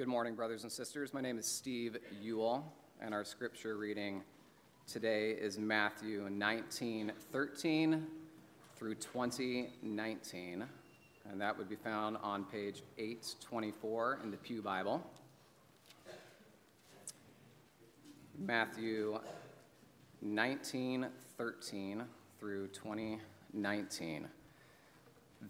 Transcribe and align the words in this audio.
Good 0.00 0.08
morning, 0.08 0.34
brothers 0.34 0.62
and 0.62 0.72
sisters. 0.72 1.12
My 1.12 1.20
name 1.20 1.38
is 1.38 1.44
Steve 1.44 1.98
Ewell, 2.22 2.64
and 3.02 3.12
our 3.12 3.22
scripture 3.22 3.76
reading 3.76 4.22
today 4.90 5.32
is 5.32 5.58
Matthew 5.58 6.26
19 6.30 7.12
13 7.30 8.06
through 8.76 8.94
20 8.94 9.74
19. 9.82 10.64
And 11.30 11.38
that 11.38 11.58
would 11.58 11.68
be 11.68 11.76
found 11.76 12.16
on 12.22 12.44
page 12.44 12.82
824 12.96 14.20
in 14.24 14.30
the 14.30 14.38
Pew 14.38 14.62
Bible. 14.62 15.02
Matthew 18.38 19.20
19 20.22 21.08
13 21.36 22.04
through 22.38 22.68
20 22.68 23.18
19. 23.52 24.28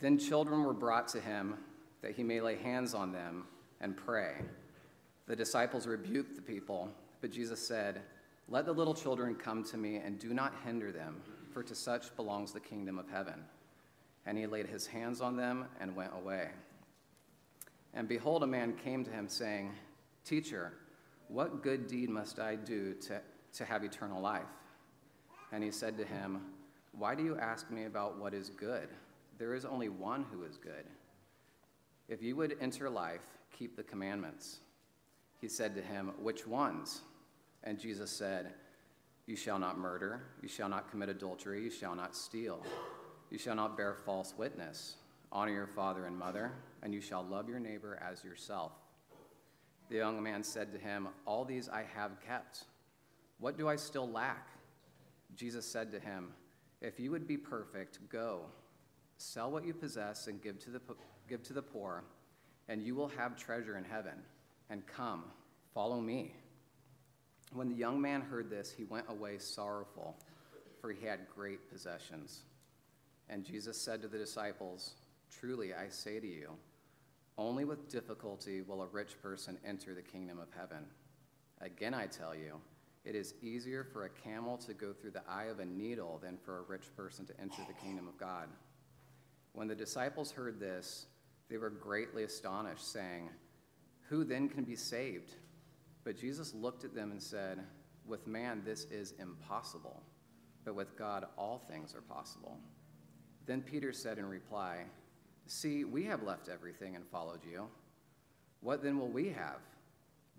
Then 0.00 0.18
children 0.18 0.64
were 0.64 0.74
brought 0.74 1.06
to 1.06 1.20
him 1.20 1.54
that 2.02 2.16
he 2.16 2.24
may 2.24 2.40
lay 2.40 2.56
hands 2.56 2.94
on 2.94 3.12
them 3.12 3.44
and 3.80 3.96
pray. 3.96 4.34
The 5.26 5.36
disciples 5.36 5.86
rebuked 5.86 6.36
the 6.36 6.42
people, 6.42 6.88
but 7.20 7.30
Jesus 7.30 7.64
said, 7.64 8.02
Let 8.48 8.66
the 8.66 8.72
little 8.72 8.94
children 8.94 9.34
come 9.34 9.64
to 9.64 9.76
me 9.76 9.96
and 9.96 10.18
do 10.18 10.34
not 10.34 10.54
hinder 10.64 10.92
them, 10.92 11.22
for 11.52 11.62
to 11.62 11.74
such 11.74 12.14
belongs 12.16 12.52
the 12.52 12.60
kingdom 12.60 12.98
of 12.98 13.08
heaven. 13.08 13.44
And 14.26 14.36
he 14.36 14.46
laid 14.46 14.66
his 14.66 14.86
hands 14.86 15.20
on 15.20 15.36
them 15.36 15.66
and 15.80 15.96
went 15.96 16.12
away. 16.14 16.48
And 17.94 18.08
behold, 18.08 18.42
a 18.42 18.46
man 18.46 18.74
came 18.74 19.04
to 19.04 19.10
him, 19.10 19.28
saying, 19.28 19.72
Teacher, 20.24 20.72
what 21.28 21.62
good 21.62 21.86
deed 21.86 22.10
must 22.10 22.38
I 22.38 22.56
do 22.56 22.94
to, 22.94 23.20
to 23.54 23.64
have 23.64 23.84
eternal 23.84 24.20
life? 24.20 24.42
And 25.52 25.64
he 25.64 25.70
said 25.70 25.96
to 25.98 26.04
him, 26.04 26.42
Why 26.92 27.14
do 27.14 27.22
you 27.22 27.38
ask 27.38 27.70
me 27.70 27.84
about 27.84 28.18
what 28.18 28.34
is 28.34 28.50
good? 28.50 28.88
There 29.38 29.54
is 29.54 29.64
only 29.64 29.88
one 29.88 30.24
who 30.30 30.44
is 30.44 30.56
good. 30.56 30.84
If 32.08 32.22
you 32.22 32.36
would 32.36 32.56
enter 32.60 32.90
life, 32.90 33.26
keep 33.56 33.76
the 33.76 33.82
commandments. 33.82 34.60
He 35.40 35.48
said 35.48 35.74
to 35.74 35.82
him, 35.82 36.12
Which 36.20 36.46
ones? 36.46 37.02
And 37.64 37.78
Jesus 37.78 38.10
said, 38.10 38.52
You 39.26 39.36
shall 39.36 39.58
not 39.58 39.78
murder, 39.78 40.22
you 40.42 40.48
shall 40.48 40.68
not 40.68 40.90
commit 40.90 41.08
adultery, 41.08 41.62
you 41.62 41.70
shall 41.70 41.94
not 41.94 42.14
steal, 42.14 42.64
you 43.30 43.38
shall 43.38 43.54
not 43.54 43.76
bear 43.76 43.94
false 43.94 44.34
witness, 44.36 44.96
honor 45.32 45.52
your 45.52 45.66
father 45.66 46.06
and 46.06 46.18
mother, 46.18 46.52
and 46.82 46.92
you 46.92 47.00
shall 47.00 47.24
love 47.24 47.48
your 47.48 47.60
neighbor 47.60 48.00
as 48.02 48.24
yourself. 48.24 48.72
The 49.88 49.96
young 49.96 50.22
man 50.22 50.42
said 50.42 50.72
to 50.72 50.78
him, 50.78 51.08
All 51.26 51.44
these 51.44 51.68
I 51.68 51.84
have 51.94 52.20
kept. 52.26 52.64
What 53.38 53.56
do 53.56 53.68
I 53.68 53.76
still 53.76 54.08
lack? 54.08 54.48
Jesus 55.34 55.66
said 55.66 55.90
to 55.92 56.00
him, 56.00 56.32
If 56.80 57.00
you 57.00 57.10
would 57.10 57.26
be 57.26 57.36
perfect, 57.36 57.98
go, 58.08 58.42
sell 59.16 59.50
what 59.50 59.64
you 59.64 59.74
possess 59.74 60.26
and 60.26 60.42
give 60.42 60.58
to 60.60 60.70
the 60.70 60.80
give 61.28 61.42
to 61.44 61.52
the 61.52 61.62
poor, 61.62 62.04
and 62.70 62.80
you 62.80 62.94
will 62.94 63.08
have 63.08 63.36
treasure 63.36 63.76
in 63.76 63.84
heaven. 63.84 64.14
And 64.70 64.86
come, 64.86 65.24
follow 65.74 66.00
me. 66.00 66.32
When 67.52 67.68
the 67.68 67.74
young 67.74 68.00
man 68.00 68.20
heard 68.20 68.48
this, 68.48 68.70
he 68.70 68.84
went 68.84 69.06
away 69.08 69.38
sorrowful, 69.38 70.16
for 70.80 70.92
he 70.92 71.04
had 71.04 71.26
great 71.34 71.68
possessions. 71.68 72.44
And 73.28 73.44
Jesus 73.44 73.76
said 73.76 74.00
to 74.02 74.08
the 74.08 74.18
disciples, 74.18 74.94
Truly 75.32 75.74
I 75.74 75.88
say 75.88 76.20
to 76.20 76.26
you, 76.26 76.50
only 77.36 77.64
with 77.64 77.90
difficulty 77.90 78.62
will 78.62 78.82
a 78.82 78.86
rich 78.86 79.20
person 79.20 79.58
enter 79.66 79.92
the 79.92 80.02
kingdom 80.02 80.38
of 80.38 80.48
heaven. 80.56 80.84
Again, 81.60 81.92
I 81.92 82.06
tell 82.06 82.36
you, 82.36 82.60
it 83.04 83.16
is 83.16 83.34
easier 83.42 83.82
for 83.82 84.04
a 84.04 84.10
camel 84.10 84.58
to 84.58 84.74
go 84.74 84.92
through 84.92 85.12
the 85.12 85.28
eye 85.28 85.44
of 85.44 85.58
a 85.58 85.64
needle 85.64 86.20
than 86.22 86.36
for 86.36 86.58
a 86.58 86.62
rich 86.62 86.94
person 86.96 87.26
to 87.26 87.40
enter 87.40 87.62
the 87.66 87.84
kingdom 87.84 88.06
of 88.06 88.16
God. 88.16 88.48
When 89.54 89.66
the 89.66 89.74
disciples 89.74 90.30
heard 90.30 90.60
this, 90.60 91.06
they 91.50 91.58
were 91.58 91.70
greatly 91.70 92.22
astonished, 92.22 92.90
saying, 92.90 93.28
Who 94.08 94.24
then 94.24 94.48
can 94.48 94.64
be 94.64 94.76
saved? 94.76 95.34
But 96.04 96.16
Jesus 96.16 96.54
looked 96.54 96.84
at 96.84 96.94
them 96.94 97.10
and 97.10 97.20
said, 97.20 97.58
With 98.06 98.26
man 98.26 98.62
this 98.64 98.84
is 98.84 99.14
impossible, 99.18 100.02
but 100.64 100.76
with 100.76 100.96
God 100.96 101.26
all 101.36 101.58
things 101.58 101.94
are 101.94 102.02
possible. 102.02 102.56
Then 103.46 103.62
Peter 103.62 103.92
said 103.92 104.18
in 104.18 104.26
reply, 104.26 104.84
See, 105.46 105.84
we 105.84 106.04
have 106.04 106.22
left 106.22 106.48
everything 106.48 106.94
and 106.94 107.04
followed 107.04 107.40
you. 107.44 107.66
What 108.60 108.82
then 108.82 108.98
will 108.98 109.08
we 109.08 109.30
have? 109.30 109.58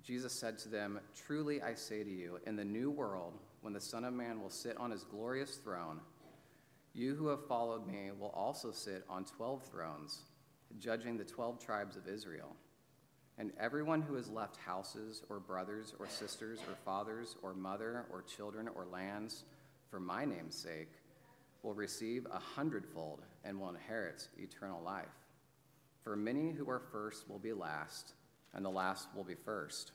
Jesus 0.02 0.32
said 0.32 0.58
to 0.60 0.70
them, 0.70 1.00
Truly 1.26 1.62
I 1.62 1.74
say 1.74 2.04
to 2.04 2.10
you, 2.10 2.40
in 2.48 2.56
the 2.56 2.64
new 2.64 2.90
world, 2.90 3.34
when 3.62 3.74
the 3.74 3.82
Son 3.82 4.06
of 4.06 4.14
Man 4.14 4.42
will 4.42 4.50
sit 4.50 4.78
on 4.78 4.92
his 4.92 5.04
glorious 5.04 5.58
throne, 5.58 6.00
you 6.94 7.16
who 7.16 7.28
have 7.28 7.46
followed 7.48 7.86
me 7.86 8.12
will 8.18 8.30
also 8.30 8.72
sit 8.72 9.04
on 9.10 9.26
twelve 9.26 9.64
thrones 9.64 10.22
judging 10.80 11.18
the 11.18 11.24
12 11.24 11.60
tribes 11.60 11.96
of 11.96 12.08
Israel. 12.08 12.56
And 13.38 13.52
everyone 13.60 14.02
who 14.02 14.16
has 14.16 14.30
left 14.30 14.58
houses, 14.58 15.24
or 15.30 15.40
brothers, 15.40 15.94
or 16.00 16.08
sisters, 16.08 16.60
or 16.68 16.76
fathers, 16.86 17.36
or 17.42 17.54
mother, 17.54 18.06
or 18.12 18.22
children, 18.22 18.68
or 18.76 18.86
lands 18.86 19.44
for 19.92 20.00
my 20.00 20.24
name's 20.24 20.56
sake 20.56 20.94
will 21.64 21.74
receive 21.74 22.26
a 22.32 22.40
hundredfold 22.40 23.22
and 23.44 23.60
will 23.60 23.70
inherit 23.70 24.28
eternal 24.38 24.82
life. 24.82 25.06
For 26.04 26.16
many 26.16 26.52
who 26.52 26.70
are 26.70 26.82
first 26.92 27.30
will 27.30 27.40
be 27.40 27.54
last, 27.54 28.14
and 28.54 28.66
the 28.66 28.70
last 28.70 29.10
will 29.16 29.26
be 29.26 29.36
first. 29.36 29.92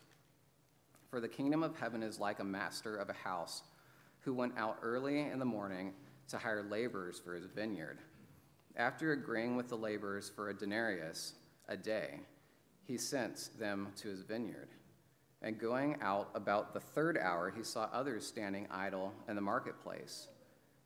For 1.11 1.21
the 1.21 1.29
kingdom 1.29 1.63
of 1.63 1.77
heaven 1.79 2.03
is 2.03 2.21
like 2.21 2.41
a 2.41 2.45
master 2.45 2.97
of 2.97 3.09
a 3.09 3.15
house 3.15 3.63
who 4.21 4.35
went 4.35 4.59
out 4.59 4.79
early 4.83 5.21
in 5.21 5.39
the 5.39 5.45
morning 5.45 5.95
to 6.29 6.39
hire 6.39 6.63
laborers 6.63 7.19
for 7.19 7.35
his 7.35 7.47
vineyard. 7.47 7.99
After 8.77 9.13
agreeing 9.13 9.57
with 9.57 9.69
the 9.69 9.77
laborers 9.77 10.29
for 10.29 10.51
a 10.51 10.55
denarius 10.55 11.33
a 11.69 11.77
day, 11.77 12.21
he 12.85 12.99
sent 12.99 13.51
them 13.59 13.89
to 13.97 14.09
his 14.09 14.21
vineyard. 14.21 14.69
And 15.41 15.59
going 15.59 15.97
out 16.03 16.31
about 16.35 16.75
the 16.75 16.81
third 16.81 17.17
hour, 17.17 17.53
he 17.55 17.63
saw 17.63 17.89
others 17.93 18.27
standing 18.27 18.67
idle 18.71 19.15
in 19.29 19.35
the 19.35 19.43
marketplace. 19.43 20.29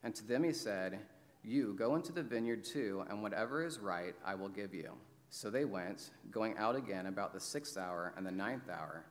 And 0.03 0.15
to 0.15 0.27
them 0.27 0.45
he 0.45 0.53
said, 0.53 1.01
You 1.43 1.75
go 1.79 1.97
into 1.97 2.13
the 2.13 2.23
vineyard 2.23 2.65
too, 2.65 3.05
and 3.11 3.23
whatever 3.23 3.65
is 3.65 3.79
right 3.81 4.15
I 4.25 4.35
will 4.35 4.49
give 4.49 4.73
you. 4.73 4.93
So 5.31 5.51
they 5.51 5.65
went, 5.65 6.11
going 6.31 6.57
out 6.59 6.77
again 6.77 7.07
about 7.07 7.33
the 7.33 7.41
sixth 7.41 7.77
hour 7.77 8.13
and 8.17 8.25
the 8.25 8.31
ninth 8.31 8.69
hour. 8.69 9.05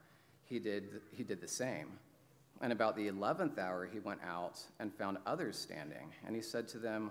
He 0.44 0.58
did, 0.58 1.00
he 1.12 1.22
did 1.22 1.40
the 1.40 1.48
same. 1.48 1.98
And 2.62 2.72
about 2.72 2.96
the 2.96 3.08
eleventh 3.08 3.58
hour 3.58 3.86
he 3.90 4.00
went 4.00 4.20
out 4.22 4.60
and 4.78 4.92
found 4.92 5.18
others 5.26 5.58
standing. 5.58 6.12
And 6.26 6.34
he 6.34 6.42
said 6.42 6.68
to 6.68 6.78
them, 6.78 7.10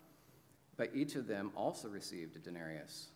but 0.81 0.89
each 0.95 1.13
of 1.13 1.27
them 1.27 1.51
also 1.55 1.87
received 1.87 2.35
a 2.35 2.39
denarius. 2.39 3.09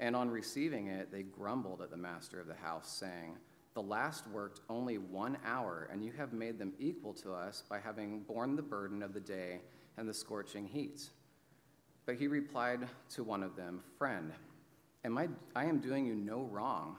And 0.00 0.16
on 0.16 0.28
receiving 0.28 0.88
it, 0.88 1.12
they 1.12 1.22
grumbled 1.22 1.80
at 1.80 1.92
the 1.92 1.96
master 1.96 2.40
of 2.40 2.48
the 2.48 2.56
house, 2.56 2.90
saying, 2.90 3.36
The 3.74 3.82
last 3.82 4.26
worked 4.26 4.62
only 4.68 4.98
one 4.98 5.38
hour, 5.46 5.88
and 5.92 6.04
you 6.04 6.10
have 6.18 6.32
made 6.32 6.58
them 6.58 6.72
equal 6.80 7.14
to 7.22 7.32
us 7.32 7.62
by 7.70 7.78
having 7.78 8.22
borne 8.22 8.56
the 8.56 8.62
burden 8.62 9.00
of 9.00 9.14
the 9.14 9.20
day 9.20 9.60
and 9.96 10.08
the 10.08 10.12
scorching 10.12 10.66
heat. 10.66 11.08
But 12.04 12.16
he 12.16 12.26
replied 12.26 12.88
to 13.10 13.22
one 13.22 13.44
of 13.44 13.54
them, 13.54 13.80
Friend, 13.96 14.32
am 15.04 15.18
I, 15.18 15.28
I 15.54 15.66
am 15.66 15.78
doing 15.78 16.04
you 16.04 16.16
no 16.16 16.48
wrong. 16.50 16.96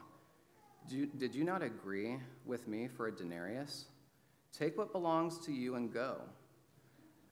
You, 0.88 1.04
did 1.04 1.34
you 1.34 1.44
not 1.44 1.62
agree 1.62 2.16
with 2.46 2.66
me 2.66 2.88
for 2.88 3.08
a 3.08 3.14
denarius? 3.14 3.84
Take 4.50 4.78
what 4.78 4.92
belongs 4.92 5.38
to 5.40 5.52
you 5.52 5.74
and 5.74 5.92
go. 5.92 6.22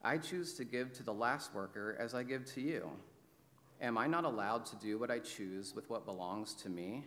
I 0.06 0.19
choose 0.19 0.55
to 0.55 0.64
give 0.64 0.93
to 0.93 1.03
the 1.03 1.12
last 1.12 1.53
worker 1.53 1.97
as 1.99 2.14
I 2.14 2.23
give 2.23 2.44
to 2.55 2.61
you. 2.61 2.88
Am 3.81 3.99
I 3.99 4.06
not 4.06 4.25
allowed 4.25 4.64
to 4.67 4.76
do 4.76 5.00
what 5.00 5.11
I 5.11 5.19
choose 5.19 5.75
with 5.75 5.91
what 5.91 6.06
belongs 6.06 6.55
to 6.62 6.69
me? 6.69 7.05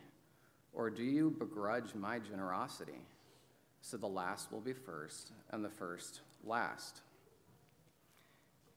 Or 0.73 0.89
do 0.89 1.03
you 1.03 1.33
begrudge 1.39 1.95
my 1.95 2.19
generosity? 2.19 2.99
So 3.79 3.95
the 3.95 4.05
last 4.05 4.51
will 4.51 4.59
be 4.59 4.73
first, 4.73 5.31
and 5.51 5.63
the 5.63 5.69
first 5.69 6.19
last. 6.43 6.99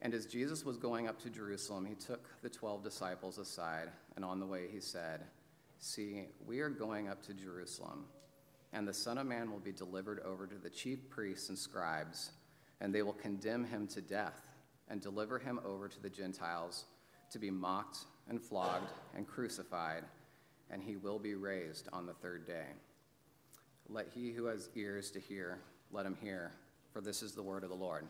And 0.01 0.13
as 0.13 0.25
Jesus 0.25 0.63
was 0.63 0.77
going 0.77 1.09
up 1.09 1.21
to 1.23 1.29
Jerusalem, 1.29 1.85
he 1.85 1.95
took 1.95 2.29
the 2.41 2.49
twelve 2.49 2.81
disciples 2.81 3.37
aside, 3.37 3.89
and 4.15 4.23
on 4.23 4.39
the 4.39 4.45
way 4.45 4.67
he 4.71 4.79
said, 4.79 5.19
See, 5.79 6.27
we 6.47 6.61
are 6.61 6.69
going 6.69 7.09
up 7.09 7.21
to 7.23 7.33
Jerusalem, 7.33 8.05
and 8.71 8.87
the 8.87 8.93
Son 8.93 9.17
of 9.17 9.27
Man 9.27 9.51
will 9.51 9.59
be 9.59 9.73
delivered 9.73 10.21
over 10.21 10.47
to 10.47 10.55
the 10.55 10.69
chief 10.69 11.09
priests 11.09 11.49
and 11.49 11.57
scribes 11.57 12.31
and 12.81 12.93
they 12.93 13.01
will 13.01 13.13
condemn 13.13 13.63
him 13.63 13.87
to 13.87 14.01
death 14.01 14.41
and 14.89 15.01
deliver 15.01 15.39
him 15.39 15.59
over 15.65 15.87
to 15.87 16.01
the 16.01 16.09
Gentiles 16.09 16.85
to 17.31 17.39
be 17.39 17.49
mocked 17.49 17.99
and 18.29 18.41
flogged 18.41 18.91
and 19.15 19.27
crucified, 19.27 20.03
and 20.69 20.81
he 20.81 20.95
will 20.95 21.19
be 21.19 21.35
raised 21.35 21.89
on 21.91 22.05
the 22.05 22.13
third 22.13 22.45
day. 22.45 22.65
Let 23.89 24.07
he 24.13 24.31
who 24.31 24.45
has 24.45 24.69
ears 24.75 25.11
to 25.11 25.19
hear, 25.19 25.59
let 25.91 26.05
him 26.05 26.17
hear, 26.21 26.51
for 26.91 27.01
this 27.01 27.21
is 27.23 27.33
the 27.33 27.43
word 27.43 27.63
of 27.63 27.69
the 27.69 27.75
Lord. 27.75 28.05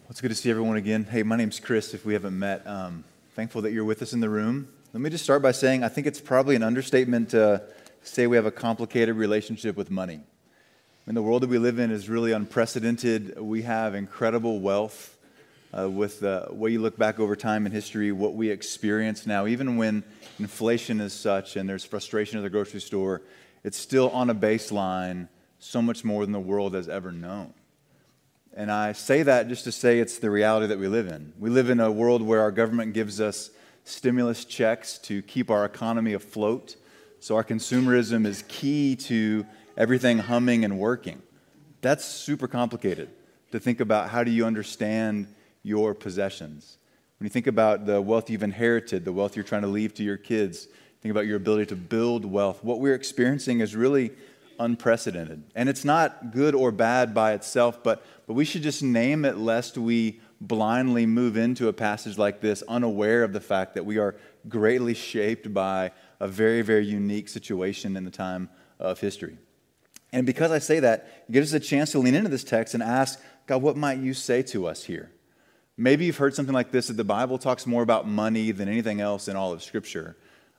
Well, 0.00 0.12
it's 0.12 0.22
good 0.22 0.28
to 0.28 0.34
see 0.34 0.50
everyone 0.50 0.78
again. 0.78 1.04
Hey, 1.04 1.22
my 1.22 1.36
name's 1.36 1.60
Chris, 1.60 1.92
if 1.92 2.06
we 2.06 2.14
haven't 2.14 2.38
met. 2.38 2.66
Um, 2.66 3.04
thankful 3.34 3.60
that 3.62 3.72
you're 3.72 3.84
with 3.84 4.00
us 4.00 4.14
in 4.14 4.20
the 4.20 4.30
room. 4.30 4.68
Let 4.94 5.02
me 5.02 5.10
just 5.10 5.22
start 5.22 5.42
by 5.42 5.52
saying 5.52 5.84
I 5.84 5.88
think 5.88 6.06
it's 6.06 6.20
probably 6.20 6.56
an 6.56 6.62
understatement 6.62 7.28
to 7.30 7.62
say 8.00 8.26
we 8.26 8.36
have 8.36 8.46
a 8.46 8.50
complicated 8.50 9.16
relationship 9.16 9.76
with 9.76 9.90
money. 9.90 10.14
I 10.14 10.20
mean, 11.04 11.14
the 11.14 11.22
world 11.22 11.42
that 11.42 11.50
we 11.50 11.58
live 11.58 11.78
in 11.78 11.90
is 11.90 12.08
really 12.08 12.32
unprecedented. 12.32 13.38
We 13.38 13.62
have 13.62 13.94
incredible 13.94 14.60
wealth 14.60 15.18
uh, 15.76 15.90
with 15.90 16.20
the 16.20 16.48
way 16.50 16.70
you 16.70 16.80
look 16.80 16.96
back 16.96 17.20
over 17.20 17.36
time 17.36 17.66
in 17.66 17.72
history, 17.72 18.12
what 18.12 18.32
we 18.32 18.48
experience 18.48 19.26
now, 19.26 19.46
even 19.46 19.76
when 19.76 20.04
inflation 20.38 21.02
is 21.02 21.12
such 21.12 21.56
and 21.56 21.68
there's 21.68 21.84
frustration 21.84 22.38
at 22.38 22.42
the 22.42 22.48
grocery 22.48 22.80
store, 22.80 23.20
it's 23.64 23.76
still 23.76 24.08
on 24.12 24.30
a 24.30 24.34
baseline 24.34 25.28
so 25.58 25.82
much 25.82 26.02
more 26.02 26.24
than 26.24 26.32
the 26.32 26.40
world 26.40 26.72
has 26.72 26.88
ever 26.88 27.12
known. 27.12 27.52
And 28.54 28.72
I 28.72 28.92
say 28.92 29.22
that 29.22 29.48
just 29.48 29.64
to 29.64 29.72
say 29.72 29.98
it's 29.98 30.18
the 30.18 30.30
reality 30.30 30.68
that 30.68 30.78
we 30.78 30.88
live 30.88 31.08
in. 31.08 31.34
We 31.38 31.50
live 31.50 31.68
in 31.68 31.78
a 31.78 31.92
world 31.92 32.22
where 32.22 32.40
our 32.40 32.50
government 32.50 32.94
gives 32.94 33.20
us 33.20 33.50
stimulus 33.88 34.44
checks 34.44 34.98
to 34.98 35.22
keep 35.22 35.50
our 35.50 35.64
economy 35.64 36.12
afloat. 36.12 36.76
So 37.20 37.36
our 37.36 37.44
consumerism 37.44 38.26
is 38.26 38.44
key 38.46 38.94
to 38.96 39.46
everything 39.76 40.18
humming 40.18 40.64
and 40.64 40.78
working. 40.78 41.22
That's 41.80 42.04
super 42.04 42.46
complicated 42.46 43.08
to 43.50 43.58
think 43.58 43.80
about 43.80 44.10
how 44.10 44.24
do 44.24 44.30
you 44.30 44.44
understand 44.44 45.26
your 45.62 45.94
possessions. 45.94 46.76
When 47.18 47.26
you 47.26 47.30
think 47.30 47.46
about 47.46 47.86
the 47.86 48.00
wealth 48.02 48.28
you've 48.28 48.42
inherited, 48.42 49.04
the 49.04 49.12
wealth 49.12 49.36
you're 49.36 49.44
trying 49.44 49.62
to 49.62 49.68
leave 49.68 49.94
to 49.94 50.04
your 50.04 50.18
kids, 50.18 50.68
think 51.00 51.10
about 51.10 51.26
your 51.26 51.36
ability 51.36 51.66
to 51.66 51.76
build 51.76 52.24
wealth. 52.24 52.62
What 52.62 52.80
we're 52.80 52.94
experiencing 52.94 53.60
is 53.60 53.74
really 53.74 54.12
unprecedented. 54.60 55.44
And 55.54 55.68
it's 55.68 55.84
not 55.84 56.32
good 56.32 56.54
or 56.54 56.70
bad 56.72 57.14
by 57.14 57.32
itself, 57.32 57.82
but, 57.82 58.04
but 58.26 58.34
we 58.34 58.44
should 58.44 58.62
just 58.62 58.82
name 58.82 59.24
it 59.24 59.38
lest 59.38 59.78
we 59.78 60.20
blindly 60.40 61.06
move 61.06 61.36
into 61.36 61.68
a 61.68 61.72
passage 61.72 62.16
like 62.16 62.40
this 62.40 62.62
unaware 62.68 63.24
of 63.24 63.32
the 63.32 63.40
fact 63.40 63.74
that 63.74 63.84
we 63.84 63.98
are 63.98 64.16
greatly 64.48 64.94
shaped 64.94 65.52
by 65.52 65.90
a 66.20 66.28
very, 66.28 66.62
very 66.62 66.86
unique 66.86 67.28
situation 67.28 67.96
in 67.96 68.04
the 68.04 68.10
time 68.10 68.48
of 68.78 69.00
history. 69.00 69.38
And 70.12 70.24
because 70.24 70.50
I 70.50 70.58
say 70.58 70.80
that, 70.80 71.24
it 71.28 71.32
gives 71.32 71.54
us 71.54 71.60
a 71.60 71.64
chance 71.64 71.92
to 71.92 71.98
lean 71.98 72.14
into 72.14 72.30
this 72.30 72.44
text 72.44 72.74
and 72.74 72.82
ask, 72.82 73.20
God, 73.46 73.62
what 73.62 73.76
might 73.76 73.98
you 73.98 74.14
say 74.14 74.42
to 74.44 74.66
us 74.66 74.84
here? 74.84 75.10
Maybe 75.76 76.06
you've 76.06 76.16
heard 76.16 76.34
something 76.34 76.54
like 76.54 76.70
this 76.70 76.88
that 76.88 76.96
the 76.96 77.04
Bible 77.04 77.38
talks 77.38 77.66
more 77.66 77.82
about 77.82 78.08
money 78.08 78.50
than 78.50 78.68
anything 78.68 79.00
else 79.00 79.28
in 79.28 79.36
all 79.36 79.52
of 79.52 79.62
Scripture. 79.62 80.16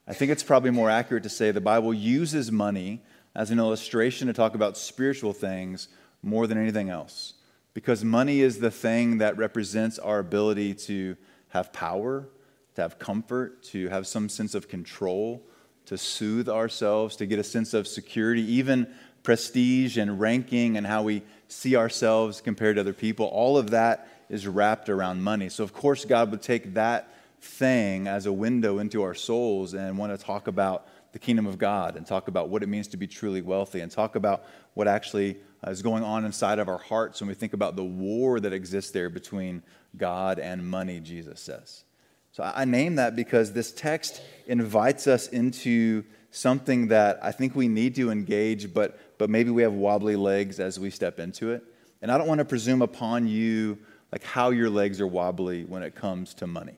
I 0.08 0.14
think 0.14 0.32
it's 0.32 0.44
probably 0.44 0.72
more 0.72 0.90
accurate 0.90 1.24
to 1.24 1.30
say 1.30 1.52
the 1.52 1.62
Bible 1.62 1.94
uses 1.94 2.52
money 2.52 3.04
as 3.36 3.52
an 3.52 3.60
illustration 3.60 4.28
to 4.28 4.34
talk 4.34 4.56
about 4.56 4.78
spiritual 4.78 5.34
things 5.34 5.88
more 6.24 6.48
than 6.48 6.58
anything 6.58 6.90
else. 6.90 7.34
Because 7.80 8.04
money 8.04 8.42
is 8.42 8.60
the 8.60 8.72
thing 8.72 9.20
that 9.20 9.38
represents 9.38 10.00
our 10.00 10.20
ability 10.20 10.74
to 10.74 11.16
have 11.48 11.72
power, 11.72 12.28
to 12.76 12.82
have 12.82 13.00
comfort, 13.00 13.64
to 13.64 13.88
have 13.88 14.06
some 14.06 14.28
sense 14.28 14.54
of 14.54 14.68
control, 14.68 15.42
to 15.86 15.98
soothe 15.98 16.50
ourselves, 16.50 17.16
to 17.16 17.26
get 17.26 17.40
a 17.40 17.44
sense 17.44 17.74
of 17.74 17.88
security, 17.88 18.42
even 18.42 18.94
prestige 19.24 19.96
and 19.96 20.20
ranking 20.20 20.76
and 20.76 20.86
how 20.86 21.04
we 21.04 21.22
see 21.48 21.78
ourselves 21.78 22.42
compared 22.42 22.76
to 22.76 22.82
other 22.82 22.92
people. 22.92 23.28
All 23.28 23.58
of 23.58 23.70
that 23.70 24.10
is 24.28 24.46
wrapped 24.46 24.90
around 24.90 25.24
money. 25.24 25.48
So, 25.48 25.64
of 25.64 25.72
course, 25.72 26.04
God 26.04 26.32
would 26.32 26.42
take 26.42 26.74
that 26.74 27.08
thing 27.40 28.10
as 28.10 28.26
a 28.26 28.34
window 28.34 28.80
into 28.80 29.04
our 29.04 29.14
souls 29.14 29.74
and 29.74 29.98
want 29.98 30.12
to 30.12 30.22
talk 30.22 30.48
about 30.48 30.86
the 31.14 31.20
kingdom 31.20 31.48
of 31.48 31.58
God 31.58 31.96
and 31.96 32.06
talk 32.06 32.28
about 32.28 32.50
what 32.50 32.62
it 32.62 32.68
means 32.68 32.90
to 32.90 32.98
be 32.98 33.08
truly 33.08 33.42
wealthy 33.42 33.80
and 33.80 33.90
talk 33.90 34.18
about 34.18 34.44
what 34.74 34.90
actually 34.90 35.38
Uh, 35.66 35.72
is 35.72 35.82
going 35.82 36.04
on 36.04 36.24
inside 36.24 36.58
of 36.60 36.70
our 36.70 36.78
hearts 36.78 37.20
when 37.20 37.28
we 37.28 37.34
think 37.34 37.54
about 37.54 37.76
the 37.76 37.84
war 37.84 38.40
that 38.40 38.54
exists 38.54 38.92
there 38.92 39.10
between 39.10 39.62
God 39.98 40.40
and 40.40 40.66
money, 40.66 41.00
Jesus 41.00 41.42
says. 41.42 41.84
So 42.32 42.44
I 42.44 42.64
name 42.66 42.96
that 42.96 43.16
because 43.16 43.52
this 43.52 43.72
text 43.72 44.22
invites 44.48 45.08
us 45.08 45.28
into 45.28 46.04
something 46.32 46.88
that 46.90 47.20
I 47.22 47.32
think 47.32 47.56
we 47.56 47.68
need 47.68 47.96
to 47.96 48.12
engage, 48.12 48.74
but, 48.74 49.00
but 49.18 49.30
maybe 49.30 49.50
we 49.50 49.64
have 49.64 49.74
wobbly 49.74 50.16
legs 50.16 50.60
as 50.60 50.80
we 50.80 50.90
step 50.92 51.20
into 51.20 51.52
it. 51.52 51.64
And 52.02 52.12
I 52.12 52.18
don't 52.18 52.28
want 52.28 52.40
to 52.40 52.46
presume 52.46 52.82
upon 52.82 53.28
you 53.28 53.80
like 54.12 54.24
how 54.24 54.52
your 54.52 54.70
legs 54.70 55.02
are 55.02 55.08
wobbly 55.08 55.66
when 55.66 55.84
it 55.84 55.96
comes 55.96 56.34
to 56.36 56.48
money. 56.48 56.78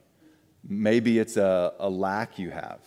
Maybe 0.68 1.19
it's 1.19 1.38
a, 1.38 1.74
a 1.80 1.89
lack 1.89 2.39
you 2.39 2.50
have. 2.50 2.80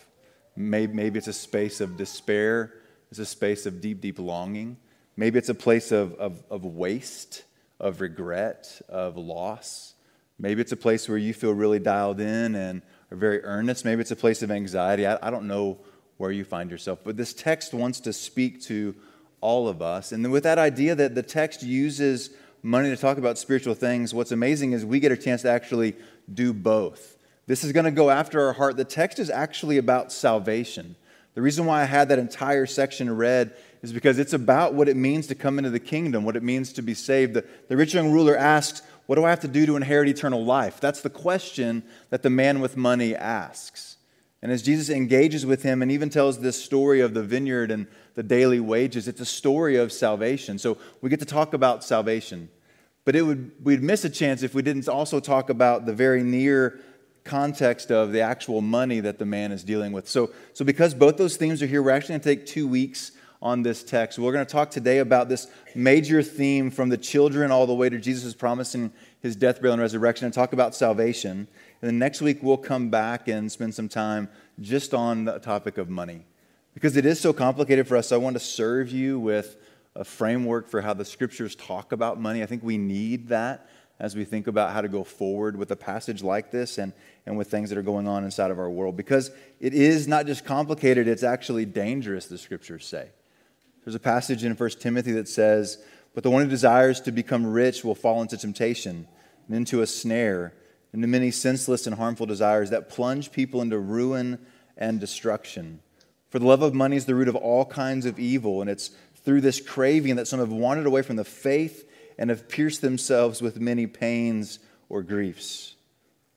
Maybe, 0.56 0.93
maybe 0.93 1.19
it's 1.19 1.29
a 1.29 1.32
space 1.32 1.81
of 1.81 1.97
despair. 1.97 2.73
It's 3.11 3.20
a 3.20 3.26
space 3.26 3.67
of 3.67 3.81
deep, 3.81 4.00
deep 4.00 4.19
longing. 4.19 4.76
Maybe 5.16 5.38
it's 5.38 5.49
a 5.49 5.55
place 5.55 5.93
of, 5.93 6.14
of, 6.14 6.43
of 6.50 6.64
waste, 6.64 7.44
of 7.78 8.00
regret, 8.00 8.81
of 8.88 9.16
loss. 9.16 9.94
Maybe 10.38 10.61
it's 10.61 10.72
a 10.72 10.76
place 10.76 11.08
where 11.08 11.19
you 11.19 11.32
feel 11.32 11.52
really 11.52 11.78
dialed 11.78 12.20
in 12.20 12.55
and 12.55 12.82
are 13.11 13.16
very 13.16 13.43
earnest. 13.44 13.84
Maybe 13.84 14.00
it's 14.00 14.11
a 14.11 14.16
place 14.16 14.43
of 14.43 14.50
anxiety. 14.50 15.06
I, 15.06 15.19
I 15.22 15.31
don't 15.31 15.46
know 15.46 15.78
where 16.16 16.31
you 16.31 16.44
find 16.44 16.70
yourself. 16.70 17.00
But 17.05 17.16
this 17.16 17.32
text 17.32 17.72
wants 17.75 18.00
to 18.00 18.12
speak 18.12 18.62
to 18.62 18.94
all 19.40 19.69
of 19.69 19.82
us. 19.82 20.11
And 20.12 20.31
with 20.32 20.43
that 20.44 20.58
idea 20.58 20.94
that 20.94 21.14
the 21.14 21.22
text 21.22 21.62
uses 21.62 22.31
money 22.62 22.88
to 22.88 22.96
talk 22.96 23.19
about 23.19 23.38
spiritual 23.38 23.75
things, 23.75 24.14
what's 24.14 24.32
amazing 24.32 24.72
is 24.72 24.84
we 24.84 25.00
get 25.00 25.12
a 25.12 25.16
chance 25.16 25.43
to 25.43 25.50
actually 25.50 25.94
do 26.32 26.52
both. 26.52 27.16
This 27.46 27.62
is 27.62 27.72
going 27.72 27.84
to 27.84 27.90
go 27.90 28.11
after 28.11 28.40
our 28.46 28.55
heart. 28.55 28.76
The 28.76 28.84
text 28.84 29.19
is 29.19 29.28
actually 29.28 29.76
about 29.76 30.11
salvation. 30.11 30.96
The 31.34 31.42
reason 31.42 31.66
why 31.66 31.82
I 31.82 31.84
had 31.84 32.08
that 32.08 32.19
entire 32.19 32.64
section 32.64 33.14
read 33.14 33.54
is 33.82 33.92
because 33.92 34.19
it's 34.19 34.32
about 34.32 34.75
what 34.75 34.88
it 34.88 34.96
means 34.96 35.26
to 35.26 35.34
come 35.34 35.58
into 35.58 35.70
the 35.70 35.81
kingdom, 35.81 36.25
what 36.25 36.36
it 36.36 36.42
means 36.42 36.72
to 36.75 36.82
be 36.82 36.94
saved. 36.94 37.34
The, 37.34 37.44
the 37.69 37.76
rich 37.76 37.92
young 37.92 38.12
ruler 38.12 38.36
asks, 38.36 38.82
What 39.06 39.16
do 39.16 39.25
I 39.25 39.31
have 39.31 39.40
to 39.40 39.48
do 39.48 39.66
to 39.66 39.76
inherit 39.76 40.08
eternal 40.08 40.44
life? 40.44 40.81
That's 40.81 41.00
the 41.00 41.10
question 41.10 41.82
that 42.10 42.22
the 42.22 42.31
man 42.31 42.60
with 42.60 42.76
money 42.76 43.14
asks. 43.14 43.96
And 44.42 44.52
as 44.52 44.62
Jesus 44.62 44.90
engages 44.90 45.44
with 45.44 45.62
him 45.62 45.82
and 45.82 45.90
even 45.90 46.10
tells 46.10 46.38
this 46.38 46.62
story 46.62 47.00
of 47.00 47.14
the 47.14 47.22
vineyard 47.22 47.70
and 47.70 47.87
the 48.14 48.22
daily 48.22 48.60
wages, 48.60 49.08
it's 49.08 49.20
a 49.20 49.26
story 49.26 49.76
of 49.76 49.90
salvation. 49.90 50.58
So 50.58 50.78
we 51.00 51.10
get 51.10 51.20
to 51.20 51.26
talk 51.26 51.54
about 51.54 51.82
salvation. 51.82 52.50
But 53.04 53.16
it 53.16 53.22
would, 53.22 53.52
we'd 53.62 53.82
miss 53.82 54.04
a 54.04 54.10
chance 54.10 54.42
if 54.42 54.54
we 54.54 54.62
didn't 54.62 54.88
also 54.88 55.19
talk 55.19 55.50
about 55.50 55.87
the 55.87 55.94
very 55.94 56.22
near 56.22 56.80
context 57.25 57.90
of 57.90 58.12
the 58.12 58.21
actual 58.21 58.61
money 58.61 59.00
that 59.00 59.19
the 59.19 59.25
man 59.25 59.50
is 59.50 59.64
dealing 59.64 59.93
with. 59.93 60.09
So, 60.09 60.31
so 60.52 60.64
because 60.64 60.95
both 60.95 61.16
those 61.16 61.37
themes 61.37 61.62
are 61.62 61.66
here, 61.66 61.83
we're 61.83 61.90
actually 61.90 62.12
going 62.12 62.21
to 62.21 62.37
take 62.37 62.47
two 62.47 62.69
weeks 62.69 63.12
on 63.45 63.62
this 63.62 63.83
text. 63.85 64.19
We're 64.19 64.33
going 64.33 64.47
to 64.47 64.50
talk 64.50 64.71
today 64.71 64.99
about 64.99 65.28
this 65.28 65.49
major 65.75 66.23
theme 66.23 66.71
from 66.71 66.88
the 66.88 66.97
children 66.97 67.50
all 67.50 67.66
the 67.66 67.75
way 67.75 67.90
to 67.90 67.99
Jesus' 67.99 68.35
promise 68.35 68.73
promising 68.73 68.93
his 69.21 69.37
death, 69.37 69.57
burial, 69.61 69.75
and 69.75 69.83
resurrection 69.83 70.25
and 70.25 70.33
talk 70.35 70.52
about 70.52 70.75
salvation. 70.75 71.31
And 71.31 71.88
then 71.88 71.99
next 71.99 72.23
week, 72.23 72.43
we'll 72.43 72.57
come 72.57 72.88
back 72.88 73.28
and 73.28 73.50
spend 73.52 73.75
some 73.75 73.88
time 73.88 74.28
just 74.61 74.95
on 74.95 75.25
the 75.25 75.38
topic 75.38 75.76
of 75.76 75.90
money. 75.90 76.25
Because 76.73 76.97
it 76.97 77.04
is 77.04 77.21
so 77.21 77.33
complicated 77.33 77.87
for 77.87 77.97
us, 77.97 78.12
I 78.12 78.16
want 78.16 78.35
to 78.35 78.40
serve 78.40 78.90
you 78.90 79.19
with 79.19 79.57
a 79.95 80.04
framework 80.04 80.69
for 80.69 80.81
how 80.81 80.95
the 80.95 81.04
scriptures 81.04 81.54
talk 81.54 81.93
about 81.93 82.21
money. 82.21 82.43
I 82.43 82.47
think 82.47 82.62
we 82.62 82.78
need 82.78 83.28
that 83.28 83.69
as 83.98 84.16
we 84.16 84.24
think 84.24 84.46
about 84.46 84.72
how 84.72 84.80
to 84.80 84.88
go 84.88 85.04
forward 85.04 85.56
with 85.56 85.70
a 85.70 85.76
passage 85.76 86.22
like 86.22 86.50
this 86.50 86.78
and, 86.78 86.92
and 87.26 87.38
with 87.38 87.50
things 87.50 87.70
that 87.70 87.78
are 87.78 87.82
going 87.82 88.08
on 88.08 88.24
inside 88.24 88.50
of 88.50 88.58
our 88.58 88.70
world. 88.70 88.96
Because 88.96 89.30
it 89.60 89.72
is 89.72 90.08
not 90.08 90.26
just 90.26 90.44
complicated, 90.44 91.06
it's 91.06 91.22
actually 91.22 91.64
dangerous, 91.64 92.26
the 92.26 92.38
scriptures 92.38 92.86
say. 92.86 93.10
There's 93.84 93.94
a 93.94 94.00
passage 94.00 94.44
in 94.44 94.54
1 94.54 94.70
Timothy 94.80 95.12
that 95.12 95.28
says, 95.28 95.78
But 96.14 96.24
the 96.24 96.30
one 96.30 96.42
who 96.42 96.50
desires 96.50 97.00
to 97.02 97.12
become 97.12 97.46
rich 97.46 97.84
will 97.84 97.94
fall 97.94 98.20
into 98.20 98.36
temptation 98.36 99.06
and 99.46 99.56
into 99.56 99.82
a 99.82 99.86
snare, 99.86 100.54
into 100.92 101.06
many 101.06 101.30
senseless 101.30 101.86
and 101.86 101.96
harmful 101.96 102.26
desires 102.26 102.70
that 102.70 102.88
plunge 102.88 103.30
people 103.30 103.62
into 103.62 103.78
ruin 103.78 104.38
and 104.76 104.98
destruction. 104.98 105.80
For 106.30 106.40
the 106.40 106.46
love 106.46 106.62
of 106.62 106.74
money 106.74 106.96
is 106.96 107.06
the 107.06 107.14
root 107.14 107.28
of 107.28 107.36
all 107.36 107.64
kinds 107.64 108.06
of 108.06 108.18
evil, 108.18 108.60
and 108.60 108.68
it's 108.68 108.90
through 109.24 109.42
this 109.42 109.60
craving 109.60 110.16
that 110.16 110.26
some 110.26 110.40
have 110.40 110.50
wandered 110.50 110.86
away 110.86 111.02
from 111.02 111.16
the 111.16 111.24
faith 111.24 111.88
and 112.18 112.30
have 112.30 112.49
pierced 112.49 112.80
themselves 112.80 113.42
with 113.42 113.61
many 113.61 113.87
pains 113.87 114.59
or 114.88 115.02
griefs. 115.02 115.75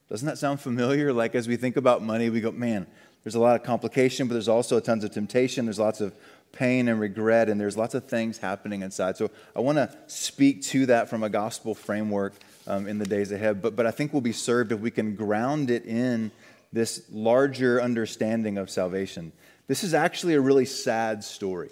Doesn't 0.08 0.26
that 0.26 0.38
sound 0.38 0.60
familiar? 0.60 1.12
Like 1.12 1.34
as 1.34 1.46
we 1.46 1.56
think 1.56 1.76
about 1.76 2.02
money, 2.02 2.30
we 2.30 2.40
go, 2.40 2.50
man, 2.50 2.86
there's 3.24 3.34
a 3.34 3.40
lot 3.40 3.56
of 3.56 3.62
complication, 3.62 4.26
but 4.26 4.34
there's 4.34 4.48
also 4.48 4.80
tons 4.80 5.04
of 5.04 5.10
temptation. 5.10 5.66
There's 5.66 5.78
lots 5.78 6.00
of 6.00 6.14
pain 6.52 6.88
and 6.88 6.98
regret, 6.98 7.48
and 7.48 7.60
there's 7.60 7.76
lots 7.76 7.94
of 7.94 8.04
things 8.04 8.38
happening 8.38 8.82
inside. 8.82 9.16
So 9.16 9.30
I 9.54 9.60
want 9.60 9.76
to 9.76 9.94
speak 10.06 10.62
to 10.62 10.86
that 10.86 11.10
from 11.10 11.22
a 11.22 11.28
gospel 11.28 11.74
framework 11.74 12.34
um, 12.66 12.86
in 12.86 12.98
the 12.98 13.06
days 13.06 13.32
ahead. 13.32 13.60
But, 13.60 13.76
but 13.76 13.86
I 13.86 13.90
think 13.90 14.12
we'll 14.12 14.22
be 14.22 14.32
served 14.32 14.72
if 14.72 14.80
we 14.80 14.90
can 14.90 15.14
ground 15.14 15.70
it 15.70 15.84
in 15.84 16.30
this 16.72 17.02
larger 17.10 17.80
understanding 17.82 18.56
of 18.56 18.70
salvation. 18.70 19.32
This 19.66 19.84
is 19.84 19.92
actually 19.94 20.34
a 20.34 20.40
really 20.40 20.64
sad 20.64 21.22
story. 21.22 21.70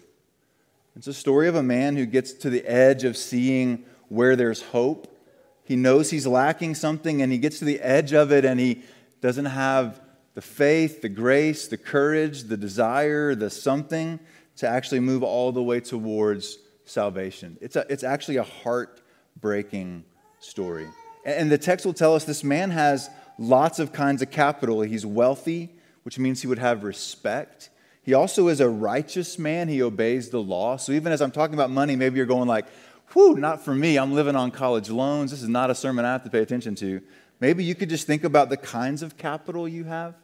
It's 0.97 1.07
a 1.07 1.15
story 1.15 1.49
of 1.49 1.55
a 1.55 1.63
man 1.63 1.97
who 1.97 2.07
gets 2.07 2.33
to 2.33 2.51
the 2.51 2.65
edge 2.67 3.05
of 3.05 3.17
seeing 3.17 3.85
where 4.09 4.37
there's 4.37 4.63
hope. 4.63 5.13
he 5.65 5.75
knows 5.77 6.11
he's 6.11 6.27
lacking 6.27 6.75
something 6.75 7.23
and 7.23 7.33
he 7.33 7.39
gets 7.39 7.59
to 7.59 7.65
the 7.65 7.81
edge 7.81 8.13
of 8.13 8.31
it 8.31 8.45
and 8.45 8.61
he 8.61 8.83
doesn't 9.21 9.47
have 9.47 10.01
the 10.35 10.43
faith, 10.43 11.03
the 11.03 11.09
grace, 11.09 11.67
the 11.67 11.79
courage, 11.79 12.45
the 12.45 12.57
desire, 12.57 13.35
the 13.35 13.51
something 13.51 14.21
to 14.57 14.69
actually 14.69 15.01
move 15.01 15.23
all 15.23 15.51
the 15.51 15.63
way 15.63 15.81
towards 15.81 16.59
salvation. 16.85 17.57
It's, 17.61 17.75
a, 17.75 17.85
it's 17.89 18.05
actually 18.05 18.37
a 18.37 18.43
heartbreaking 18.43 20.05
story. 20.41 20.89
And 21.25 21.51
the 21.51 21.59
text 21.59 21.85
will 21.85 21.95
tell 21.95 22.15
us 22.15 22.25
this 22.25 22.45
man 22.45 22.71
has 22.71 23.11
lots 23.39 23.79
of 23.79 23.93
kinds 23.93 24.23
of 24.23 24.31
capital. 24.31 24.83
He's 24.83 25.05
wealthy, 25.05 25.75
which 26.05 26.19
means 26.19 26.41
he 26.41 26.47
would 26.47 26.59
have 26.59 26.85
respect. 26.85 27.71
He 28.03 28.15
also 28.15 28.49
is 28.49 28.61
a 28.61 28.69
righteous 28.69 29.39
man. 29.39 29.69
He 29.69 29.83
obeys 29.83 30.31
the 30.31 30.41
law. 30.41 30.77
So 30.77 30.93
even 30.93 31.13
as 31.13 31.21
I'm 31.21 31.33
talking 31.33 31.55
about 31.55 31.71
money, 31.71 31.97
maybe 31.97 32.19
you're 32.19 32.27
going 32.27 32.47
like, 32.47 32.67
whew, 33.13 33.37
not 33.37 33.65
for 33.65 33.75
me. 33.75 33.97
I'm 33.99 34.13
living 34.13 34.37
on 34.37 34.51
college 34.51 34.91
loans. 34.91 35.31
This 35.31 35.43
is 35.43 35.49
not 35.49 35.71
a 35.71 35.75
sermon 35.75 36.05
I 36.05 36.13
have 36.13 36.25
to 36.25 36.31
pay 36.31 36.41
attention 36.41 36.75
to. 36.77 37.01
Maybe 37.41 37.65
you 37.65 37.75
could 37.75 37.89
just 37.89 38.07
think 38.07 38.25
about 38.25 38.49
the 38.49 38.57
kinds 38.57 39.03
of 39.03 39.17
capital 39.17 39.69
you 39.69 39.85
have, 39.85 40.15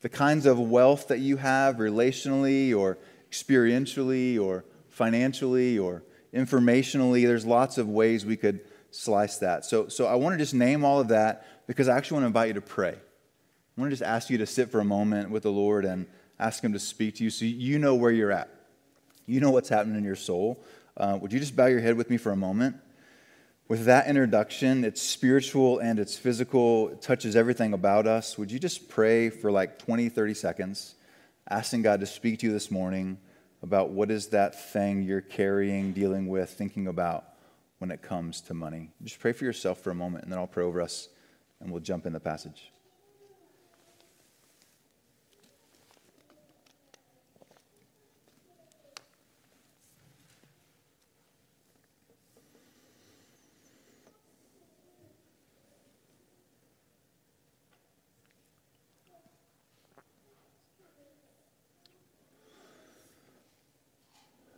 the 0.00 0.08
kinds 0.08 0.46
of 0.46 0.58
wealth 0.58 1.08
that 1.08 1.18
you 1.18 1.36
have 1.36 1.76
relationally 1.76 2.76
or 2.76 2.98
experientially 3.30 4.40
or 4.40 4.64
financially 4.88 5.78
or 5.78 6.02
informationally. 6.32 7.26
There's 7.26 7.44
lots 7.44 7.78
of 7.78 7.88
ways 7.88 8.24
we 8.24 8.36
could 8.36 8.60
slice 8.90 9.38
that. 9.38 9.64
So, 9.64 9.88
so 9.88 10.06
I 10.06 10.14
want 10.14 10.34
to 10.34 10.38
just 10.38 10.54
name 10.54 10.84
all 10.84 11.00
of 11.00 11.08
that 11.08 11.66
because 11.66 11.88
I 11.88 11.96
actually 11.96 12.16
want 12.16 12.22
to 12.24 12.28
invite 12.28 12.48
you 12.48 12.54
to 12.54 12.60
pray. 12.60 12.92
I 12.92 13.80
want 13.80 13.90
to 13.90 13.96
just 13.96 14.08
ask 14.08 14.30
you 14.30 14.38
to 14.38 14.46
sit 14.46 14.70
for 14.70 14.80
a 14.80 14.84
moment 14.84 15.30
with 15.30 15.42
the 15.42 15.50
Lord 15.50 15.84
and 15.84 16.06
ask 16.38 16.62
Him 16.62 16.72
to 16.72 16.78
speak 16.78 17.16
to 17.16 17.24
you 17.24 17.30
so 17.30 17.44
you 17.44 17.78
know 17.78 17.94
where 17.94 18.10
you're 18.10 18.32
at. 18.32 18.48
You 19.26 19.40
know 19.40 19.50
what's 19.50 19.68
happening 19.68 19.98
in 19.98 20.04
your 20.04 20.16
soul. 20.16 20.62
Uh, 20.96 21.18
would 21.20 21.32
you 21.32 21.38
just 21.38 21.54
bow 21.54 21.66
your 21.66 21.80
head 21.80 21.96
with 21.96 22.10
me 22.10 22.16
for 22.16 22.32
a 22.32 22.36
moment? 22.36 22.76
With 23.68 23.84
that 23.86 24.06
introduction, 24.06 24.84
it's 24.84 25.02
spiritual 25.02 25.80
and 25.80 25.98
it's 25.98 26.16
physical, 26.16 26.90
it 26.90 27.02
touches 27.02 27.34
everything 27.34 27.72
about 27.72 28.06
us. 28.06 28.38
Would 28.38 28.50
you 28.50 28.58
just 28.58 28.88
pray 28.88 29.28
for 29.28 29.50
like 29.50 29.78
20, 29.78 30.08
30 30.08 30.34
seconds, 30.34 30.94
asking 31.48 31.82
God 31.82 32.00
to 32.00 32.06
speak 32.06 32.38
to 32.40 32.46
you 32.46 32.52
this 32.52 32.70
morning 32.70 33.18
about 33.62 33.90
what 33.90 34.10
is 34.10 34.28
that 34.28 34.70
thing 34.72 35.02
you're 35.02 35.20
carrying, 35.20 35.92
dealing 35.92 36.28
with, 36.28 36.50
thinking 36.50 36.86
about? 36.86 37.24
when 37.78 37.90
it 37.90 38.02
comes 38.02 38.40
to 38.42 38.54
money. 38.54 38.90
Just 39.02 39.18
pray 39.18 39.32
for 39.32 39.44
yourself 39.44 39.80
for 39.80 39.90
a 39.90 39.94
moment, 39.94 40.24
and 40.24 40.32
then 40.32 40.38
I'll 40.38 40.46
pray 40.46 40.64
over 40.64 40.80
us, 40.80 41.08
and 41.60 41.70
we'll 41.70 41.82
jump 41.82 42.06
in 42.06 42.12
the 42.12 42.20
passage. 42.20 42.72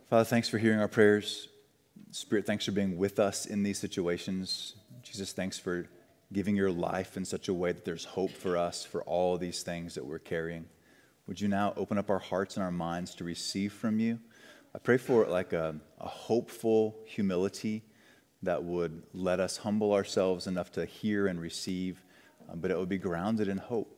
Father, 0.09 0.25
thanks 0.25 0.49
for 0.49 0.57
hearing 0.57 0.79
our 0.79 0.87
prayers. 0.87 1.49
Spirit, 2.09 2.47
thanks 2.47 2.65
for 2.65 2.71
being 2.71 2.97
with 2.97 3.19
us 3.19 3.45
in 3.45 3.61
these 3.61 3.77
situations. 3.77 4.73
Jesus, 5.03 5.33
thanks 5.33 5.59
for 5.59 5.87
giving 6.33 6.55
your 6.55 6.71
life 6.71 7.15
in 7.15 7.23
such 7.23 7.47
a 7.47 7.53
way 7.53 7.73
that 7.73 7.85
there's 7.85 8.05
hope 8.05 8.31
for 8.31 8.57
us 8.57 8.83
for 8.83 9.03
all 9.03 9.37
these 9.37 9.61
things 9.61 9.93
that 9.93 10.03
we're 10.03 10.17
carrying. 10.17 10.65
Would 11.27 11.39
you 11.39 11.47
now 11.47 11.73
open 11.77 11.99
up 11.99 12.09
our 12.09 12.17
hearts 12.17 12.57
and 12.57 12.63
our 12.63 12.71
minds 12.71 13.13
to 13.15 13.23
receive 13.23 13.71
from 13.71 13.99
you? 13.99 14.17
I 14.73 14.79
pray 14.79 14.97
for 14.97 15.27
like 15.27 15.53
a, 15.53 15.75
a 15.99 16.07
hopeful 16.07 16.95
humility 17.05 17.83
that 18.41 18.63
would 18.63 19.03
let 19.13 19.39
us 19.39 19.57
humble 19.57 19.93
ourselves 19.93 20.47
enough 20.47 20.71
to 20.71 20.85
hear 20.85 21.27
and 21.27 21.39
receive, 21.39 22.03
um, 22.51 22.61
but 22.61 22.71
it 22.71 22.79
would 22.79 22.89
be 22.89 22.97
grounded 22.97 23.47
in 23.47 23.59
hope. 23.59 23.95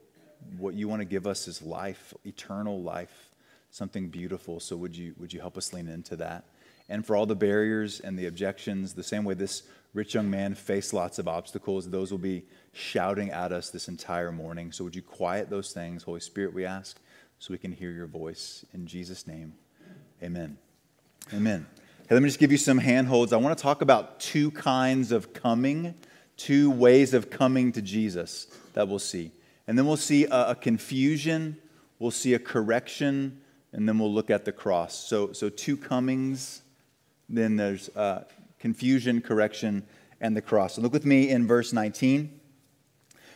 What 0.58 0.74
you 0.74 0.90
want 0.90 1.00
to 1.00 1.06
give 1.06 1.26
us 1.26 1.48
is 1.48 1.62
life, 1.62 2.14
eternal 2.26 2.84
life, 2.84 3.31
something 3.72 4.10
beautiful. 4.10 4.60
So 4.60 4.76
would 4.78 4.96
you, 4.96 5.16
would 5.18 5.34
you 5.34 5.40
help 5.40 5.58
us 5.58 5.74
lean 5.74 5.88
into 5.88 6.16
that? 6.18 6.46
and 6.92 7.06
for 7.06 7.16
all 7.16 7.26
the 7.26 7.36
barriers 7.36 8.02
and 8.02 8.20
the 8.20 8.28
objections, 8.28 8.94
the 8.94 9.02
same 9.02 9.24
way 9.24 9.34
this 9.34 9.64
rich 9.94 10.14
young 10.14 10.30
man 10.30 10.54
faced 10.54 10.94
lots 10.94 11.20
of 11.20 11.28
obstacles, 11.28 11.90
those 11.90 12.12
will 12.12 12.18
be 12.18 12.44
shouting 12.74 13.32
at 13.32 13.54
us 13.54 13.70
this 13.70 13.88
entire 13.88 14.32
morning. 14.32 14.74
So 14.74 14.84
would 14.84 14.96
you 14.96 15.02
quiet 15.02 15.50
those 15.50 15.72
things, 15.72 16.04
Holy 16.04 16.20
Spirit, 16.20 16.54
we 16.54 16.66
ask, 16.66 17.00
so 17.40 17.54
we 17.54 17.58
can 17.58 17.72
hear 17.72 17.92
your 17.92 18.08
voice. 18.08 18.66
In 18.74 18.86
Jesus' 18.86 19.26
name, 19.26 19.54
amen. 20.22 20.58
Amen. 21.34 21.66
Hey, 22.10 22.16
let 22.16 22.22
me 22.22 22.28
just 22.28 22.40
give 22.40 22.52
you 22.52 22.58
some 22.58 22.78
handholds. 22.78 23.32
I 23.32 23.38
want 23.38 23.58
to 23.58 23.62
talk 23.62 23.82
about 23.82 24.20
two 24.20 24.52
kinds 24.52 25.14
of 25.14 25.32
coming, 25.32 25.96
two 26.36 26.72
ways 26.72 27.14
of 27.14 27.30
coming 27.30 27.72
to 27.72 27.82
Jesus 27.82 28.48
that 28.74 28.90
we'll 28.90 29.00
see. 29.00 29.32
And 29.66 29.78
then 29.78 29.86
we'll 29.86 29.96
see 29.96 30.26
a, 30.26 30.50
a 30.50 30.56
confusion, 30.56 31.56
we'll 32.00 32.12
see 32.12 32.34
a 32.34 32.40
correction, 32.40 33.40
and 33.74 33.88
then 33.88 34.00
we'll 34.00 34.14
look 34.14 34.30
at 34.30 34.46
the 34.46 34.52
cross. 34.52 34.96
So, 34.96 35.32
so 35.34 35.50
two 35.50 35.78
comings 35.78 36.62
then 37.32 37.56
there's 37.56 37.90
uh, 37.96 38.26
confusion, 38.60 39.22
correction, 39.22 39.84
and 40.20 40.36
the 40.36 40.42
cross. 40.42 40.76
So 40.76 40.82
look 40.82 40.94
with 40.94 41.06
me 41.06 41.30
in 41.30 41.48
verse 41.48 41.74
19. 41.74 42.40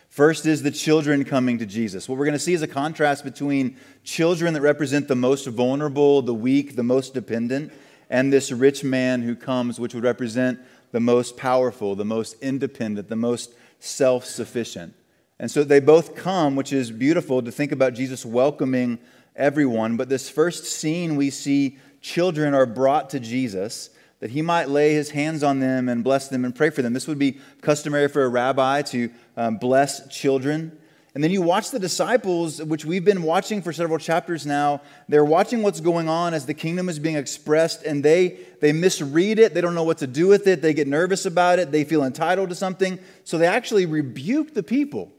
First 0.08 0.46
is 0.46 0.62
the 0.62 0.70
children 0.70 1.24
coming 1.24 1.58
to 1.58 1.66
Jesus. 1.66 2.08
What 2.08 2.16
we're 2.18 2.26
going 2.26 2.34
to 2.34 2.38
see 2.38 2.54
is 2.54 2.62
a 2.62 2.68
contrast 2.68 3.24
between 3.24 3.76
children 4.04 4.54
that 4.54 4.60
represent 4.60 5.08
the 5.08 5.16
most 5.16 5.46
vulnerable, 5.46 6.22
the 6.22 6.34
weak, 6.34 6.76
the 6.76 6.82
most 6.82 7.12
dependent, 7.12 7.72
and 8.08 8.32
this 8.32 8.52
rich 8.52 8.84
man 8.84 9.22
who 9.22 9.34
comes, 9.34 9.80
which 9.80 9.94
would 9.94 10.04
represent 10.04 10.60
the 10.92 11.00
most 11.00 11.36
powerful, 11.36 11.96
the 11.96 12.04
most 12.04 12.36
independent, 12.40 13.08
the 13.08 13.16
most 13.16 13.52
self 13.80 14.24
sufficient. 14.24 14.94
And 15.38 15.50
so 15.50 15.64
they 15.64 15.80
both 15.80 16.14
come, 16.14 16.56
which 16.56 16.72
is 16.72 16.90
beautiful 16.90 17.42
to 17.42 17.50
think 17.50 17.72
about 17.72 17.94
Jesus 17.94 18.24
welcoming 18.24 18.98
everyone. 19.36 19.96
But 19.96 20.08
this 20.08 20.28
first 20.28 20.64
scene 20.64 21.16
we 21.16 21.30
see 21.30 21.78
children 22.00 22.54
are 22.54 22.66
brought 22.66 23.10
to 23.10 23.20
Jesus 23.20 23.90
that 24.20 24.30
he 24.30 24.42
might 24.42 24.68
lay 24.68 24.94
his 24.94 25.10
hands 25.10 25.42
on 25.42 25.60
them 25.60 25.88
and 25.88 26.02
bless 26.02 26.28
them 26.28 26.44
and 26.44 26.54
pray 26.54 26.70
for 26.70 26.82
them. 26.82 26.92
This 26.92 27.06
would 27.06 27.18
be 27.18 27.38
customary 27.60 28.08
for 28.08 28.24
a 28.24 28.28
rabbi 28.28 28.82
to 28.82 29.10
um, 29.36 29.58
bless 29.58 30.08
children. 30.08 30.78
And 31.14 31.24
then 31.24 31.30
you 31.30 31.40
watch 31.40 31.70
the 31.70 31.78
disciples, 31.78 32.62
which 32.62 32.84
we've 32.84 33.04
been 33.04 33.22
watching 33.22 33.62
for 33.62 33.72
several 33.72 33.98
chapters 33.98 34.44
now. 34.44 34.82
They're 35.08 35.24
watching 35.24 35.62
what's 35.62 35.80
going 35.80 36.10
on 36.10 36.34
as 36.34 36.44
the 36.44 36.52
kingdom 36.52 36.90
is 36.90 36.98
being 36.98 37.16
expressed, 37.16 37.84
and 37.84 38.04
they, 38.04 38.38
they 38.60 38.72
misread 38.72 39.38
it. 39.38 39.54
They 39.54 39.62
don't 39.62 39.74
know 39.74 39.84
what 39.84 39.98
to 39.98 40.06
do 40.06 40.26
with 40.26 40.46
it. 40.46 40.60
They 40.60 40.74
get 40.74 40.86
nervous 40.86 41.24
about 41.24 41.58
it. 41.58 41.72
They 41.72 41.84
feel 41.84 42.04
entitled 42.04 42.50
to 42.50 42.54
something. 42.54 42.98
So 43.24 43.38
they 43.38 43.46
actually 43.46 43.86
rebuke 43.86 44.52
the 44.52 44.62
people. 44.62 45.10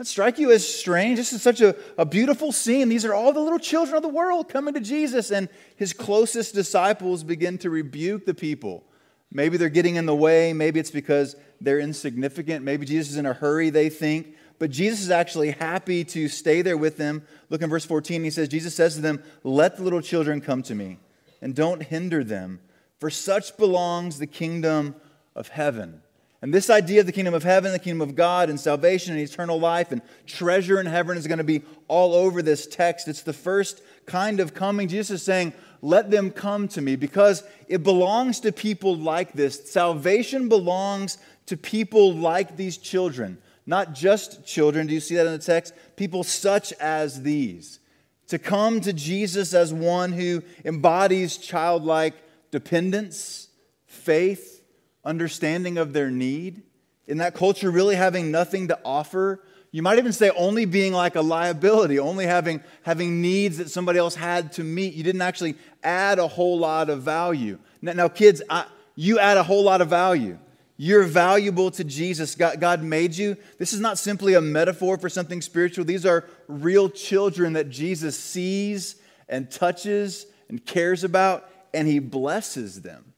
That 0.00 0.06
strike 0.06 0.38
you 0.38 0.50
as 0.50 0.66
strange? 0.66 1.18
This 1.18 1.34
is 1.34 1.42
such 1.42 1.60
a, 1.60 1.76
a 1.98 2.06
beautiful 2.06 2.52
scene. 2.52 2.88
These 2.88 3.04
are 3.04 3.12
all 3.12 3.34
the 3.34 3.40
little 3.40 3.58
children 3.58 3.96
of 3.96 4.02
the 4.02 4.08
world 4.08 4.48
coming 4.48 4.72
to 4.72 4.80
Jesus, 4.80 5.30
and 5.30 5.46
his 5.76 5.92
closest 5.92 6.54
disciples 6.54 7.22
begin 7.22 7.58
to 7.58 7.68
rebuke 7.68 8.24
the 8.24 8.32
people. 8.32 8.82
Maybe 9.30 9.58
they're 9.58 9.68
getting 9.68 9.96
in 9.96 10.06
the 10.06 10.14
way. 10.14 10.54
Maybe 10.54 10.80
it's 10.80 10.90
because 10.90 11.36
they're 11.60 11.80
insignificant. 11.80 12.64
Maybe 12.64 12.86
Jesus 12.86 13.10
is 13.10 13.18
in 13.18 13.26
a 13.26 13.34
hurry, 13.34 13.68
they 13.68 13.90
think. 13.90 14.36
But 14.58 14.70
Jesus 14.70 15.02
is 15.02 15.10
actually 15.10 15.50
happy 15.50 16.02
to 16.04 16.28
stay 16.28 16.62
there 16.62 16.78
with 16.78 16.96
them. 16.96 17.22
Look 17.50 17.60
in 17.60 17.68
verse 17.68 17.84
14. 17.84 18.24
He 18.24 18.30
says, 18.30 18.48
Jesus 18.48 18.74
says 18.74 18.94
to 18.94 19.02
them, 19.02 19.22
Let 19.44 19.76
the 19.76 19.82
little 19.82 20.00
children 20.00 20.40
come 20.40 20.62
to 20.62 20.74
me, 20.74 20.96
and 21.42 21.54
don't 21.54 21.82
hinder 21.82 22.24
them, 22.24 22.60
for 22.98 23.10
such 23.10 23.54
belongs 23.58 24.18
the 24.18 24.26
kingdom 24.26 24.94
of 25.36 25.48
heaven. 25.48 26.00
And 26.42 26.54
this 26.54 26.70
idea 26.70 27.00
of 27.00 27.06
the 27.06 27.12
kingdom 27.12 27.34
of 27.34 27.42
heaven, 27.42 27.72
the 27.72 27.78
kingdom 27.78 28.00
of 28.00 28.14
God, 28.14 28.48
and 28.48 28.58
salvation 28.58 29.12
and 29.12 29.22
eternal 29.22 29.60
life 29.60 29.92
and 29.92 30.00
treasure 30.26 30.80
in 30.80 30.86
heaven 30.86 31.18
is 31.18 31.26
going 31.26 31.38
to 31.38 31.44
be 31.44 31.62
all 31.86 32.14
over 32.14 32.40
this 32.40 32.66
text. 32.66 33.08
It's 33.08 33.22
the 33.22 33.34
first 33.34 33.82
kind 34.06 34.40
of 34.40 34.54
coming. 34.54 34.88
Jesus 34.88 35.20
is 35.20 35.22
saying, 35.22 35.52
Let 35.82 36.10
them 36.10 36.30
come 36.30 36.66
to 36.68 36.80
me 36.80 36.96
because 36.96 37.42
it 37.68 37.82
belongs 37.82 38.40
to 38.40 38.52
people 38.52 38.96
like 38.96 39.34
this. 39.34 39.70
Salvation 39.70 40.48
belongs 40.48 41.18
to 41.46 41.58
people 41.58 42.14
like 42.14 42.56
these 42.56 42.78
children, 42.78 43.36
not 43.66 43.92
just 43.92 44.46
children. 44.46 44.86
Do 44.86 44.94
you 44.94 45.00
see 45.00 45.16
that 45.16 45.26
in 45.26 45.32
the 45.32 45.38
text? 45.38 45.74
People 45.96 46.24
such 46.24 46.72
as 46.74 47.22
these. 47.22 47.80
To 48.28 48.38
come 48.38 48.80
to 48.80 48.94
Jesus 48.94 49.52
as 49.52 49.74
one 49.74 50.12
who 50.12 50.42
embodies 50.64 51.36
childlike 51.36 52.14
dependence, 52.50 53.48
faith, 53.86 54.59
understanding 55.04 55.78
of 55.78 55.92
their 55.92 56.10
need, 56.10 56.62
in 57.06 57.18
that 57.18 57.34
culture 57.34 57.70
really 57.70 57.96
having 57.96 58.30
nothing 58.30 58.68
to 58.68 58.78
offer. 58.84 59.42
You 59.72 59.82
might 59.82 59.98
even 59.98 60.12
say 60.12 60.30
only 60.30 60.64
being 60.64 60.92
like 60.92 61.16
a 61.16 61.20
liability, 61.20 61.98
only 61.98 62.26
having, 62.26 62.62
having 62.82 63.20
needs 63.20 63.58
that 63.58 63.70
somebody 63.70 63.98
else 63.98 64.14
had 64.14 64.52
to 64.52 64.64
meet. 64.64 64.94
You 64.94 65.02
didn't 65.02 65.22
actually 65.22 65.56
add 65.82 66.18
a 66.18 66.28
whole 66.28 66.58
lot 66.58 66.90
of 66.90 67.02
value. 67.02 67.58
Now, 67.82 67.92
now 67.92 68.08
kids, 68.08 68.42
I, 68.48 68.66
you 68.94 69.18
add 69.18 69.36
a 69.36 69.42
whole 69.42 69.64
lot 69.64 69.80
of 69.80 69.88
value. 69.88 70.38
You're 70.76 71.04
valuable 71.04 71.70
to 71.72 71.84
Jesus. 71.84 72.34
God, 72.34 72.58
God 72.58 72.82
made 72.82 73.14
you. 73.14 73.36
This 73.58 73.72
is 73.72 73.80
not 73.80 73.98
simply 73.98 74.34
a 74.34 74.40
metaphor 74.40 74.96
for 74.96 75.08
something 75.08 75.42
spiritual. 75.42 75.84
These 75.84 76.06
are 76.06 76.24
real 76.48 76.88
children 76.88 77.52
that 77.52 77.68
Jesus 77.68 78.18
sees 78.18 78.96
and 79.28 79.50
touches 79.50 80.26
and 80.48 80.64
cares 80.64 81.04
about, 81.04 81.48
and 81.74 81.86
he 81.86 81.98
blesses 81.98 82.82
them. 82.82 83.09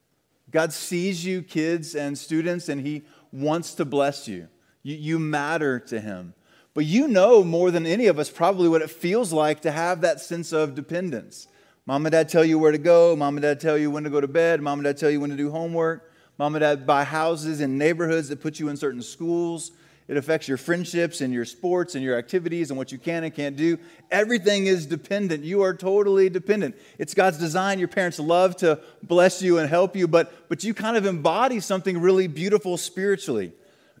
God 0.53 0.71
sees 0.71 1.25
you, 1.25 1.41
kids 1.41 1.95
and 1.95 2.17
students, 2.17 2.69
and 2.69 2.79
He 2.79 3.03
wants 3.33 3.73
to 3.75 3.85
bless 3.85 4.27
you. 4.27 4.47
You, 4.83 4.95
you 4.95 5.19
matter 5.19 5.79
to 5.79 5.99
him. 5.99 6.33
But 6.73 6.85
you 6.85 7.07
know 7.07 7.43
more 7.43 7.71
than 7.71 7.85
any 7.85 8.07
of 8.07 8.19
us 8.19 8.29
probably 8.29 8.69
what 8.69 8.81
it 8.81 8.89
feels 8.89 9.33
like 9.33 9.61
to 9.61 9.71
have 9.71 10.01
that 10.01 10.21
sense 10.21 10.51
of 10.51 10.75
dependence. 10.75 11.47
Mom 11.85 12.05
and 12.05 12.11
dad 12.11 12.29
tell 12.29 12.45
you 12.45 12.57
where 12.57 12.71
to 12.71 12.77
go. 12.77 13.15
Mom 13.15 13.35
and 13.35 13.41
dad 13.41 13.59
tell 13.59 13.77
you 13.77 13.91
when 13.91 14.03
to 14.03 14.09
go 14.09 14.21
to 14.21 14.27
bed. 14.27 14.61
Mom 14.61 14.79
and 14.79 14.85
dad 14.85 14.97
tell 14.97 15.09
you 15.09 15.19
when 15.19 15.29
to 15.29 15.35
do 15.35 15.51
homework. 15.51 16.11
Mom 16.37 16.55
and 16.55 16.61
dad 16.61 16.87
buy 16.87 17.03
houses 17.03 17.61
in 17.61 17.77
neighborhoods 17.77 18.29
that 18.29 18.41
put 18.41 18.59
you 18.59 18.69
in 18.69 18.77
certain 18.77 19.01
schools. 19.01 19.71
It 20.07 20.17
affects 20.17 20.47
your 20.47 20.57
friendships 20.57 21.21
and 21.21 21.33
your 21.33 21.45
sports 21.45 21.95
and 21.95 22.03
your 22.03 22.17
activities 22.17 22.69
and 22.69 22.77
what 22.77 22.91
you 22.91 22.97
can 22.97 23.23
and 23.23 23.33
can't 23.33 23.55
do. 23.55 23.77
Everything 24.11 24.65
is 24.65 24.85
dependent. 24.85 25.43
You 25.45 25.61
are 25.61 25.73
totally 25.73 26.29
dependent. 26.29 26.75
It's 26.97 27.13
God's 27.13 27.37
design. 27.37 27.79
Your 27.79 27.87
parents 27.87 28.19
love 28.19 28.57
to 28.57 28.81
bless 29.01 29.41
you 29.41 29.59
and 29.59 29.69
help 29.69 29.95
you, 29.95 30.07
but, 30.07 30.49
but 30.49 30.63
you 30.63 30.73
kind 30.73 30.97
of 30.97 31.05
embody 31.05 31.61
something 31.61 32.01
really 32.01 32.27
beautiful 32.27 32.75
spiritually. 32.75 33.53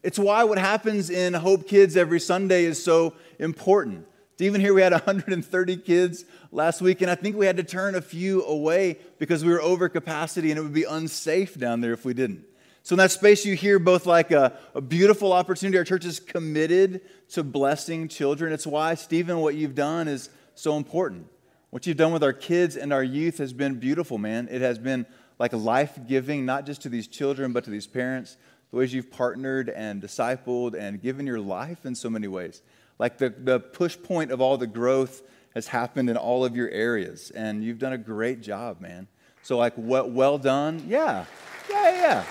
It's 0.03 0.19
why 0.19 0.43
what 0.43 0.57
happens 0.57 1.09
in 1.09 1.33
Hope 1.33 1.67
Kids 1.67 1.95
every 1.95 2.19
Sunday 2.19 2.65
is 2.65 2.83
so 2.83 3.13
important. 3.39 4.05
Even 4.39 4.59
here, 4.59 4.73
we 4.73 4.81
had 4.81 4.91
130 4.91 5.77
kids 5.77 6.25
last 6.51 6.81
week, 6.81 7.01
and 7.01 7.09
I 7.09 7.15
think 7.15 7.37
we 7.37 7.45
had 7.45 7.57
to 7.57 7.63
turn 7.63 7.95
a 7.95 8.01
few 8.01 8.43
away 8.43 8.97
because 9.19 9.45
we 9.45 9.51
were 9.51 9.61
over 9.61 9.87
capacity 9.87 10.51
and 10.51 10.59
it 10.59 10.63
would 10.63 10.73
be 10.73 10.83
unsafe 10.83 11.57
down 11.57 11.79
there 11.79 11.93
if 11.93 12.03
we 12.03 12.13
didn't. 12.13 12.43
So, 12.85 12.95
in 12.95 12.97
that 12.97 13.11
space, 13.11 13.45
you 13.45 13.55
hear 13.55 13.79
both 13.79 14.05
like 14.05 14.31
a, 14.31 14.57
a, 14.75 14.81
beautiful 14.81 15.31
opportunity. 15.31 15.77
Our 15.77 15.85
church 15.85 16.03
is 16.03 16.19
committed 16.19 16.99
to 17.29 17.41
blessing 17.41 18.09
children. 18.09 18.51
It's 18.51 18.67
why, 18.67 18.95
Stephen, 18.95 19.39
what 19.39 19.55
you've 19.55 19.73
done 19.73 20.09
is 20.09 20.29
so 20.53 20.75
important. 20.75 21.27
What 21.69 21.87
you've 21.87 21.95
done 21.95 22.11
with 22.11 22.23
our 22.23 22.33
kids 22.33 22.75
and 22.75 22.91
our 22.91 23.03
youth 23.03 23.37
has 23.37 23.53
been 23.53 23.79
beautiful, 23.79 24.17
man. 24.17 24.49
It 24.51 24.59
has 24.59 24.77
been 24.77 25.05
like 25.39 25.53
life 25.53 25.97
giving, 26.07 26.45
not 26.45 26.65
just 26.65 26.81
to 26.81 26.89
these 26.89 27.07
children, 27.07 27.53
but 27.53 27.63
to 27.63 27.69
these 27.69 27.87
parents. 27.87 28.35
The 28.71 28.77
ways 28.77 28.93
you've 28.93 29.11
partnered 29.11 29.69
and 29.69 30.01
discipled 30.01 30.75
and 30.77 31.01
given 31.01 31.25
your 31.25 31.39
life 31.39 31.85
in 31.85 31.95
so 31.95 32.09
many 32.09 32.27
ways. 32.27 32.61
Like 32.99 33.17
the, 33.17 33.29
the 33.29 33.61
push 33.61 33.97
point 33.97 34.29
of 34.29 34.41
all 34.41 34.57
the 34.57 34.67
growth 34.67 35.21
has 35.55 35.67
happened 35.67 36.09
in 36.09 36.17
all 36.17 36.43
of 36.43 36.55
your 36.55 36.69
areas, 36.69 37.31
and 37.31 37.63
you've 37.63 37.79
done 37.79 37.93
a 37.93 37.97
great 37.97 38.41
job, 38.41 38.81
man. 38.81 39.07
So, 39.41 39.57
like, 39.57 39.73
well, 39.77 40.09
well 40.09 40.37
done. 40.37 40.83
Yeah, 40.87 41.25
yeah, 41.69 41.91
yeah. 41.91 42.25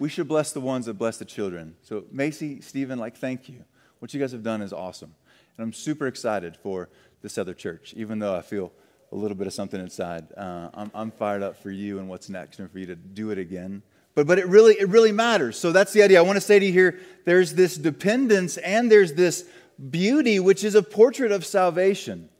We 0.00 0.08
should 0.08 0.26
bless 0.26 0.50
the 0.52 0.60
ones 0.60 0.86
that 0.86 0.94
bless 0.94 1.18
the 1.18 1.24
children. 1.26 1.76
So, 1.82 2.04
Macy, 2.10 2.62
Stephen, 2.62 2.98
like, 2.98 3.18
thank 3.18 3.50
you. 3.50 3.64
What 3.98 4.12
you 4.14 4.18
guys 4.18 4.32
have 4.32 4.42
done 4.42 4.62
is 4.62 4.72
awesome. 4.72 5.14
And 5.56 5.64
I'm 5.64 5.74
super 5.74 6.06
excited 6.06 6.56
for 6.56 6.88
this 7.20 7.36
other 7.36 7.52
church, 7.52 7.92
even 7.94 8.18
though 8.18 8.34
I 8.34 8.40
feel 8.40 8.72
a 9.12 9.16
little 9.16 9.36
bit 9.36 9.46
of 9.46 9.52
something 9.52 9.78
inside. 9.78 10.26
Uh, 10.34 10.70
I'm, 10.72 10.90
I'm 10.94 11.10
fired 11.10 11.42
up 11.42 11.62
for 11.62 11.70
you 11.70 11.98
and 11.98 12.08
what's 12.08 12.30
next 12.30 12.60
and 12.60 12.70
for 12.70 12.78
you 12.78 12.86
to 12.86 12.96
do 12.96 13.30
it 13.30 13.36
again. 13.36 13.82
But, 14.14 14.26
but 14.26 14.38
it, 14.38 14.46
really, 14.46 14.74
it 14.80 14.88
really 14.88 15.12
matters. 15.12 15.58
So, 15.58 15.70
that's 15.70 15.92
the 15.92 16.02
idea. 16.02 16.18
I 16.18 16.22
want 16.22 16.38
to 16.38 16.40
say 16.40 16.58
to 16.58 16.64
you 16.64 16.72
here 16.72 16.98
there's 17.26 17.52
this 17.52 17.76
dependence 17.76 18.56
and 18.56 18.90
there's 18.90 19.12
this 19.12 19.44
beauty, 19.90 20.40
which 20.40 20.64
is 20.64 20.74
a 20.74 20.82
portrait 20.82 21.30
of 21.30 21.44
salvation. 21.44 22.30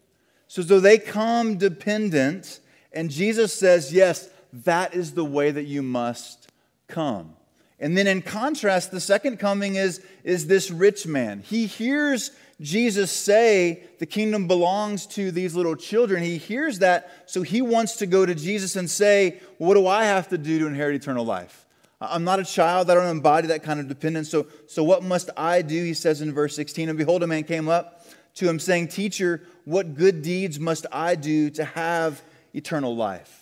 So, 0.48 0.62
so 0.62 0.80
they 0.80 0.96
come 0.96 1.58
dependent, 1.58 2.60
and 2.90 3.10
Jesus 3.10 3.52
says, 3.52 3.92
yes, 3.92 4.30
that 4.52 4.94
is 4.94 5.12
the 5.12 5.24
way 5.24 5.50
that 5.50 5.64
you 5.64 5.82
must 5.82 6.50
come. 6.88 7.36
And 7.80 7.96
then 7.96 8.06
in 8.06 8.20
contrast, 8.20 8.90
the 8.90 9.00
second 9.00 9.38
coming 9.38 9.76
is, 9.76 10.04
is 10.22 10.46
this 10.46 10.70
rich 10.70 11.06
man. 11.06 11.40
He 11.40 11.66
hears 11.66 12.30
Jesus 12.60 13.10
say 13.10 13.84
the 13.98 14.06
kingdom 14.06 14.46
belongs 14.46 15.06
to 15.08 15.30
these 15.30 15.54
little 15.54 15.76
children. 15.76 16.22
He 16.22 16.36
hears 16.36 16.80
that, 16.80 17.10
so 17.24 17.40
he 17.40 17.62
wants 17.62 17.96
to 17.96 18.06
go 18.06 18.26
to 18.26 18.34
Jesus 18.34 18.76
and 18.76 18.88
say, 18.90 19.40
What 19.56 19.74
do 19.74 19.86
I 19.86 20.04
have 20.04 20.28
to 20.28 20.38
do 20.38 20.58
to 20.58 20.66
inherit 20.66 20.94
eternal 20.94 21.24
life? 21.24 21.64
I'm 22.02 22.24
not 22.24 22.38
a 22.38 22.44
child. 22.44 22.90
I 22.90 22.94
don't 22.94 23.06
embody 23.06 23.48
that 23.48 23.62
kind 23.62 23.80
of 23.80 23.88
dependence. 23.88 24.30
So, 24.30 24.46
so 24.66 24.84
what 24.84 25.02
must 25.02 25.30
I 25.36 25.62
do? 25.62 25.82
He 25.82 25.94
says 25.94 26.20
in 26.20 26.32
verse 26.32 26.54
16. 26.56 26.88
And 26.88 26.98
behold, 26.98 27.22
a 27.22 27.26
man 27.26 27.44
came 27.44 27.68
up 27.68 28.06
to 28.36 28.48
him 28.48 28.58
saying, 28.58 28.88
Teacher, 28.88 29.42
what 29.64 29.94
good 29.94 30.20
deeds 30.22 30.60
must 30.60 30.86
I 30.92 31.14
do 31.14 31.48
to 31.50 31.64
have 31.64 32.22
eternal 32.54 32.94
life? 32.94 33.39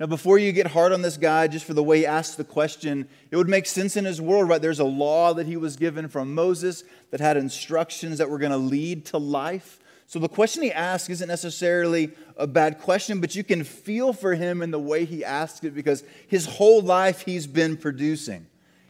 Now, 0.00 0.06
before 0.06 0.38
you 0.38 0.50
get 0.52 0.68
hard 0.68 0.92
on 0.92 1.02
this 1.02 1.18
guy 1.18 1.46
just 1.46 1.66
for 1.66 1.74
the 1.74 1.82
way 1.82 1.98
he 1.98 2.06
asks 2.06 2.34
the 2.34 2.42
question, 2.42 3.06
it 3.30 3.36
would 3.36 3.50
make 3.50 3.66
sense 3.66 3.98
in 3.98 4.06
his 4.06 4.18
world, 4.18 4.48
right? 4.48 4.60
There's 4.60 4.80
a 4.80 4.84
law 4.84 5.34
that 5.34 5.46
he 5.46 5.58
was 5.58 5.76
given 5.76 6.08
from 6.08 6.34
Moses 6.34 6.84
that 7.10 7.20
had 7.20 7.36
instructions 7.36 8.16
that 8.16 8.30
were 8.30 8.38
going 8.38 8.50
to 8.50 8.56
lead 8.56 9.04
to 9.06 9.18
life. 9.18 9.78
So 10.06 10.18
the 10.18 10.28
question 10.28 10.62
he 10.62 10.72
asks 10.72 11.10
isn't 11.10 11.28
necessarily 11.28 12.12
a 12.38 12.46
bad 12.46 12.78
question, 12.78 13.20
but 13.20 13.36
you 13.36 13.44
can 13.44 13.62
feel 13.62 14.14
for 14.14 14.34
him 14.34 14.62
in 14.62 14.70
the 14.70 14.78
way 14.78 15.04
he 15.04 15.22
asks 15.22 15.62
it 15.64 15.74
because 15.74 16.02
his 16.26 16.46
whole 16.46 16.80
life 16.80 17.20
he's 17.20 17.46
been 17.46 17.76
producing. 17.76 18.46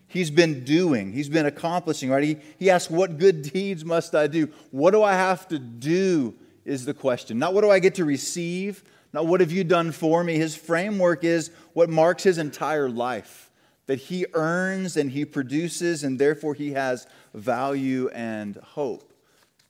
He's 0.06 0.30
been 0.30 0.62
doing, 0.62 1.12
he's 1.12 1.28
been 1.28 1.46
accomplishing, 1.46 2.10
right? 2.10 2.22
He, 2.22 2.36
he 2.56 2.70
asks, 2.70 2.88
What 2.88 3.18
good 3.18 3.42
deeds 3.42 3.84
must 3.84 4.14
I 4.14 4.28
do? 4.28 4.48
What 4.70 4.92
do 4.92 5.02
I 5.02 5.14
have 5.14 5.48
to 5.48 5.58
do? 5.58 6.34
Is 6.64 6.84
the 6.84 6.94
question. 6.94 7.38
Not 7.38 7.52
what 7.52 7.62
do 7.62 7.70
I 7.70 7.80
get 7.80 7.96
to 7.96 8.04
receive, 8.04 8.84
now, 9.12 9.24
what 9.24 9.40
have 9.40 9.50
you 9.50 9.64
done 9.64 9.90
for 9.90 10.22
me? 10.22 10.36
His 10.36 10.54
framework 10.54 11.24
is 11.24 11.50
what 11.72 11.90
marks 11.90 12.22
his 12.22 12.38
entire 12.38 12.88
life 12.88 13.50
that 13.86 13.98
he 13.98 14.24
earns 14.34 14.96
and 14.96 15.10
he 15.10 15.24
produces, 15.24 16.04
and 16.04 16.16
therefore 16.16 16.54
he 16.54 16.72
has 16.72 17.08
value 17.34 18.08
and 18.10 18.56
hope. 18.56 19.12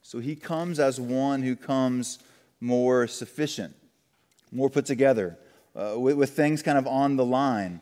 So 0.03 0.18
he 0.18 0.37
comes 0.37 0.79
as 0.79 1.00
one 1.00 1.42
who 1.42 1.57
comes 1.57 2.18
more 2.61 3.07
sufficient, 3.07 3.74
more 4.53 4.68
put 4.68 4.85
together, 4.85 5.38
uh, 5.74 5.94
with, 5.98 6.16
with 6.16 6.31
things 6.31 6.62
kind 6.62 6.76
of 6.76 6.87
on 6.87 7.16
the 7.16 7.24
line. 7.24 7.81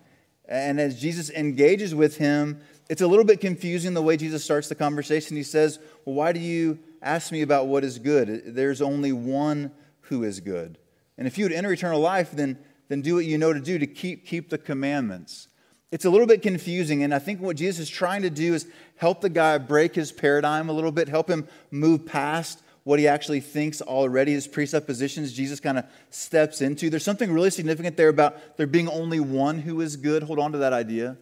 And 0.48 0.78
as 0.80 1.00
Jesus 1.00 1.28
engages 1.28 1.92
with 1.92 2.18
him, 2.18 2.60
it's 2.88 3.02
a 3.02 3.06
little 3.08 3.24
bit 3.24 3.40
confusing 3.40 3.94
the 3.94 4.02
way 4.02 4.16
Jesus 4.16 4.44
starts 4.44 4.68
the 4.68 4.76
conversation. 4.76 5.36
He 5.36 5.42
says, 5.42 5.80
Well, 6.04 6.14
why 6.14 6.30
do 6.30 6.38
you 6.38 6.78
ask 7.02 7.32
me 7.32 7.42
about 7.42 7.66
what 7.66 7.82
is 7.82 7.98
good? 7.98 8.54
There's 8.54 8.80
only 8.80 9.10
one 9.10 9.72
who 10.02 10.22
is 10.22 10.38
good. 10.38 10.78
And 11.18 11.26
if 11.26 11.36
you 11.36 11.44
would 11.44 11.52
enter 11.52 11.72
eternal 11.72 12.00
life, 12.00 12.30
then, 12.32 12.58
then 12.88 13.02
do 13.02 13.16
what 13.16 13.26
you 13.26 13.36
know 13.36 13.52
to 13.52 13.60
do 13.60 13.78
to 13.78 13.86
keep, 13.86 14.24
keep 14.24 14.48
the 14.48 14.56
commandments. 14.56 15.48
It's 15.90 16.04
a 16.04 16.10
little 16.10 16.26
bit 16.26 16.42
confusing, 16.42 17.02
and 17.02 17.14
I 17.14 17.18
think 17.18 17.40
what 17.40 17.56
Jesus 17.56 17.80
is 17.80 17.90
trying 17.90 18.22
to 18.22 18.30
do 18.30 18.54
is 18.54 18.66
help 18.96 19.20
the 19.20 19.30
guy 19.30 19.58
break 19.58 19.94
his 19.94 20.12
paradigm 20.12 20.68
a 20.68 20.72
little 20.72 20.92
bit, 20.92 21.08
help 21.08 21.28
him 21.28 21.48
move 21.70 22.06
past 22.06 22.62
what 22.84 22.98
he 22.98 23.06
actually 23.06 23.40
thinks 23.40 23.82
already, 23.82 24.32
his 24.32 24.46
presuppositions, 24.46 25.34
Jesus 25.34 25.60
kind 25.60 25.78
of 25.78 25.84
steps 26.08 26.62
into. 26.62 26.88
There's 26.88 27.04
something 27.04 27.30
really 27.30 27.50
significant 27.50 27.98
there 27.98 28.08
about 28.08 28.56
there 28.56 28.66
being 28.66 28.88
only 28.88 29.20
one 29.20 29.58
who 29.58 29.82
is 29.82 29.96
good. 29.96 30.22
Hold 30.22 30.38
on 30.38 30.52
to 30.52 30.58
that 30.58 30.72
idea. 30.72 31.18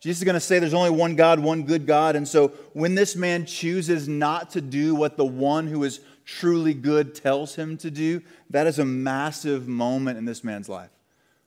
Jesus 0.00 0.20
is 0.20 0.24
going 0.24 0.34
to 0.34 0.40
say 0.40 0.58
there's 0.58 0.74
only 0.74 0.90
one 0.90 1.16
God, 1.16 1.40
one 1.40 1.62
good 1.62 1.86
God. 1.86 2.16
And 2.16 2.28
so 2.28 2.48
when 2.74 2.94
this 2.94 3.16
man 3.16 3.46
chooses 3.46 4.06
not 4.06 4.50
to 4.50 4.60
do 4.60 4.94
what 4.94 5.16
the 5.16 5.24
one 5.24 5.66
who 5.66 5.84
is 5.84 6.00
truly 6.26 6.74
good 6.74 7.14
tells 7.14 7.54
him 7.54 7.78
to 7.78 7.90
do, 7.90 8.20
that 8.50 8.66
is 8.66 8.78
a 8.78 8.84
massive 8.84 9.66
moment 9.66 10.18
in 10.18 10.26
this 10.26 10.44
man's 10.44 10.68
life. 10.68 10.90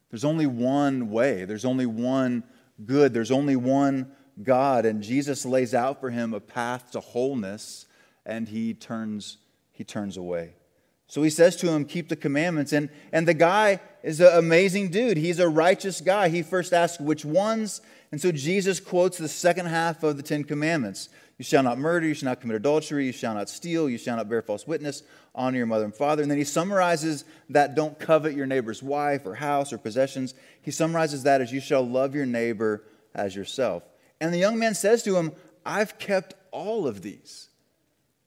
There's 0.10 0.26
only 0.26 0.48
one 0.48 1.12
way, 1.12 1.46
there's 1.46 1.65
only 1.65 1.86
one 1.86 2.44
good, 2.84 3.13
there's 3.13 3.30
only 3.30 3.58
one 3.58 4.12
God, 4.42 4.86
and 4.86 5.04
Jesus 5.04 5.46
lays 5.46 5.76
out 5.76 6.00
for 6.00 6.10
him 6.10 6.34
a 6.34 6.39
path 6.39 6.92
to 6.92 7.02
wholeness, 7.02 7.86
and 8.26 8.48
he 8.48 8.74
turns, 8.74 9.38
he 9.72 9.84
turns 9.84 10.18
away. 10.18 10.56
So 11.08 11.24
he 11.24 11.30
says 11.30 11.56
to 11.58 11.70
him, 11.70 11.86
Keep 11.86 12.08
the 12.08 12.15
commandments. 12.15 12.72
And, 12.72 12.89
and 13.12 13.28
the 13.28 13.34
guy 13.34 13.80
is 14.04 14.22
an 14.22 14.38
amazing 14.38 14.89
dude. 14.92 15.18
He's 15.18 15.39
a 15.39 15.50
righteous 15.50 16.02
guy. 16.02 16.30
He 16.30 16.44
first 16.44 16.72
asks, 16.72 17.00
Which 17.00 17.26
ones? 17.26 17.82
And 18.12 18.22
so 18.22 18.32
Jesus 18.32 18.80
quotes 18.80 19.18
the 19.18 19.28
second 19.28 19.65
half 19.65 20.04
of 20.04 20.18
the 20.18 20.24
Ten 20.24 20.44
Commandments 20.44 21.10
you 21.39 21.45
shall 21.45 21.63
not 21.63 21.78
murder, 21.78 22.06
you 22.06 22.13
shall 22.13 22.28
not 22.28 22.41
commit 22.41 22.58
adultery, 22.58 23.06
you 23.06 23.13
shall 23.13 23.34
not 23.34 23.49
steal, 23.49 23.89
you 23.89 23.97
shall 23.97 24.17
not 24.17 24.28
bear 24.28 24.41
false 24.41 24.67
witness, 24.67 25.04
honor 25.34 25.56
your 25.56 25.65
mother 25.65 25.86
and 25.86 25.95
father. 25.95 26.21
And 26.21 26.30
then 26.30 26.38
he 26.38 26.43
summarizes 26.43 27.23
that 27.49 27.75
don't 27.75 27.97
covet 27.97 28.36
your 28.36 28.45
neighbor's 28.45 28.84
wife 28.84 29.25
or 29.25 29.36
house 29.36 29.71
or 29.71 29.78
possessions. 29.78 30.34
He 30.62 30.69
summarizes 30.69 31.23
that 31.23 31.39
as 31.39 31.54
you 31.54 31.62
shall 31.62 31.88
love 31.88 32.13
your 32.13 32.25
neighbor 32.25 32.84
as 33.15 33.38
yourself. 33.38 33.84
And 34.19 34.34
the 34.34 34.38
young 34.38 34.60
man 34.60 34.75
says 34.75 35.02
to 35.04 35.15
him, 35.15 35.32
I've 35.65 35.97
kept 35.97 36.34
all 36.52 36.86
of 36.88 37.04
these. 37.04 37.47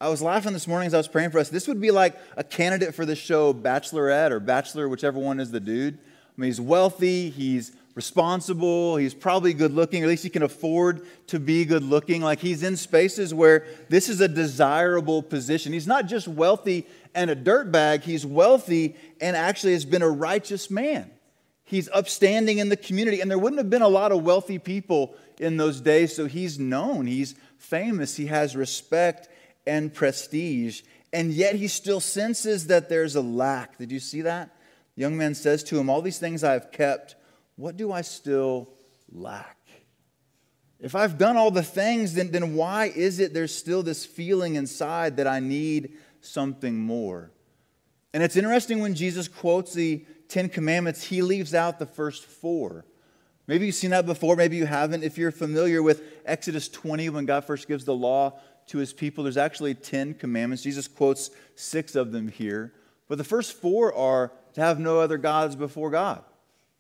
I 0.01 0.09
was 0.09 0.23
laughing 0.23 0.55
this 0.55 0.67
morning 0.67 0.87
as 0.87 0.95
I 0.95 0.97
was 0.97 1.07
praying 1.07 1.33
for 1.33 1.39
us. 1.39 1.51
This 1.51 1.69
would 1.69 1.83
be 1.83 1.91
like 1.91 2.19
a 2.39 2.43
candidate 2.43 2.95
for 2.95 3.05
the 3.05 3.15
show 3.15 3.53
Bachelorette 3.53 4.31
or 4.31 4.41
Bachelor, 4.41 4.89
whichever 4.89 5.19
one 5.19 5.39
is 5.39 5.51
the 5.51 5.61
dude. 5.61 5.99
I 5.99 6.41
mean, 6.41 6.49
he's 6.49 6.63
wealthy, 6.63 7.29
he's 7.29 7.73
responsible, 7.95 8.97
he's 8.97 9.15
probably 9.15 9.53
good 9.53 9.73
looking, 9.73 10.03
at 10.03 10.09
least 10.09 10.23
he 10.23 10.31
can 10.31 10.43
afford 10.43 11.07
to 11.29 11.39
be 11.39 11.65
good 11.65 11.83
looking. 11.83 12.23
Like 12.23 12.41
he's 12.41 12.63
in 12.63 12.77
spaces 12.77 13.35
where 13.35 13.67
this 13.89 14.09
is 14.09 14.21
a 14.21 14.29
desirable 14.29 15.23
position. 15.23 15.73
He's 15.73 15.87
not 15.87 16.07
just 16.07 16.27
wealthy 16.27 16.87
and 17.15 17.31
a 17.31 17.37
dirtbag, 17.37 18.03
he's 18.03 18.25
wealthy 18.25 18.97
and 19.21 19.37
actually 19.37 19.73
has 19.73 19.85
been 19.85 20.03
a 20.03 20.09
righteous 20.09 20.71
man. 20.71 21.11
He's 21.65 21.89
upstanding 21.91 22.59
in 22.59 22.69
the 22.69 22.77
community, 22.77 23.21
and 23.21 23.31
there 23.31 23.39
wouldn't 23.39 23.59
have 23.59 23.71
been 23.71 23.83
a 23.83 23.89
lot 23.89 24.13
of 24.13 24.23
wealthy 24.23 24.59
people 24.59 25.15
in 25.39 25.57
those 25.57 25.81
days, 25.81 26.15
so 26.15 26.27
he's 26.27 26.59
known, 26.59 27.07
he's 27.07 27.35
famous, 27.57 28.17
he 28.17 28.27
has 28.27 28.55
respect 28.55 29.29
and 29.67 29.95
prestige, 29.95 30.83
and 31.13 31.33
yet 31.33 31.55
he 31.55 31.69
still 31.69 32.01
senses 32.01 32.67
that 32.67 32.89
there's 32.89 33.17
a 33.17 33.23
lack. 33.23 33.79
Did 33.79 33.91
you 33.91 34.01
see 34.01 34.23
that? 34.23 34.51
The 34.97 35.01
young 35.01 35.17
man 35.17 35.35
says 35.35 35.63
to 35.65 35.79
him, 35.79 35.89
All 35.89 36.03
these 36.03 36.19
things 36.19 36.45
I 36.45 36.53
have 36.53 36.73
kept, 36.73 37.15
what 37.57 37.77
do 37.77 37.93
I 37.93 38.03
still 38.03 38.71
lack? 39.11 39.59
If 40.81 40.97
I've 40.97 41.17
done 41.17 41.37
all 41.37 41.51
the 41.51 41.63
things, 41.63 42.15
then, 42.15 42.33
then 42.33 42.55
why 42.55 42.87
is 42.87 43.21
it 43.21 43.33
there's 43.33 43.55
still 43.55 43.83
this 43.83 44.05
feeling 44.05 44.57
inside 44.57 45.17
that 45.19 45.29
I 45.29 45.39
need 45.39 45.97
something 46.21 46.79
more? 46.79 47.31
And 48.13 48.23
it's 48.23 48.37
interesting 48.37 48.81
when 48.81 48.95
Jesus 48.95 49.29
quotes 49.29 49.73
the 49.73 50.05
Ten 50.29 50.49
Commandments, 50.49 51.05
he 51.05 51.23
leaves 51.23 51.55
out 51.55 51.79
the 51.79 51.87
first 51.87 52.25
four. 52.25 52.85
Maybe 53.47 53.67
you've 53.67 53.75
seen 53.75 53.91
that 53.91 54.07
before, 54.07 54.35
maybe 54.35 54.57
you 54.57 54.67
haven't. 54.67 55.05
If 55.05 55.19
you're 55.19 55.31
familiar 55.31 55.83
with 55.83 56.03
Exodus 56.25 56.69
20, 56.69 57.11
when 57.11 57.27
God 57.27 57.45
first 57.45 57.69
gives 57.69 57.85
the 57.85 57.95
law 57.95 58.39
to 58.69 58.79
his 58.79 58.93
people, 58.93 59.25
there's 59.25 59.37
actually 59.37 59.75
10 59.75 60.15
commandments. 60.15 60.63
Jesus 60.63 60.89
quotes 60.89 61.31
six 61.55 61.95
of 61.95 62.13
them 62.13 62.29
here. 62.29 62.73
But 63.09 63.19
the 63.19 63.25
first 63.25 63.53
four 63.53 63.95
are 63.95 64.33
to 64.55 64.61
have 64.61 64.79
no 64.79 65.01
other 65.01 65.19
gods 65.19 65.55
before 65.55 65.91
God, 65.91 66.25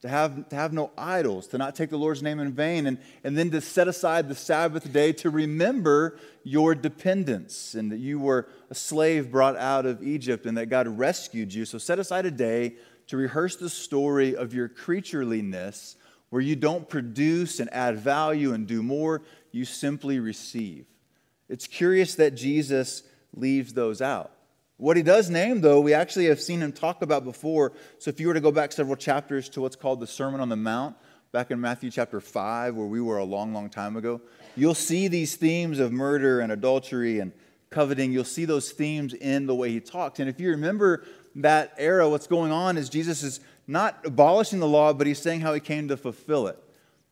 to 0.02 0.08
have, 0.08 0.48
to 0.48 0.56
have 0.56 0.72
no 0.72 0.90
idols, 0.98 1.46
to 1.48 1.58
not 1.58 1.74
take 1.74 1.90
the 1.90 1.96
Lord's 1.96 2.22
name 2.22 2.40
in 2.40 2.52
vain, 2.52 2.86
and, 2.86 2.98
and 3.22 3.38
then 3.38 3.50
to 3.52 3.60
set 3.60 3.86
aside 3.86 4.28
the 4.28 4.34
Sabbath 4.34 4.92
day 4.92 5.12
to 5.14 5.30
remember 5.30 6.18
your 6.42 6.74
dependence 6.74 7.74
and 7.74 7.90
that 7.92 7.98
you 7.98 8.18
were 8.18 8.48
a 8.68 8.74
slave 8.74 9.30
brought 9.30 9.56
out 9.56 9.86
of 9.86 10.02
Egypt 10.02 10.44
and 10.44 10.58
that 10.58 10.66
God 10.66 10.88
rescued 10.88 11.54
you. 11.54 11.64
So 11.64 11.78
set 11.78 12.00
aside 12.00 12.26
a 12.26 12.32
day 12.32 12.74
to 13.06 13.16
rehearse 13.16 13.56
the 13.56 13.70
story 13.70 14.34
of 14.34 14.52
your 14.52 14.68
creatureliness 14.68 15.94
where 16.30 16.42
you 16.42 16.56
don't 16.56 16.88
produce 16.88 17.60
and 17.60 17.72
add 17.72 17.98
value 17.98 18.54
and 18.54 18.66
do 18.66 18.82
more, 18.82 19.22
you 19.52 19.64
simply 19.64 20.18
receive. 20.18 20.86
It's 21.48 21.66
curious 21.66 22.14
that 22.16 22.34
Jesus 22.34 23.02
leaves 23.36 23.74
those 23.74 24.00
out. 24.00 24.32
What 24.82 24.96
he 24.96 25.04
does 25.04 25.30
name, 25.30 25.60
though, 25.60 25.80
we 25.80 25.94
actually 25.94 26.24
have 26.24 26.40
seen 26.40 26.60
him 26.60 26.72
talk 26.72 27.02
about 27.02 27.22
before. 27.22 27.72
So 28.00 28.08
if 28.08 28.18
you 28.18 28.26
were 28.26 28.34
to 28.34 28.40
go 28.40 28.50
back 28.50 28.72
several 28.72 28.96
chapters 28.96 29.48
to 29.50 29.60
what's 29.60 29.76
called 29.76 30.00
the 30.00 30.08
Sermon 30.08 30.40
on 30.40 30.48
the 30.48 30.56
Mount, 30.56 30.96
back 31.30 31.52
in 31.52 31.60
Matthew 31.60 31.88
chapter 31.88 32.20
5, 32.20 32.74
where 32.74 32.88
we 32.88 33.00
were 33.00 33.18
a 33.18 33.24
long, 33.24 33.54
long 33.54 33.70
time 33.70 33.96
ago, 33.96 34.20
you'll 34.56 34.74
see 34.74 35.06
these 35.06 35.36
themes 35.36 35.78
of 35.78 35.92
murder 35.92 36.40
and 36.40 36.50
adultery 36.50 37.20
and 37.20 37.30
coveting. 37.70 38.12
You'll 38.12 38.24
see 38.24 38.44
those 38.44 38.72
themes 38.72 39.14
in 39.14 39.46
the 39.46 39.54
way 39.54 39.70
he 39.70 39.78
talks. 39.78 40.18
And 40.18 40.28
if 40.28 40.40
you 40.40 40.50
remember 40.50 41.04
that 41.36 41.74
era, 41.78 42.08
what's 42.08 42.26
going 42.26 42.50
on 42.50 42.76
is 42.76 42.88
Jesus 42.88 43.22
is 43.22 43.38
not 43.68 44.00
abolishing 44.04 44.58
the 44.58 44.66
law, 44.66 44.92
but 44.92 45.06
he's 45.06 45.22
saying 45.22 45.42
how 45.42 45.54
he 45.54 45.60
came 45.60 45.86
to 45.86 45.96
fulfill 45.96 46.48
it. 46.48 46.58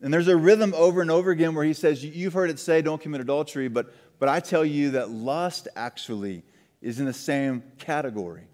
And 0.02 0.12
there's 0.12 0.26
a 0.26 0.36
rhythm 0.36 0.74
over 0.74 1.02
and 1.02 1.10
over 1.10 1.30
again 1.30 1.54
where 1.54 1.64
he 1.64 1.74
says, 1.74 2.04
You've 2.04 2.32
heard 2.32 2.50
it 2.50 2.58
say, 2.58 2.82
don't 2.82 3.00
commit 3.00 3.20
adultery, 3.20 3.68
but, 3.68 3.94
but 4.18 4.28
I 4.28 4.40
tell 4.40 4.64
you 4.64 4.90
that 4.90 5.10
lust 5.10 5.68
actually 5.76 6.42
is 6.80 7.00
in 7.00 7.06
the 7.06 7.12
same 7.12 7.62
category. 7.78 8.44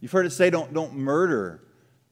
You've 0.00 0.12
heard 0.12 0.26
it 0.26 0.30
say, 0.30 0.50
don't, 0.50 0.72
don't 0.72 0.94
murder. 0.94 1.60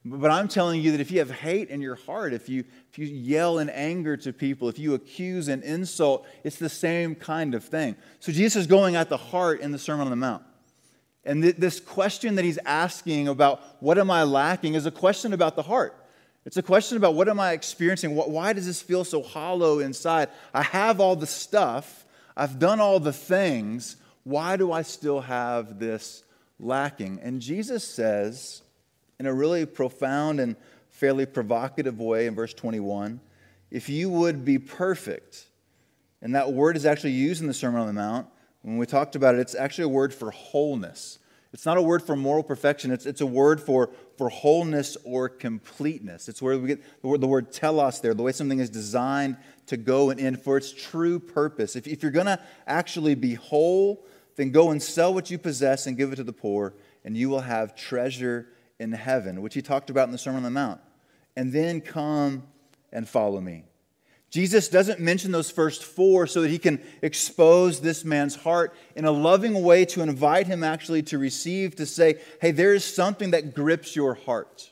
But 0.05 0.31
I'm 0.31 0.47
telling 0.47 0.81
you 0.81 0.91
that 0.91 0.99
if 0.99 1.11
you 1.11 1.19
have 1.19 1.31
hate 1.31 1.69
in 1.69 1.81
your 1.81 1.95
heart, 1.95 2.33
if 2.33 2.49
you, 2.49 2.65
if 2.91 2.99
you 2.99 3.05
yell 3.05 3.59
in 3.59 3.69
anger 3.69 4.17
to 4.17 4.33
people, 4.33 4.67
if 4.67 4.77
you 4.77 4.95
accuse 4.95 5.47
and 5.47 5.63
insult, 5.63 6.27
it's 6.43 6.57
the 6.57 6.69
same 6.69 7.15
kind 7.15 7.55
of 7.55 7.63
thing. 7.63 7.95
So 8.19 8.31
Jesus 8.31 8.61
is 8.61 8.67
going 8.67 8.95
at 8.95 9.07
the 9.07 9.17
heart 9.17 9.61
in 9.61 9.71
the 9.71 9.79
Sermon 9.79 10.05
on 10.05 10.09
the 10.09 10.17
Mount. 10.17 10.43
And 11.23 11.41
th- 11.41 11.55
this 11.55 11.79
question 11.79 12.35
that 12.35 12.43
he's 12.43 12.59
asking 12.65 13.29
about 13.29 13.61
what 13.81 13.97
am 13.97 14.11
I 14.11 14.23
lacking 14.23 14.73
is 14.73 14.85
a 14.85 14.91
question 14.91 15.31
about 15.31 15.55
the 15.55 15.63
heart. 15.63 15.95
It's 16.45 16.57
a 16.57 16.63
question 16.63 16.97
about 16.97 17.15
what 17.15 17.29
am 17.29 17.39
I 17.39 17.53
experiencing? 17.53 18.13
Why 18.13 18.51
does 18.51 18.65
this 18.65 18.81
feel 18.81 19.05
so 19.05 19.21
hollow 19.23 19.79
inside? 19.79 20.27
I 20.53 20.63
have 20.63 20.99
all 20.99 21.15
the 21.15 21.27
stuff, 21.27 22.05
I've 22.35 22.59
done 22.59 22.81
all 22.81 22.99
the 22.99 23.13
things. 23.13 23.95
Why 24.23 24.57
do 24.57 24.71
I 24.71 24.81
still 24.81 25.21
have 25.21 25.79
this 25.79 26.23
lacking? 26.59 27.19
And 27.21 27.41
Jesus 27.41 27.83
says, 27.83 28.61
in 29.19 29.25
a 29.25 29.33
really 29.33 29.65
profound 29.65 30.39
and 30.39 30.55
fairly 30.89 31.25
provocative 31.25 31.99
way 31.99 32.27
in 32.27 32.35
verse 32.35 32.53
21, 32.53 33.19
if 33.71 33.89
you 33.89 34.09
would 34.09 34.45
be 34.45 34.59
perfect, 34.59 35.47
and 36.21 36.35
that 36.35 36.53
word 36.53 36.77
is 36.77 36.85
actually 36.85 37.11
used 37.11 37.41
in 37.41 37.47
the 37.47 37.53
Sermon 37.53 37.81
on 37.81 37.87
the 37.87 37.93
Mount, 37.93 38.27
when 38.61 38.77
we 38.77 38.85
talked 38.85 39.15
about 39.15 39.35
it, 39.35 39.39
it's 39.39 39.55
actually 39.55 39.85
a 39.85 39.89
word 39.89 40.13
for 40.13 40.31
wholeness. 40.31 41.19
It's 41.53 41.65
not 41.65 41.77
a 41.77 41.81
word 41.81 42.01
for 42.01 42.15
moral 42.15 42.43
perfection, 42.43 42.91
it's, 42.91 43.05
it's 43.05 43.21
a 43.21 43.25
word 43.25 43.61
for, 43.61 43.91
for 44.17 44.29
wholeness 44.29 44.97
or 45.03 45.29
completeness. 45.29 46.27
It's 46.27 46.41
where 46.41 46.57
we 46.57 46.67
get 46.67 47.01
the 47.01 47.07
word, 47.07 47.21
the 47.21 47.27
word 47.27 47.51
telos 47.51 48.01
there, 48.01 48.13
the 48.13 48.23
way 48.23 48.31
something 48.31 48.59
is 48.59 48.69
designed 48.69 49.37
to 49.67 49.77
go 49.77 50.09
and 50.09 50.19
end 50.19 50.41
for 50.41 50.57
its 50.57 50.73
true 50.73 51.19
purpose. 51.19 51.75
If, 51.75 51.87
if 51.87 52.01
you're 52.01 52.11
going 52.11 52.25
to 52.25 52.39
actually 52.65 53.15
be 53.15 53.35
whole, 53.35 54.05
then 54.35 54.51
go 54.51 54.71
and 54.71 54.81
sell 54.81 55.13
what 55.13 55.29
you 55.29 55.37
possess 55.37 55.87
and 55.87 55.97
give 55.97 56.11
it 56.11 56.15
to 56.17 56.23
the 56.23 56.33
poor, 56.33 56.73
and 57.03 57.15
you 57.15 57.29
will 57.29 57.41
have 57.41 57.75
treasure 57.75 58.47
in 58.79 58.91
heaven, 58.91 59.41
which 59.41 59.53
he 59.53 59.61
talked 59.61 59.89
about 59.89 60.07
in 60.07 60.11
the 60.11 60.17
Sermon 60.17 60.37
on 60.37 60.43
the 60.43 60.49
Mount. 60.51 60.81
And 61.35 61.51
then 61.51 61.81
come 61.81 62.43
and 62.91 63.07
follow 63.07 63.41
me. 63.41 63.65
Jesus 64.29 64.67
doesn't 64.67 64.99
mention 64.99 65.31
those 65.31 65.51
first 65.51 65.83
four 65.83 66.25
so 66.25 66.41
that 66.41 66.49
he 66.49 66.57
can 66.57 66.81
expose 67.03 67.81
this 67.81 68.03
man's 68.03 68.35
heart 68.35 68.73
in 68.95 69.05
a 69.05 69.11
loving 69.11 69.61
way 69.61 69.85
to 69.85 70.01
invite 70.01 70.47
him 70.47 70.63
actually 70.63 71.03
to 71.03 71.19
receive, 71.19 71.75
to 71.75 71.85
say, 71.85 72.19
hey, 72.41 72.49
there 72.49 72.73
is 72.73 72.83
something 72.83 73.31
that 73.31 73.53
grips 73.53 73.95
your 73.95 74.15
heart. 74.15 74.71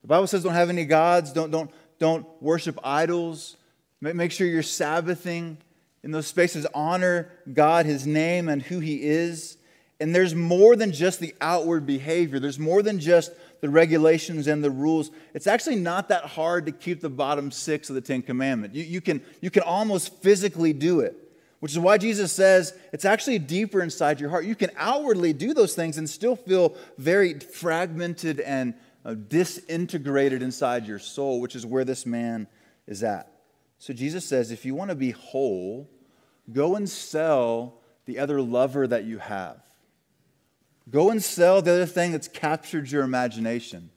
The 0.00 0.08
Bible 0.08 0.26
says 0.26 0.42
don't 0.42 0.54
have 0.54 0.70
any 0.70 0.86
gods, 0.86 1.30
don't, 1.32 1.50
don't, 1.50 1.70
don't 1.98 2.26
worship 2.40 2.78
idols, 2.82 3.58
make 4.00 4.32
sure 4.32 4.46
you're 4.46 4.62
Sabbathing 4.62 5.58
in 6.04 6.10
those 6.10 6.26
spaces, 6.26 6.66
honor 6.74 7.30
God, 7.52 7.86
his 7.86 8.06
name, 8.06 8.48
and 8.48 8.62
who 8.62 8.78
he 8.78 9.02
is. 9.02 9.56
And 9.98 10.14
there's 10.14 10.34
more 10.34 10.76
than 10.76 10.92
just 10.92 11.18
the 11.18 11.34
outward 11.40 11.86
behavior, 11.86 12.38
there's 12.38 12.58
more 12.58 12.82
than 12.82 13.00
just 13.00 13.32
the 13.62 13.70
regulations 13.70 14.46
and 14.46 14.62
the 14.62 14.70
rules, 14.70 15.10
it's 15.32 15.46
actually 15.46 15.76
not 15.76 16.10
that 16.10 16.26
hard 16.26 16.66
to 16.66 16.72
keep 16.72 17.00
the 17.00 17.08
bottom 17.08 17.50
six 17.50 17.88
of 17.88 17.94
the 17.94 18.02
Ten 18.02 18.20
Commandments. 18.20 18.76
You, 18.76 18.84
you, 18.84 19.00
can, 19.00 19.22
you 19.40 19.50
can 19.50 19.62
almost 19.62 20.20
physically 20.20 20.74
do 20.74 21.00
it, 21.00 21.16
which 21.60 21.72
is 21.72 21.78
why 21.78 21.96
Jesus 21.96 22.30
says 22.30 22.76
it's 22.92 23.06
actually 23.06 23.38
deeper 23.38 23.80
inside 23.80 24.20
your 24.20 24.28
heart. 24.28 24.44
You 24.44 24.54
can 24.54 24.70
outwardly 24.76 25.32
do 25.32 25.54
those 25.54 25.74
things 25.74 25.96
and 25.96 26.10
still 26.10 26.36
feel 26.36 26.76
very 26.98 27.38
fragmented 27.38 28.40
and 28.40 28.74
uh, 29.06 29.14
disintegrated 29.14 30.42
inside 30.42 30.86
your 30.86 30.98
soul, 30.98 31.40
which 31.40 31.56
is 31.56 31.64
where 31.64 31.86
this 31.86 32.04
man 32.04 32.46
is 32.86 33.02
at. 33.02 33.30
So 33.78 33.94
Jesus 33.94 34.26
says 34.26 34.50
if 34.50 34.66
you 34.66 34.74
want 34.74 34.90
to 34.90 34.94
be 34.94 35.12
whole, 35.12 35.90
go 36.52 36.76
and 36.76 36.88
sell 36.88 37.74
the 38.06 38.18
other 38.18 38.40
lover 38.40 38.86
that 38.86 39.04
you 39.04 39.18
have. 39.18 39.60
Go 40.90 41.10
and 41.10 41.22
sell 41.22 41.62
the 41.62 41.72
other 41.72 41.86
thing 41.86 42.12
that's 42.12 42.28
captured 42.28 42.90
your 42.90 43.02
imagination. 43.02 43.90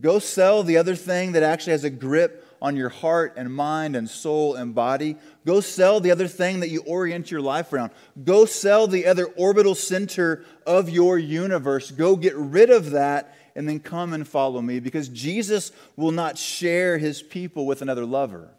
Go 0.00 0.18
sell 0.18 0.62
the 0.62 0.76
other 0.76 0.94
thing 0.94 1.32
that 1.32 1.42
actually 1.42 1.72
has 1.72 1.84
a 1.84 1.90
grip 1.90 2.44
on 2.60 2.76
your 2.76 2.88
heart 2.88 3.34
and 3.36 3.52
mind 3.52 3.96
and 3.96 4.08
soul 4.08 4.54
and 4.54 4.74
body. 4.74 5.16
Go 5.46 5.60
sell 5.60 6.00
the 6.00 6.10
other 6.10 6.28
thing 6.28 6.60
that 6.60 6.68
you 6.68 6.82
orient 6.82 7.30
your 7.30 7.40
life 7.40 7.72
around. 7.72 7.90
Go 8.24 8.44
sell 8.44 8.86
the 8.86 9.06
other 9.06 9.26
orbital 9.26 9.74
center 9.74 10.44
of 10.66 10.88
your 10.90 11.18
universe. 11.18 11.90
Go 11.90 12.16
get 12.16 12.36
rid 12.36 12.70
of 12.70 12.90
that 12.90 13.34
and 13.56 13.68
then 13.68 13.80
come 13.80 14.12
and 14.12 14.26
follow 14.26 14.60
me 14.60 14.78
because 14.78 15.08
Jesus 15.08 15.72
will 15.96 16.12
not 16.12 16.38
share 16.38 16.98
his 16.98 17.22
people 17.22 17.66
with 17.66 17.82
another 17.82 18.04
lover. 18.04 18.50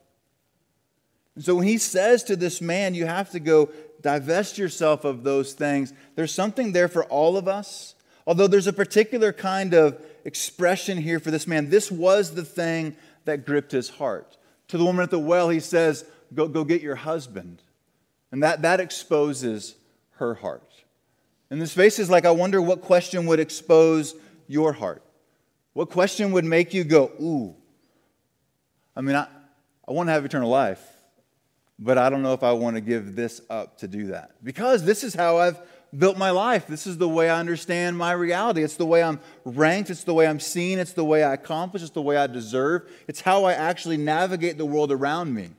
And 1.39 1.45
so 1.45 1.55
when 1.55 1.67
he 1.67 1.77
says 1.77 2.25
to 2.25 2.35
this 2.35 2.59
man, 2.59 2.93
you 2.93 3.05
have 3.05 3.29
to 3.29 3.39
go 3.39 3.69
divest 4.01 4.57
yourself 4.57 5.05
of 5.05 5.23
those 5.23 5.53
things, 5.53 5.93
there's 6.15 6.33
something 6.33 6.73
there 6.73 6.89
for 6.89 7.05
all 7.05 7.37
of 7.37 7.47
us. 7.47 7.95
Although 8.27 8.47
there's 8.47 8.67
a 8.67 8.73
particular 8.73 9.31
kind 9.31 9.73
of 9.73 10.01
expression 10.25 10.97
here 10.97 11.17
for 11.17 11.31
this 11.31 11.47
man. 11.47 11.69
This 11.69 11.89
was 11.89 12.35
the 12.35 12.43
thing 12.43 12.93
that 13.23 13.45
gripped 13.45 13.71
his 13.71 13.87
heart. 13.87 14.35
To 14.67 14.77
the 14.77 14.83
woman 14.83 15.01
at 15.01 15.11
the 15.11 15.17
well, 15.17 15.47
he 15.47 15.61
says, 15.61 16.03
Go, 16.33 16.49
go 16.49 16.65
get 16.65 16.81
your 16.81 16.95
husband. 16.95 17.61
And 18.33 18.43
that, 18.43 18.63
that 18.63 18.81
exposes 18.81 19.75
her 20.15 20.33
heart. 20.33 20.73
And 21.49 21.61
the 21.61 21.67
space 21.67 21.99
is 21.99 22.09
like, 22.09 22.25
I 22.25 22.31
wonder 22.31 22.61
what 22.61 22.81
question 22.81 23.27
would 23.27 23.39
expose 23.39 24.13
your 24.49 24.73
heart? 24.73 25.03
What 25.71 25.89
question 25.89 26.33
would 26.33 26.43
make 26.43 26.73
you 26.73 26.83
go, 26.83 27.13
Ooh, 27.21 27.55
I 28.93 28.99
mean, 28.99 29.15
I, 29.15 29.27
I 29.87 29.93
want 29.93 30.07
to 30.09 30.11
have 30.11 30.25
eternal 30.25 30.49
life 30.49 30.85
but 31.79 31.97
I 31.97 32.09
don't 32.09 32.21
know 32.21 32.33
if 32.33 32.43
I 32.43 32.51
want 32.51 32.75
to 32.75 32.81
give 32.81 33.15
this 33.15 33.41
up 33.49 33.77
to 33.79 33.87
do 33.87 34.07
that. 34.07 34.31
Because 34.43 34.83
this 34.83 35.03
is 35.03 35.13
how 35.15 35.37
I've 35.37 35.57
built 35.97 36.17
my 36.17 36.29
life. 36.29 36.67
This 36.67 36.85
is 36.85 36.97
the 36.97 37.07
way 37.07 37.29
I 37.29 37.39
understand 37.39 37.97
my 37.97 38.11
reality. 38.11 38.63
It's 38.63 38.75
the 38.75 38.85
way 38.85 39.01
I'm 39.01 39.19
ranked. 39.45 39.89
It's 39.89 40.03
the 40.03 40.13
way 40.13 40.27
I'm 40.27 40.41
seen. 40.41 40.77
It's 40.77 40.93
the 40.93 41.05
way 41.05 41.23
I 41.23 41.33
accomplish. 41.33 41.81
It's 41.81 41.91
the 41.91 42.01
way 42.01 42.17
I 42.17 42.27
deserve. 42.27 42.89
It's 43.07 43.21
how 43.21 43.45
I 43.45 43.53
actually 43.53 43.97
navigate 43.97 44.57
the 44.57 44.65
world 44.65 44.91
around 44.91 45.33
me. 45.33 45.51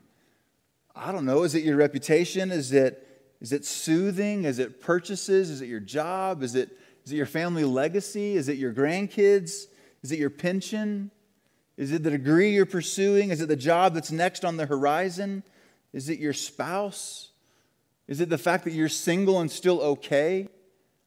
I 0.94 1.10
don't 1.10 1.24
know. 1.24 1.42
Is 1.42 1.54
it 1.54 1.64
your 1.64 1.76
reputation? 1.76 2.50
Is 2.50 2.72
it, 2.72 3.06
is 3.40 3.52
it 3.52 3.64
soothing? 3.64 4.44
Is 4.44 4.58
it 4.58 4.80
purchases? 4.80 5.48
Is 5.48 5.62
it 5.62 5.66
your 5.66 5.80
job? 5.80 6.42
Is 6.42 6.54
it, 6.54 6.76
is 7.06 7.12
it 7.12 7.16
your 7.16 7.26
family 7.26 7.64
legacy? 7.64 8.36
Is 8.36 8.48
it 8.48 8.58
your 8.58 8.74
grandkids? 8.74 9.64
Is 10.02 10.12
it 10.12 10.18
your 10.18 10.30
pension? 10.30 11.10
Is 11.78 11.92
it 11.92 12.02
the 12.02 12.10
degree 12.10 12.52
you're 12.52 12.66
pursuing? 12.66 13.30
Is 13.30 13.40
it 13.40 13.48
the 13.48 13.56
job 13.56 13.94
that's 13.94 14.12
next 14.12 14.44
on 14.44 14.58
the 14.58 14.66
horizon? 14.66 15.42
Is 15.92 16.08
it 16.08 16.18
your 16.18 16.32
spouse? 16.32 17.30
Is 18.06 18.20
it 18.20 18.28
the 18.28 18.38
fact 18.38 18.64
that 18.64 18.72
you're 18.72 18.88
single 18.88 19.40
and 19.40 19.50
still 19.50 19.80
okay? 19.80 20.48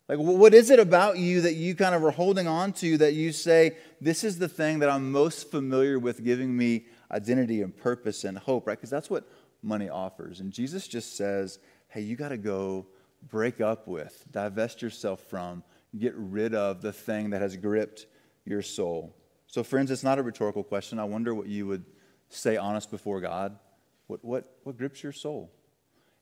Like, 0.09 0.17
what 0.17 0.53
is 0.53 0.69
it 0.69 0.79
about 0.79 1.17
you 1.17 1.41
that 1.41 1.53
you 1.53 1.75
kind 1.75 1.95
of 1.95 2.03
are 2.03 2.11
holding 2.11 2.47
on 2.47 2.73
to 2.73 2.97
that 2.97 3.13
you 3.13 3.31
say, 3.31 3.77
this 4.01 4.23
is 4.23 4.37
the 4.37 4.49
thing 4.49 4.79
that 4.79 4.89
I'm 4.89 5.11
most 5.11 5.49
familiar 5.49 5.97
with 5.97 6.23
giving 6.23 6.55
me 6.55 6.85
identity 7.11 7.61
and 7.61 7.75
purpose 7.75 8.25
and 8.25 8.37
hope, 8.37 8.67
right? 8.67 8.77
Because 8.77 8.89
that's 8.89 9.09
what 9.09 9.27
money 9.61 9.89
offers. 9.89 10.41
And 10.41 10.51
Jesus 10.51 10.87
just 10.87 11.15
says, 11.15 11.59
hey, 11.87 12.01
you 12.01 12.15
got 12.15 12.29
to 12.29 12.37
go 12.37 12.87
break 13.29 13.61
up 13.61 13.87
with, 13.87 14.25
divest 14.29 14.81
yourself 14.81 15.21
from, 15.21 15.63
get 15.97 16.13
rid 16.15 16.53
of 16.53 16.81
the 16.81 16.91
thing 16.91 17.29
that 17.29 17.41
has 17.41 17.55
gripped 17.55 18.07
your 18.45 18.61
soul. 18.61 19.15
So, 19.47 19.63
friends, 19.63 19.91
it's 19.91 20.03
not 20.03 20.19
a 20.19 20.23
rhetorical 20.23 20.63
question. 20.63 20.99
I 20.99 21.05
wonder 21.05 21.33
what 21.33 21.47
you 21.47 21.67
would 21.67 21.85
say 22.29 22.57
honest 22.57 22.91
before 22.91 23.21
God. 23.21 23.57
What, 24.07 24.23
what, 24.23 24.57
what 24.63 24.77
grips 24.77 25.03
your 25.03 25.11
soul? 25.11 25.51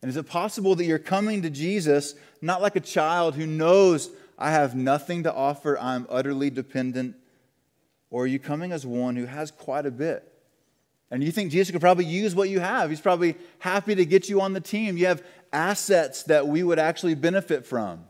And 0.02 0.10
is 0.10 0.18
it 0.18 0.28
possible 0.28 0.76
that 0.76 0.86
you're 0.86 1.00
coming 1.00 1.44
to 1.44 1.50
Jesus 1.50 2.16
not 2.42 2.62
like 2.62 2.76
a 2.76 2.82
child 2.82 3.36
who 3.36 3.46
knows 3.46 4.10
I 4.38 4.52
have 4.52 4.76
nothing 4.76 5.24
to 5.24 5.34
offer, 5.34 5.78
I'm 5.80 6.08
utterly 6.10 6.50
dependent? 6.50 7.16
Or 8.10 8.24
are 8.24 8.28
you 8.28 8.40
coming 8.40 8.72
as 8.72 8.86
one 8.86 9.16
who 9.16 9.26
has 9.26 9.52
quite 9.52 9.86
a 9.86 9.92
bit? 9.92 10.28
And 11.12 11.24
you 11.24 11.32
think 11.32 11.52
Jesus 11.52 11.72
could 11.72 11.82
probably 11.82 12.06
use 12.06 12.34
what 12.34 12.50
you 12.50 12.60
have. 12.60 12.90
He's 12.90 13.02
probably 13.02 13.36
happy 13.60 13.96
to 13.96 14.06
get 14.06 14.30
you 14.30 14.42
on 14.42 14.54
the 14.54 14.62
team. 14.62 14.98
You 14.98 15.08
have 15.08 15.24
assets 15.54 16.24
that 16.24 16.48
we 16.48 16.64
would 16.64 16.80
actually 16.80 17.16
benefit 17.16 17.66
from. 17.66 18.06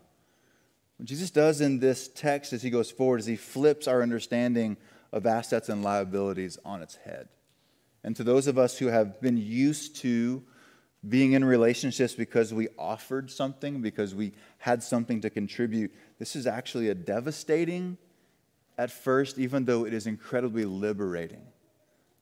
What 0.97 1.07
Jesus 1.07 1.31
does 1.31 1.61
in 1.61 1.79
this 1.79 2.07
text 2.07 2.53
as 2.53 2.61
he 2.61 2.69
goes 2.69 2.91
forward 2.91 3.19
is 3.19 3.25
he 3.25 3.35
flips 3.35 3.87
our 3.87 4.03
understanding 4.03 4.77
of 5.11 5.25
assets 5.25 5.67
and 5.67 5.83
liabilities 5.83 6.59
on 6.63 6.83
its 6.83 6.95
head. 6.97 7.27
And 8.03 8.15
to 8.15 8.23
those 8.23 8.47
of 8.47 8.57
us 8.57 8.77
who 8.77 8.87
have 8.87 9.21
been 9.21 9.37
used 9.37 9.95
to 9.97 10.43
being 11.07 11.33
in 11.33 11.43
relationships 11.43 12.13
because 12.13 12.53
we 12.53 12.67
offered 12.77 13.31
something, 13.31 13.81
because 13.81 14.13
we 14.13 14.33
had 14.59 14.83
something 14.83 15.21
to 15.21 15.29
contribute, 15.29 15.93
this 16.19 16.35
is 16.35 16.45
actually 16.45 16.89
a 16.89 16.95
devastating 16.95 17.97
at 18.77 18.91
first, 18.91 19.37
even 19.37 19.65
though 19.65 19.85
it 19.85 19.93
is 19.93 20.07
incredibly 20.07 20.65
liberating 20.65 21.45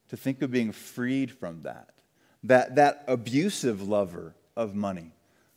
to 0.09 0.17
think 0.17 0.41
of 0.41 0.51
being 0.51 0.71
freed 0.71 1.31
from 1.31 1.63
that. 1.63 1.89
That, 2.43 2.75
that 2.75 3.03
abusive 3.07 3.87
lover 3.87 4.35
of 4.55 4.75
money 4.75 5.11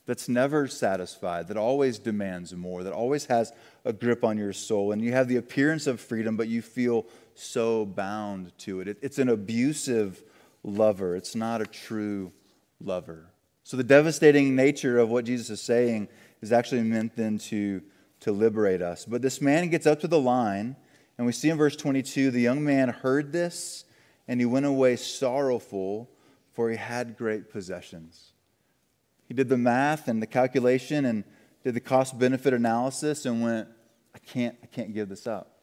that's 0.05 0.29
never 0.29 0.67
satisfied, 0.67 1.49
that 1.49 1.57
always 1.57 1.99
demands 1.99 2.55
more, 2.55 2.83
that 2.83 2.93
always 2.93 3.27
has 3.27 3.53
a 3.85 3.93
grip 3.93 4.25
on 4.25 4.37
your 4.37 4.53
soul. 4.53 4.91
And 4.93 5.01
you 5.01 5.13
have 5.13 5.29
the 5.29 5.37
appearance 5.37 5.87
of 5.87 6.01
freedom, 6.01 6.37
but 6.37 6.49
you 6.49 6.61
feel 6.61 7.07
so 7.35 7.87
bound 7.87 8.57
to 8.59 8.81
it. 8.81 8.89
it 8.89 8.99
it's 9.03 9.19
an 9.19 9.29
abusive 9.29 10.23
lover, 10.63 11.17
it's 11.17 11.35
not 11.35 11.61
a 11.61 11.67
true 11.67 12.33
lover. 12.81 13.31
So, 13.65 13.77
the 13.77 13.85
devastating 13.85 14.57
nature 14.57 14.99
of 14.99 15.09
what 15.09 15.25
Jesus 15.25 15.51
is 15.51 15.61
saying 15.61 16.09
is 16.41 16.53
actually 16.53 16.83
meant 16.83 17.17
then 17.17 17.39
to, 17.39 17.81
to 18.21 18.33
liberate 18.33 18.83
us. 18.83 19.05
But 19.05 19.23
this 19.23 19.41
man 19.41 19.69
gets 19.69 19.87
up 19.87 20.01
to 20.01 20.09
the 20.09 20.21
line, 20.21 20.77
and 21.17 21.27
we 21.27 21.33
see 21.33 21.49
in 21.49 21.57
verse 21.57 21.77
22 21.77 22.31
the 22.31 22.41
young 22.41 22.65
man 22.65 22.89
heard 22.89 23.33
this, 23.33 23.85
and 24.27 24.41
he 24.41 24.47
went 24.47 24.67
away 24.67 24.97
sorrowful, 24.97 26.11
for 26.53 26.71
he 26.71 26.77
had 26.77 27.17
great 27.17 27.51
possessions. 27.51 28.33
He 29.27 29.35
did 29.35 29.49
the 29.49 29.57
math 29.57 30.09
and 30.09 30.21
the 30.21 30.27
calculation 30.27 31.05
and 31.05 31.25
did 31.65 31.75
the 31.75 31.81
cost 31.81 32.19
benefit 32.19 32.53
analysis 32.53 33.25
and 33.25 33.43
went, 33.43 33.69
I 34.15 34.19
can't, 34.19 34.57
I 34.63 34.67
can't 34.67 34.93
give 34.93 35.09
this 35.09 35.27
up. 35.27 35.62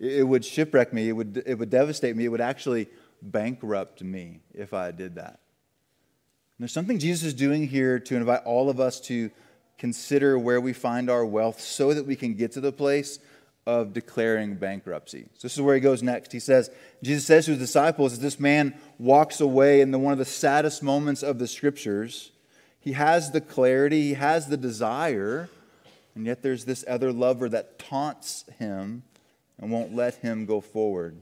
It, 0.00 0.26
would 0.26 0.44
shipwreck 0.44 0.92
me, 0.92 1.08
it 1.08 1.12
would, 1.12 1.42
it 1.46 1.58
would 1.58 1.70
devastate 1.70 2.16
me, 2.16 2.24
it 2.24 2.28
would 2.28 2.40
actually 2.40 2.88
bankrupt 3.22 4.02
me 4.02 4.40
if 4.54 4.72
I 4.72 4.90
did 4.90 5.16
that. 5.16 5.26
And 5.26 6.64
there's 6.64 6.72
something 6.72 6.98
Jesus 6.98 7.28
is 7.28 7.34
doing 7.34 7.68
here 7.68 7.98
to 8.00 8.16
invite 8.16 8.42
all 8.44 8.70
of 8.70 8.80
us 8.80 8.98
to 9.02 9.30
consider 9.78 10.38
where 10.38 10.60
we 10.60 10.72
find 10.72 11.10
our 11.10 11.24
wealth 11.24 11.60
so 11.60 11.94
that 11.94 12.06
we 12.06 12.16
can 12.16 12.34
get 12.34 12.52
to 12.52 12.60
the 12.60 12.72
place 12.72 13.18
of 13.66 13.92
declaring 13.92 14.56
bankruptcy. 14.56 15.26
So 15.34 15.42
this 15.42 15.54
is 15.54 15.60
where 15.60 15.74
he 15.74 15.80
goes 15.80 16.02
next. 16.02 16.32
He 16.32 16.40
says, 16.40 16.70
Jesus 17.02 17.26
says 17.26 17.44
to 17.44 17.52
his 17.52 17.60
disciples, 17.60 18.14
as 18.14 18.20
this 18.20 18.40
man 18.40 18.74
walks 18.98 19.40
away 19.40 19.80
in 19.80 19.90
the, 19.90 19.98
one 19.98 20.12
of 20.12 20.18
the 20.18 20.24
saddest 20.24 20.82
moments 20.82 21.22
of 21.22 21.38
the 21.38 21.46
scriptures, 21.46 22.32
he 22.78 22.92
has 22.92 23.30
the 23.30 23.40
clarity, 23.40 24.08
he 24.08 24.14
has 24.14 24.48
the 24.48 24.56
desire, 24.56 25.50
and 26.14 26.26
yet 26.26 26.42
there's 26.42 26.64
this 26.64 26.84
other 26.88 27.12
lover 27.12 27.48
that 27.50 27.78
taunts 27.78 28.44
him 28.58 29.02
and 29.60 29.70
won't 29.70 29.94
let 29.94 30.16
him 30.16 30.46
go 30.46 30.60
forward. 30.60 31.20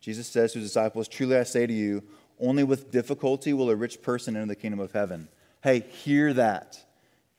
Jesus 0.00 0.26
says 0.26 0.52
to 0.52 0.58
his 0.58 0.68
disciples, 0.68 1.08
Truly 1.08 1.36
I 1.36 1.44
say 1.44 1.66
to 1.66 1.72
you, 1.72 2.02
only 2.38 2.64
with 2.64 2.90
difficulty 2.90 3.52
will 3.52 3.70
a 3.70 3.76
rich 3.76 4.02
person 4.02 4.36
enter 4.36 4.46
the 4.46 4.56
kingdom 4.56 4.80
of 4.80 4.92
heaven. 4.92 5.28
Hey, 5.62 5.80
hear 5.80 6.32
that. 6.34 6.78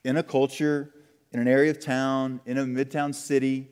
In 0.04 0.18
a 0.18 0.24
culture, 0.24 0.92
in 1.32 1.40
an 1.40 1.48
area 1.48 1.70
of 1.70 1.80
town, 1.80 2.40
in 2.46 2.58
a 2.58 2.64
midtown 2.64 3.14
city, 3.14 3.70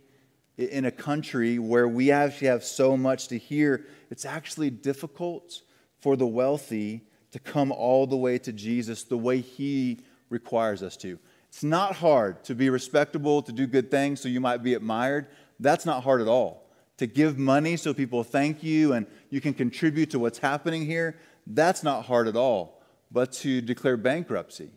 in 0.57 0.85
a 0.85 0.91
country 0.91 1.57
where 1.57 1.87
we 1.87 2.11
actually 2.11 2.47
have 2.47 2.63
so 2.63 2.95
much 2.95 3.29
to 3.29 3.37
hear, 3.37 3.85
it's 4.11 4.25
actually 4.25 4.69
difficult 4.69 5.61
for 5.99 6.15
the 6.15 6.27
wealthy 6.27 7.01
to 7.31 7.39
come 7.39 7.71
all 7.71 8.05
the 8.05 8.17
way 8.17 8.37
to 8.37 8.51
Jesus 8.51 9.03
the 9.03 9.17
way 9.17 9.39
He 9.39 10.01
requires 10.29 10.83
us 10.83 10.97
to. 10.97 11.17
It's 11.47 11.63
not 11.63 11.95
hard 11.95 12.43
to 12.45 12.55
be 12.55 12.69
respectable, 12.69 13.41
to 13.43 13.51
do 13.51 13.65
good 13.65 13.89
things 13.89 14.19
so 14.19 14.27
you 14.27 14.39
might 14.39 14.63
be 14.63 14.73
admired. 14.73 15.27
That's 15.59 15.85
not 15.85 16.03
hard 16.03 16.21
at 16.21 16.27
all. 16.27 16.69
To 16.97 17.07
give 17.07 17.37
money 17.37 17.77
so 17.77 17.93
people 17.93 18.23
thank 18.23 18.63
you 18.63 18.93
and 18.93 19.07
you 19.29 19.41
can 19.41 19.53
contribute 19.53 20.11
to 20.11 20.19
what's 20.19 20.39
happening 20.39 20.85
here, 20.85 21.17
that's 21.47 21.83
not 21.83 22.05
hard 22.05 22.27
at 22.27 22.35
all. 22.35 22.81
But 23.11 23.31
to 23.33 23.61
declare 23.61 23.97
bankruptcy 23.97 24.71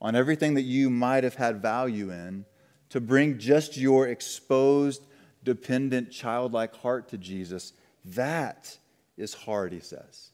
on 0.00 0.16
everything 0.16 0.54
that 0.54 0.62
you 0.62 0.90
might 0.90 1.24
have 1.24 1.34
had 1.34 1.60
value 1.60 2.10
in, 2.10 2.44
to 2.90 3.00
bring 3.00 3.38
just 3.38 3.76
your 3.76 4.08
exposed 4.08 5.02
dependent, 5.44 6.10
childlike 6.10 6.74
heart 6.76 7.08
to 7.10 7.18
Jesus, 7.18 7.72
that 8.04 8.76
is 9.16 9.34
hard, 9.34 9.72
he 9.72 9.80
says. 9.80 10.30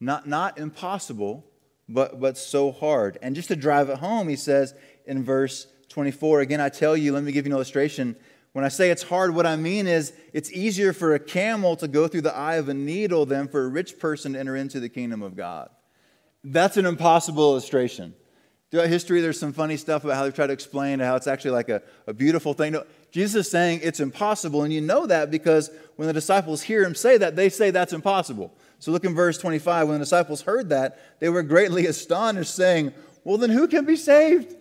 Not, 0.00 0.28
not 0.28 0.58
impossible, 0.58 1.44
but, 1.88 2.20
but 2.20 2.36
so 2.36 2.72
hard. 2.72 3.18
And 3.22 3.34
just 3.34 3.48
to 3.48 3.56
drive 3.56 3.88
it 3.88 3.98
home, 3.98 4.28
he 4.28 4.36
says 4.36 4.74
in 5.06 5.22
verse 5.22 5.66
24, 5.88 6.40
again, 6.40 6.60
I 6.60 6.68
tell 6.68 6.96
you, 6.96 7.12
let 7.12 7.22
me 7.22 7.32
give 7.32 7.46
you 7.46 7.52
an 7.52 7.56
illustration. 7.56 8.16
When 8.54 8.64
I 8.64 8.68
say 8.68 8.90
it's 8.90 9.02
hard, 9.02 9.34
what 9.34 9.46
I 9.46 9.56
mean 9.56 9.88
is 9.88 10.12
it's 10.32 10.52
easier 10.52 10.92
for 10.92 11.12
a 11.12 11.18
camel 11.18 11.74
to 11.74 11.88
go 11.88 12.06
through 12.06 12.20
the 12.20 12.34
eye 12.34 12.54
of 12.54 12.68
a 12.68 12.74
needle 12.74 13.26
than 13.26 13.48
for 13.48 13.64
a 13.64 13.68
rich 13.68 13.98
person 13.98 14.34
to 14.34 14.38
enter 14.38 14.54
into 14.54 14.78
the 14.78 14.88
kingdom 14.88 15.22
of 15.22 15.34
God. 15.34 15.70
That's 16.44 16.76
an 16.76 16.86
impossible 16.86 17.42
illustration. 17.42 18.14
Throughout 18.70 18.86
history, 18.86 19.20
there's 19.20 19.40
some 19.40 19.52
funny 19.52 19.76
stuff 19.76 20.04
about 20.04 20.14
how 20.14 20.22
they've 20.22 20.34
tried 20.34 20.46
to 20.48 20.52
explain 20.52 21.00
how 21.00 21.16
it's 21.16 21.26
actually 21.26 21.50
like 21.50 21.68
a, 21.68 21.82
a 22.06 22.14
beautiful 22.14 22.54
thing. 22.54 22.74
No, 22.74 22.84
Jesus 23.10 23.46
is 23.46 23.50
saying 23.50 23.80
it's 23.82 23.98
impossible, 23.98 24.62
and 24.62 24.72
you 24.72 24.80
know 24.80 25.04
that 25.06 25.32
because 25.32 25.72
when 25.96 26.06
the 26.06 26.14
disciples 26.14 26.62
hear 26.62 26.84
him 26.84 26.94
say 26.94 27.18
that, 27.18 27.34
they 27.34 27.48
say 27.48 27.72
that's 27.72 27.92
impossible. 27.92 28.56
So 28.78 28.92
look 28.92 29.04
in 29.04 29.16
verse 29.16 29.36
25. 29.36 29.88
When 29.88 29.98
the 29.98 30.04
disciples 30.04 30.42
heard 30.42 30.68
that, 30.68 31.18
they 31.18 31.28
were 31.28 31.42
greatly 31.42 31.86
astonished, 31.88 32.54
saying, 32.54 32.92
Well, 33.24 33.36
then 33.36 33.50
who 33.50 33.66
can 33.66 33.84
be 33.84 33.96
saved? 33.96 34.54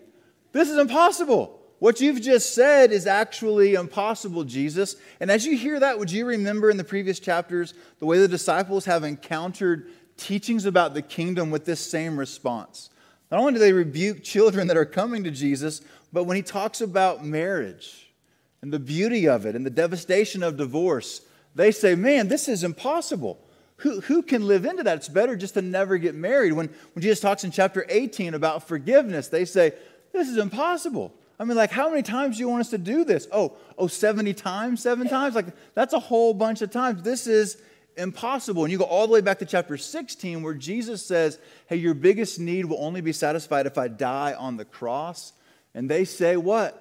This 0.51 0.71
is 0.71 0.79
impossible. 0.79 1.59
What 1.83 1.99
you've 1.99 2.21
just 2.21 2.55
said 2.55 2.93
is 2.93 3.05
actually 3.05 3.73
impossible, 3.73 4.45
Jesus. 4.45 4.95
And 5.19 5.29
as 5.29 5.45
you 5.45 5.57
hear 5.57 5.81
that, 5.81 5.99
would 5.99 6.09
you 6.09 6.25
remember 6.25 6.69
in 6.69 6.77
the 6.77 6.83
previous 6.85 7.19
chapters 7.19 7.73
the 7.99 8.05
way 8.05 8.19
the 8.19 8.27
disciples 8.29 8.85
have 8.85 9.03
encountered 9.03 9.91
teachings 10.15 10.65
about 10.65 10.93
the 10.93 11.01
kingdom 11.01 11.51
with 11.51 11.65
this 11.65 11.81
same 11.81 12.17
response? 12.17 12.89
Not 13.29 13.41
only 13.41 13.51
do 13.51 13.59
they 13.59 13.73
rebuke 13.73 14.23
children 14.23 14.67
that 14.67 14.77
are 14.77 14.85
coming 14.85 15.25
to 15.25 15.29
Jesus, 15.29 15.81
but 16.13 16.23
when 16.23 16.37
he 16.37 16.41
talks 16.41 16.79
about 16.79 17.25
marriage, 17.25 18.13
and 18.61 18.71
the 18.71 18.79
beauty 18.79 19.27
of 19.27 19.45
it 19.45 19.53
and 19.53 19.65
the 19.65 19.69
devastation 19.69 20.41
of 20.41 20.55
divorce, 20.55 21.19
they 21.53 21.73
say, 21.73 21.95
man, 21.95 22.29
this 22.29 22.47
is 22.47 22.63
impossible. 22.63 23.45
Who, 23.79 23.99
who 23.99 24.23
can 24.23 24.47
live 24.47 24.63
into 24.63 24.83
that? 24.83 24.99
It's 24.99 25.09
better 25.09 25.35
just 25.35 25.55
to 25.55 25.61
never 25.61 25.97
get 25.97 26.15
married. 26.15 26.53
When, 26.53 26.69
when 26.93 27.03
Jesus 27.03 27.19
talks 27.19 27.43
in 27.43 27.51
chapter 27.51 27.85
18 27.89 28.35
about 28.35 28.69
forgiveness, 28.69 29.27
they 29.27 29.43
say, 29.43 29.73
this 30.13 30.29
is 30.29 30.37
impossible. 30.37 31.13
I 31.39 31.45
mean, 31.45 31.57
like, 31.57 31.71
how 31.71 31.89
many 31.89 32.03
times 32.03 32.37
do 32.37 32.41
you 32.41 32.49
want 32.49 32.61
us 32.61 32.69
to 32.69 32.77
do 32.77 33.03
this? 33.03 33.27
Oh, 33.31 33.57
oh, 33.77 33.87
70 33.87 34.33
times, 34.33 34.81
seven 34.81 35.07
times? 35.07 35.35
Like, 35.35 35.47
that's 35.73 35.93
a 35.93 35.99
whole 35.99 36.33
bunch 36.33 36.61
of 36.61 36.71
times. 36.71 37.01
This 37.01 37.27
is 37.27 37.57
impossible. 37.97 38.63
And 38.63 38.71
you 38.71 38.77
go 38.77 38.85
all 38.85 39.07
the 39.07 39.13
way 39.13 39.21
back 39.21 39.39
to 39.39 39.45
chapter 39.45 39.77
16, 39.77 40.43
where 40.43 40.53
Jesus 40.53 41.05
says, 41.05 41.39
Hey, 41.67 41.77
your 41.77 41.93
biggest 41.93 42.39
need 42.39 42.65
will 42.65 42.83
only 42.83 43.01
be 43.01 43.13
satisfied 43.13 43.65
if 43.65 43.77
I 43.77 43.87
die 43.87 44.33
on 44.33 44.57
the 44.57 44.65
cross. 44.65 45.33
And 45.73 45.89
they 45.89 46.05
say, 46.05 46.37
What? 46.37 46.79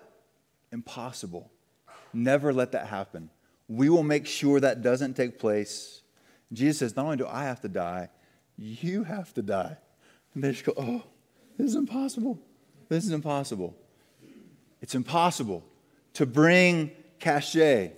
Impossible. 0.70 1.50
Never 2.12 2.52
let 2.52 2.72
that 2.72 2.88
happen. 2.88 3.30
We 3.68 3.88
will 3.88 4.02
make 4.02 4.26
sure 4.26 4.60
that 4.60 4.82
doesn't 4.82 5.14
take 5.14 5.38
place. 5.38 6.02
Jesus 6.52 6.78
says, 6.78 6.96
Not 6.96 7.06
only 7.06 7.16
do 7.16 7.26
I 7.26 7.44
have 7.44 7.60
to 7.62 7.68
die, 7.68 8.10
you 8.58 9.04
have 9.04 9.32
to 9.34 9.42
die. 9.42 9.78
And 10.34 10.44
they 10.44 10.52
just 10.52 10.64
go, 10.64 10.74
Oh, 10.76 11.02
this 11.56 11.68
is 11.68 11.76
impossible. 11.76 12.38
This 12.88 13.04
is 13.04 13.12
impossible. 13.12 13.76
It's 14.82 14.94
impossible 14.94 15.64
to 16.14 16.26
bring 16.26 16.90
cachet, 17.20 17.92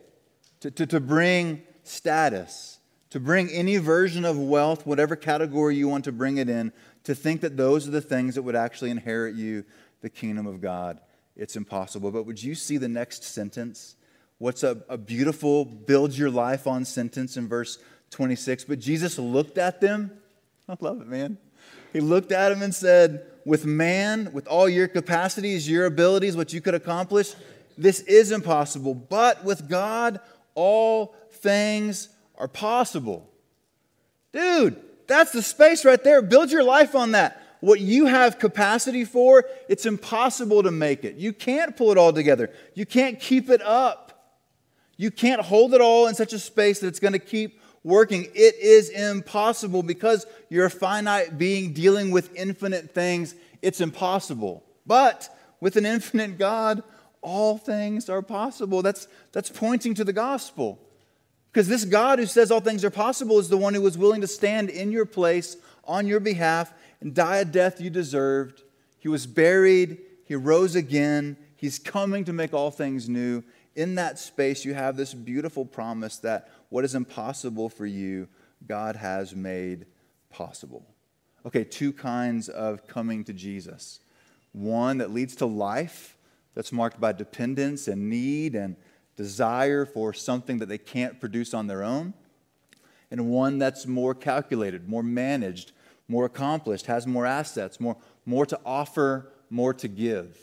to, 0.60 0.70
to, 0.70 0.86
to 0.86 1.00
bring 1.00 1.62
status, 1.82 2.78
to 3.10 3.18
bring 3.18 3.48
any 3.48 3.78
version 3.78 4.24
of 4.24 4.38
wealth, 4.38 4.86
whatever 4.86 5.16
category 5.16 5.74
you 5.76 5.88
want 5.88 6.04
to 6.04 6.12
bring 6.12 6.36
it 6.36 6.48
in, 6.48 6.72
to 7.04 7.14
think 7.14 7.40
that 7.40 7.56
those 7.56 7.88
are 7.88 7.90
the 7.90 8.00
things 8.00 8.36
that 8.36 8.42
would 8.42 8.54
actually 8.54 8.90
inherit 8.90 9.34
you 9.34 9.64
the 10.02 10.10
kingdom 10.10 10.46
of 10.46 10.60
God. 10.60 11.00
It's 11.36 11.56
impossible. 11.56 12.10
But 12.10 12.26
would 12.26 12.42
you 12.42 12.54
see 12.54 12.76
the 12.76 12.88
next 12.88 13.24
sentence? 13.24 13.96
What's 14.38 14.62
a, 14.62 14.82
a 14.88 14.98
beautiful 14.98 15.64
build 15.64 16.16
your 16.16 16.30
life 16.30 16.66
on 16.66 16.84
sentence 16.84 17.36
in 17.36 17.48
verse 17.48 17.78
26. 18.10 18.64
But 18.64 18.78
Jesus 18.78 19.18
looked 19.18 19.58
at 19.58 19.80
them. 19.80 20.10
I 20.68 20.76
love 20.80 21.00
it, 21.00 21.08
man. 21.08 21.38
He 21.94 22.00
looked 22.00 22.32
at 22.32 22.52
him 22.52 22.60
and 22.60 22.74
said, 22.74 23.24
With 23.46 23.64
man, 23.64 24.30
with 24.34 24.46
all 24.48 24.68
your 24.68 24.88
capacities, 24.88 25.70
your 25.70 25.86
abilities, 25.86 26.36
what 26.36 26.52
you 26.52 26.60
could 26.60 26.74
accomplish, 26.74 27.32
this 27.78 28.00
is 28.00 28.32
impossible. 28.32 28.94
But 28.94 29.44
with 29.44 29.68
God, 29.68 30.20
all 30.54 31.14
things 31.30 32.10
are 32.36 32.48
possible. 32.48 33.30
Dude, 34.32 34.76
that's 35.06 35.30
the 35.30 35.42
space 35.42 35.84
right 35.84 36.02
there. 36.02 36.20
Build 36.20 36.50
your 36.50 36.64
life 36.64 36.94
on 36.94 37.12
that. 37.12 37.40
What 37.60 37.80
you 37.80 38.06
have 38.06 38.38
capacity 38.38 39.04
for, 39.04 39.44
it's 39.68 39.86
impossible 39.86 40.64
to 40.64 40.70
make 40.70 41.04
it. 41.04 41.14
You 41.14 41.32
can't 41.32 41.76
pull 41.76 41.92
it 41.92 41.96
all 41.96 42.12
together. 42.12 42.50
You 42.74 42.84
can't 42.84 43.18
keep 43.18 43.48
it 43.48 43.62
up. 43.62 44.04
You 44.96 45.10
can't 45.10 45.40
hold 45.40 45.74
it 45.74 45.80
all 45.80 46.08
in 46.08 46.14
such 46.14 46.32
a 46.32 46.38
space 46.38 46.80
that 46.80 46.88
it's 46.88 47.00
going 47.00 47.12
to 47.12 47.18
keep 47.18 47.60
working. 47.84 48.24
It 48.34 48.56
is 48.56 48.88
impossible 48.88 49.82
because 49.82 50.26
you're 50.48 50.66
a 50.66 50.70
finite 50.70 51.38
being 51.38 51.72
dealing 51.72 52.10
with 52.10 52.34
infinite 52.34 52.92
things. 52.92 53.34
It's 53.62 53.80
impossible. 53.80 54.64
But 54.86 55.28
with 55.60 55.76
an 55.76 55.86
infinite 55.86 56.38
God, 56.38 56.82
all 57.20 57.56
things 57.58 58.08
are 58.08 58.22
possible. 58.22 58.82
That's, 58.82 59.06
that's 59.32 59.50
pointing 59.50 59.94
to 59.94 60.04
the 60.04 60.12
gospel. 60.12 60.80
Because 61.52 61.68
this 61.68 61.84
God 61.84 62.18
who 62.18 62.26
says 62.26 62.50
all 62.50 62.60
things 62.60 62.84
are 62.84 62.90
possible 62.90 63.38
is 63.38 63.48
the 63.48 63.56
one 63.56 63.74
who 63.74 63.82
was 63.82 63.96
willing 63.96 64.22
to 64.22 64.26
stand 64.26 64.70
in 64.70 64.90
your 64.90 65.06
place 65.06 65.56
on 65.84 66.06
your 66.06 66.20
behalf 66.20 66.72
and 67.00 67.14
die 67.14 67.36
a 67.36 67.44
death 67.44 67.80
you 67.80 67.90
deserved. 67.90 68.62
He 68.98 69.08
was 69.08 69.26
buried, 69.26 69.98
he 70.24 70.34
rose 70.34 70.74
again, 70.74 71.36
he's 71.56 71.78
coming 71.78 72.24
to 72.24 72.32
make 72.32 72.52
all 72.52 72.70
things 72.70 73.08
new. 73.08 73.44
In 73.76 73.96
that 73.96 74.18
space, 74.18 74.64
you 74.64 74.74
have 74.74 74.96
this 74.96 75.14
beautiful 75.14 75.64
promise 75.64 76.18
that 76.18 76.50
what 76.68 76.84
is 76.84 76.94
impossible 76.94 77.68
for 77.68 77.86
you, 77.86 78.28
God 78.66 78.96
has 78.96 79.34
made 79.34 79.86
possible. 80.30 80.86
Okay, 81.46 81.64
two 81.64 81.92
kinds 81.92 82.48
of 82.48 82.86
coming 82.86 83.24
to 83.24 83.32
Jesus 83.32 84.00
one 84.52 84.98
that 84.98 85.10
leads 85.12 85.34
to 85.34 85.46
life, 85.46 86.16
that's 86.54 86.70
marked 86.70 87.00
by 87.00 87.10
dependence 87.10 87.88
and 87.88 88.08
need 88.08 88.54
and 88.54 88.76
desire 89.16 89.84
for 89.84 90.12
something 90.12 90.58
that 90.58 90.66
they 90.66 90.78
can't 90.78 91.18
produce 91.18 91.52
on 91.52 91.66
their 91.66 91.82
own, 91.82 92.14
and 93.10 93.28
one 93.28 93.58
that's 93.58 93.84
more 93.86 94.14
calculated, 94.14 94.88
more 94.88 95.02
managed, 95.02 95.72
more 96.06 96.24
accomplished, 96.24 96.86
has 96.86 97.06
more 97.06 97.26
assets, 97.26 97.80
more, 97.80 97.96
more 98.24 98.46
to 98.46 98.58
offer, 98.64 99.32
more 99.50 99.74
to 99.74 99.88
give, 99.88 100.38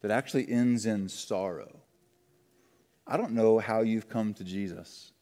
that 0.00 0.10
actually 0.10 0.50
ends 0.50 0.84
in 0.84 1.08
sorrow. 1.08 1.77
I 3.08 3.16
don't 3.16 3.32
know 3.32 3.58
how 3.58 3.80
you've 3.80 4.10
come 4.10 4.34
to 4.34 4.44
Jesus. 4.44 5.12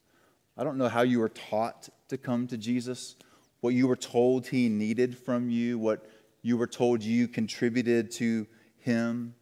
I 0.57 0.65
don't 0.65 0.77
know 0.77 0.89
how 0.89 1.03
you 1.03 1.19
were 1.19 1.29
taught 1.29 1.87
to 2.09 2.17
come 2.17 2.45
to 2.47 2.57
Jesus, 2.57 3.15
what 3.61 3.73
you 3.73 3.87
were 3.87 3.95
told 3.95 4.47
he 4.47 4.67
needed 4.67 5.17
from 5.17 5.49
you, 5.49 5.79
what 5.79 6.05
you 6.41 6.57
were 6.57 6.67
told 6.67 7.01
you 7.01 7.29
contributed 7.29 8.11
to 8.11 8.45
him. 8.79 9.35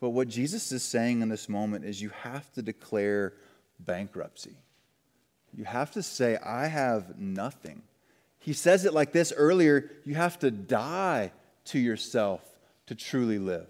But 0.00 0.10
what 0.10 0.28
Jesus 0.28 0.72
is 0.72 0.82
saying 0.82 1.20
in 1.20 1.28
this 1.28 1.48
moment 1.48 1.84
is 1.84 2.00
you 2.00 2.10
have 2.22 2.50
to 2.54 2.62
declare 2.62 3.34
bankruptcy. 3.78 4.56
You 5.52 5.64
have 5.64 5.90
to 5.92 6.02
say, 6.02 6.38
I 6.38 6.66
have 6.68 7.18
nothing. 7.18 7.82
He 8.38 8.54
says 8.54 8.86
it 8.86 8.94
like 8.94 9.12
this 9.12 9.32
earlier 9.36 9.90
you 10.04 10.14
have 10.14 10.38
to 10.40 10.50
die 10.50 11.32
to 11.66 11.78
yourself 11.78 12.40
to 12.86 12.94
truly 12.94 13.38
live. 13.38 13.68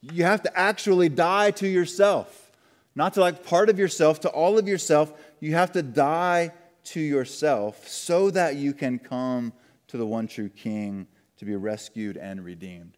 You 0.00 0.24
have 0.24 0.42
to 0.42 0.58
actually 0.58 1.08
die 1.08 1.50
to 1.52 1.68
yourself 1.68 2.47
not 2.94 3.14
to 3.14 3.20
like 3.20 3.44
part 3.44 3.68
of 3.68 3.78
yourself, 3.78 4.20
to 4.20 4.28
all 4.28 4.58
of 4.58 4.66
yourself. 4.66 5.12
You 5.40 5.54
have 5.54 5.72
to 5.72 5.82
die 5.82 6.52
to 6.84 7.00
yourself 7.00 7.86
so 7.86 8.30
that 8.30 8.56
you 8.56 8.72
can 8.72 8.98
come 8.98 9.52
to 9.88 9.96
the 9.96 10.06
one 10.06 10.26
true 10.26 10.48
King 10.48 11.06
to 11.36 11.44
be 11.44 11.54
rescued 11.56 12.16
and 12.16 12.44
redeemed. 12.44 12.96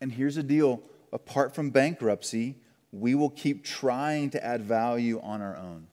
And 0.00 0.12
here's 0.12 0.36
the 0.36 0.42
deal 0.42 0.82
apart 1.12 1.54
from 1.54 1.70
bankruptcy, 1.70 2.56
we 2.90 3.14
will 3.14 3.30
keep 3.30 3.64
trying 3.64 4.30
to 4.30 4.44
add 4.44 4.62
value 4.62 5.20
on 5.22 5.42
our 5.42 5.56
own. 5.56 5.86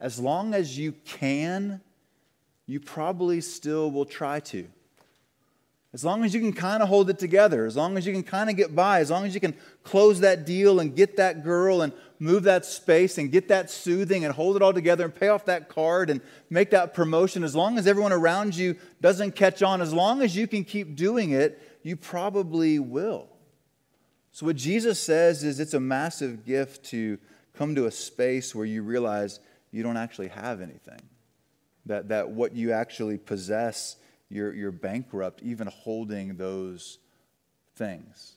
As 0.00 0.18
long 0.18 0.54
as 0.54 0.78
you 0.78 0.92
can, 1.04 1.80
you 2.66 2.80
probably 2.80 3.40
still 3.40 3.90
will 3.90 4.04
try 4.04 4.40
to. 4.40 4.68
As 5.94 6.04
long 6.04 6.22
as 6.22 6.34
you 6.34 6.40
can 6.40 6.52
kind 6.52 6.82
of 6.82 6.88
hold 6.88 7.08
it 7.08 7.18
together, 7.18 7.64
as 7.64 7.74
long 7.74 7.96
as 7.96 8.06
you 8.06 8.12
can 8.12 8.22
kind 8.22 8.50
of 8.50 8.56
get 8.56 8.74
by, 8.74 9.00
as 9.00 9.10
long 9.10 9.24
as 9.24 9.34
you 9.34 9.40
can 9.40 9.54
close 9.84 10.20
that 10.20 10.44
deal 10.44 10.80
and 10.80 10.94
get 10.94 11.16
that 11.16 11.42
girl 11.42 11.80
and 11.80 11.94
move 12.18 12.42
that 12.42 12.66
space 12.66 13.16
and 13.16 13.32
get 13.32 13.48
that 13.48 13.70
soothing 13.70 14.24
and 14.24 14.34
hold 14.34 14.54
it 14.56 14.60
all 14.60 14.74
together 14.74 15.04
and 15.04 15.14
pay 15.14 15.28
off 15.28 15.46
that 15.46 15.70
card 15.70 16.10
and 16.10 16.20
make 16.50 16.70
that 16.70 16.92
promotion, 16.92 17.42
as 17.42 17.56
long 17.56 17.78
as 17.78 17.86
everyone 17.86 18.12
around 18.12 18.54
you 18.54 18.76
doesn't 19.00 19.34
catch 19.34 19.62
on, 19.62 19.80
as 19.80 19.94
long 19.94 20.20
as 20.20 20.36
you 20.36 20.46
can 20.46 20.62
keep 20.62 20.94
doing 20.94 21.30
it, 21.30 21.62
you 21.82 21.96
probably 21.96 22.78
will. 22.78 23.28
So, 24.30 24.44
what 24.44 24.56
Jesus 24.56 25.00
says 25.00 25.42
is 25.42 25.58
it's 25.58 25.74
a 25.74 25.80
massive 25.80 26.44
gift 26.44 26.84
to 26.90 27.18
come 27.54 27.74
to 27.74 27.86
a 27.86 27.90
space 27.90 28.54
where 28.54 28.66
you 28.66 28.82
realize 28.82 29.40
you 29.70 29.82
don't 29.82 29.96
actually 29.96 30.28
have 30.28 30.60
anything, 30.60 31.00
that, 31.86 32.08
that 32.08 32.30
what 32.30 32.54
you 32.54 32.72
actually 32.72 33.16
possess 33.16 33.96
you're, 34.28 34.52
you're 34.54 34.72
bankrupt 34.72 35.42
even 35.42 35.66
holding 35.68 36.36
those 36.36 36.98
things. 37.76 38.34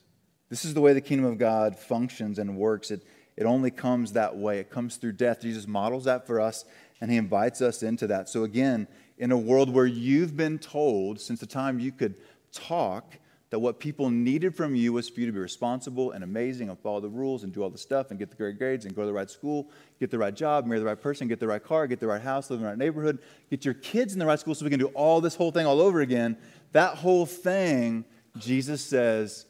This 0.48 0.64
is 0.64 0.74
the 0.74 0.80
way 0.80 0.92
the 0.92 1.00
kingdom 1.00 1.26
of 1.26 1.38
God 1.38 1.78
functions 1.78 2.38
and 2.38 2.56
works. 2.56 2.90
It, 2.90 3.02
it 3.36 3.44
only 3.44 3.70
comes 3.70 4.12
that 4.12 4.36
way. 4.36 4.58
It 4.58 4.70
comes 4.70 4.96
through 4.96 5.12
death. 5.12 5.40
Jesus 5.40 5.66
models 5.66 6.04
that 6.04 6.26
for 6.26 6.40
us, 6.40 6.64
and 7.00 7.10
he 7.10 7.16
invites 7.16 7.60
us 7.60 7.82
into 7.82 8.06
that. 8.08 8.28
So, 8.28 8.44
again, 8.44 8.86
in 9.18 9.32
a 9.32 9.38
world 9.38 9.72
where 9.72 9.86
you've 9.86 10.36
been 10.36 10.58
told 10.58 11.20
since 11.20 11.40
the 11.40 11.46
time 11.46 11.80
you 11.80 11.92
could 11.92 12.14
talk 12.52 13.14
that 13.52 13.58
what 13.58 13.78
people 13.78 14.08
needed 14.08 14.56
from 14.56 14.74
you 14.74 14.94
was 14.94 15.10
for 15.10 15.20
you 15.20 15.26
to 15.26 15.32
be 15.32 15.38
responsible 15.38 16.12
and 16.12 16.24
amazing 16.24 16.70
and 16.70 16.78
follow 16.78 17.00
the 17.00 17.08
rules 17.10 17.44
and 17.44 17.52
do 17.52 17.62
all 17.62 17.68
the 17.68 17.76
stuff 17.76 18.08
and 18.08 18.18
get 18.18 18.30
the 18.30 18.34
great 18.34 18.56
grades 18.56 18.86
and 18.86 18.96
go 18.96 19.02
to 19.02 19.06
the 19.06 19.12
right 19.12 19.28
school, 19.28 19.68
get 20.00 20.10
the 20.10 20.16
right 20.16 20.34
job, 20.34 20.64
marry 20.64 20.80
the 20.80 20.86
right 20.86 20.98
person, 20.98 21.28
get 21.28 21.38
the 21.38 21.46
right 21.46 21.62
car, 21.62 21.86
get 21.86 22.00
the 22.00 22.06
right 22.06 22.22
house, 22.22 22.48
live 22.48 22.60
in 22.60 22.64
the 22.64 22.70
right 22.70 22.78
neighborhood, 22.78 23.18
get 23.50 23.62
your 23.62 23.74
kids 23.74 24.14
in 24.14 24.18
the 24.18 24.24
right 24.24 24.40
school 24.40 24.54
so 24.54 24.64
we 24.64 24.70
can 24.70 24.80
do 24.80 24.86
all 24.94 25.20
this 25.20 25.34
whole 25.34 25.50
thing 25.50 25.66
all 25.66 25.82
over 25.82 26.00
again. 26.00 26.34
That 26.72 26.96
whole 26.96 27.26
thing, 27.26 28.06
Jesus 28.38 28.82
says, 28.82 29.44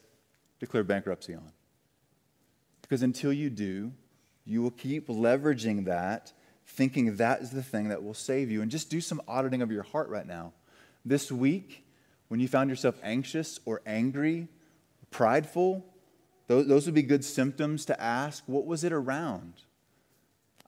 declare 0.59 0.83
bankruptcy 0.83 1.35
on. 1.35 1.53
Because 2.81 3.03
until 3.03 3.31
you 3.31 3.49
do, 3.49 3.93
you 4.43 4.61
will 4.61 4.71
keep 4.71 5.07
leveraging 5.07 5.85
that, 5.85 6.33
thinking 6.67 7.15
that 7.15 7.39
is 7.39 7.51
the 7.51 7.63
thing 7.63 7.87
that 7.87 8.03
will 8.03 8.13
save 8.13 8.51
you. 8.51 8.61
And 8.61 8.69
just 8.69 8.89
do 8.89 8.99
some 8.99 9.21
auditing 9.29 9.61
of 9.61 9.71
your 9.71 9.83
heart 9.83 10.09
right 10.09 10.27
now. 10.27 10.51
This 11.05 11.31
week, 11.31 11.82
when 12.33 12.39
you 12.39 12.47
found 12.47 12.67
yourself 12.67 12.95
anxious 13.03 13.59
or 13.63 13.79
angry, 13.85 14.47
prideful, 15.11 15.85
those, 16.47 16.65
those 16.65 16.87
would 16.87 16.95
be 16.95 17.03
good 17.03 17.23
symptoms 17.23 17.85
to 17.85 18.01
ask 18.01 18.43
what 18.47 18.65
was 18.65 18.83
it 18.83 18.91
around? 18.91 19.53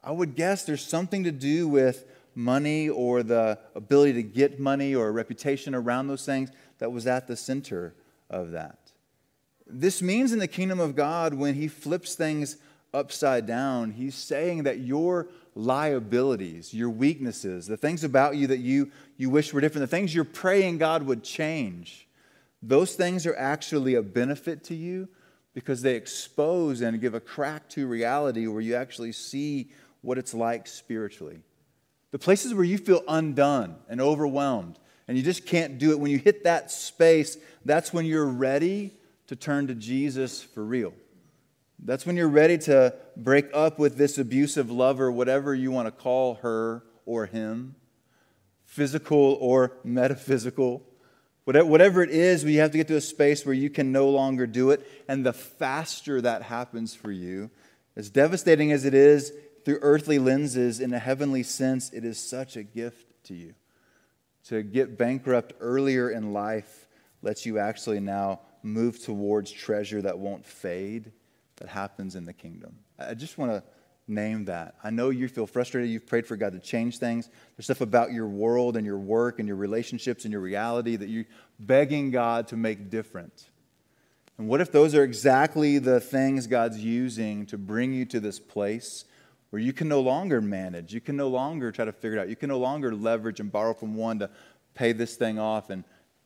I 0.04 0.12
would 0.12 0.36
guess 0.36 0.63
there's 0.63 0.86
something 0.86 1.23
to 1.23 1.32
do 1.32 1.67
with 1.67 2.06
money 2.36 2.88
or 2.88 3.23
the 3.23 3.58
ability 3.73 4.13
to 4.13 4.21
get 4.21 4.60
money 4.60 4.93
or 4.93 5.08
a 5.08 5.12
reputation 5.12 5.73
around 5.73 6.08
those 6.08 6.23
things 6.23 6.51
that 6.78 6.91
was 6.91 7.08
at 7.08 7.25
the 7.25 7.36
center 7.36 7.95
of 8.30 8.51
that. 8.51 8.91
This 9.65 10.04
means 10.04 10.32
in 10.32 10.38
the 10.38 10.47
kingdom 10.47 10.80
of 10.80 10.95
God, 10.95 11.34
when 11.34 11.56
He 11.56 11.67
flips 11.67 12.13
things 12.13 12.58
upside 12.93 13.47
down, 13.47 13.89
He's 13.89 14.13
saying 14.13 14.62
that 14.65 14.82
your 14.82 15.30
liabilities, 15.56 16.74
your 16.74 16.89
weaknesses, 16.89 17.65
the 17.65 17.78
things 17.78 18.04
about 18.04 18.36
you 18.36 18.48
that 18.48 18.60
you, 18.60 18.91
you 19.18 19.30
wish 19.30 19.54
were 19.54 19.62
different, 19.62 19.89
the 19.89 19.96
things 19.96 20.13
you're 20.13 20.26
praying 20.26 20.78
God 20.78 21.04
would 21.04 21.24
change, 21.24 22.08
those 22.62 22.96
things 22.96 23.26
are 23.26 23.36
actually 23.36 23.96
a 23.96 24.02
benefit 24.02 24.63
to 24.65 24.76
you 24.76 25.08
because 25.54 25.82
they 25.82 25.96
expose 25.96 26.82
and 26.82 27.00
give 27.00 27.13
a 27.13 27.20
crack 27.20 27.69
to 27.69 27.88
reality 27.88 28.48
where 28.48 28.62
you 28.62 28.75
actually 28.75 29.13
see 29.13 29.71
what 30.02 30.17
it's 30.17 30.34
like 30.34 30.67
spiritually. 30.67 31.40
The 32.12 32.19
places 32.19 32.54
where 32.54 32.65
you 32.65 32.77
feel 32.77 33.02
undone 33.08 33.77
and 33.88 34.02
overwhelmed 34.02 34.77
and 35.08 35.17
you 35.17 35.23
just 35.23 35.46
can't 35.46 35.77
do 35.77 35.92
it, 35.92 36.00
when 36.00 36.12
you 36.12 36.17
hit 36.17 36.44
that 36.44 36.71
space, 36.71 37.38
that's 37.63 37.94
when 37.94 38.06
you're 38.06 38.25
ready 38.25 38.92
to 39.27 39.36
turn 39.36 39.67
to 39.67 39.75
Jesus 39.75 40.42
for 40.42 40.63
real. 40.63 40.94
That's 41.80 42.06
when 42.06 42.15
you're 42.15 42.28
ready 42.28 42.58
to 42.60 42.96
break 43.15 43.48
up 43.54 43.78
with 43.78 43.98
this 43.98 44.17
abusive 44.17 44.71
lover, 44.71 45.12
whatever 45.12 45.54
you 45.54 45.71
want 45.71 45.88
to 45.88 45.92
call 45.92 46.36
her 46.36 46.84
or 47.06 47.26
him, 47.26 47.76
physical 48.63 49.38
or 49.40 49.78
metaphysical. 49.84 50.84
Whatever 51.44 52.02
it 52.02 52.10
is, 52.10 52.44
you 52.44 52.60
have 52.62 52.71
to 52.71 52.78
get 52.78 52.88
to 52.88 52.96
a 52.96 53.02
space 53.02 53.46
where 53.46 53.54
you 53.54 53.69
can 53.69 53.92
no 53.92 54.10
longer 54.10 54.48
do 54.48 54.71
it. 54.71 54.90
And 55.08 55.23
the 55.23 55.34
faster 55.34 56.19
that 56.21 56.42
happens 56.42 56.96
for 56.96 57.12
you, 57.12 57.52
as 57.96 58.10
devastating 58.10 58.71
as 58.71 58.84
it 58.84 58.96
is 58.96 59.32
through 59.63 59.80
earthly 59.82 60.17
lenses, 60.17 60.80
in 60.80 60.92
a 60.92 61.00
heavenly 61.00 61.44
sense, 61.44 61.94
it 61.94 62.04
is 62.04 62.19
such 62.19 62.56
a 62.58 62.63
gift 62.63 63.06
to 63.26 63.36
you. 63.36 63.54
To 64.46 64.63
get 64.63 64.98
bankrupt 64.98 65.54
earlier 65.60 66.10
in 66.10 66.34
life 66.34 66.88
lets 67.21 67.46
you 67.46 67.60
actually 67.60 68.00
now 68.00 68.42
move 68.63 69.04
towards 69.04 69.52
treasure 69.52 70.02
that 70.02 70.17
won't 70.17 70.46
fade 70.46 71.12
that 71.58 71.69
happens 71.69 72.15
in 72.15 72.25
the 72.25 72.33
kingdom. 72.33 72.77
I 72.99 73.13
just 73.13 73.37
want 73.37 73.51
to 73.51 73.63
name 74.08 74.45
that. 74.45 74.75
I 74.83 74.89
know 74.91 75.10
you 75.10 75.27
feel 75.27 75.47
frustrated. 75.47 75.89
You've 75.89 76.06
prayed 76.06 76.27
for 76.27 76.35
God 76.35 76.53
to 76.53 76.60
change 76.60 76.99
things. 76.99 77.29
There's 77.56 77.65
stuff 77.65 77.81
about 77.81 78.12
your 78.12 78.27
world 78.27 78.77
and 78.77 78.85
your 78.85 78.99
work 78.99 79.39
and 79.39 79.47
your 79.47 79.58
relationships 79.58 80.25
and 80.25 80.31
your 80.31 80.41
reality 80.41 80.95
that 80.95 81.10
you're 81.10 81.25
begging 81.60 82.12
God 82.12 82.47
to 82.49 82.58
make 82.58 82.89
different. 82.89 83.49
And 84.37 84.47
what 84.47 84.62
if 84.62 84.71
those 84.71 84.93
are 84.93 85.03
exactly 85.03 85.79
the 85.79 85.99
things 85.99 86.45
God's 86.45 86.77
using 86.77 87.45
to 87.47 87.58
bring 87.58 87.93
you 87.93 88.06
to 88.06 88.19
this 88.19 88.39
place 88.39 89.06
where 89.49 89.62
you 89.62 89.73
can 89.73 89.87
no 89.87 90.01
longer 90.01 90.41
manage? 90.41 90.93
You 90.93 91.01
can 91.01 91.15
no 91.15 91.29
longer 91.29 91.71
try 91.71 91.85
to 91.85 91.93
figure 91.93 92.17
it 92.17 92.21
out. 92.21 92.29
You 92.29 92.35
can 92.35 92.49
no 92.49 92.60
longer 92.60 92.93
leverage 92.93 93.39
and 93.39 93.51
borrow 93.51 93.73
from 93.73 93.95
one 93.95 94.19
to 94.19 94.29
pay 94.73 94.91
this 94.91 95.15
thing 95.15 95.39
off 95.39 95.69
and 95.69 95.83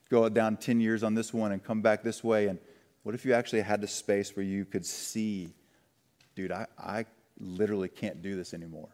go 0.10 0.28
down 0.28 0.58
10 0.58 0.82
years 0.82 1.04
on 1.04 1.14
this 1.14 1.34
one 1.34 1.52
and 1.52 1.64
come 1.64 1.82
back 1.82 2.04
this 2.04 2.24
way. 2.24 2.48
And 2.48 2.60
what 3.04 3.16
if 3.16 3.26
you 3.26 3.34
actually 3.34 3.62
had 3.62 3.82
the 3.82 3.88
space 3.88 4.36
where 4.36 4.46
you 4.46 4.66
could 4.66 4.86
see, 4.86 5.50
dude, 6.36 6.52
I, 6.52 6.68
I 6.78 7.06
literally 7.40 7.90
can't 7.90 8.22
do 8.22 8.36
this 8.36 8.54
anymore? 8.54 8.90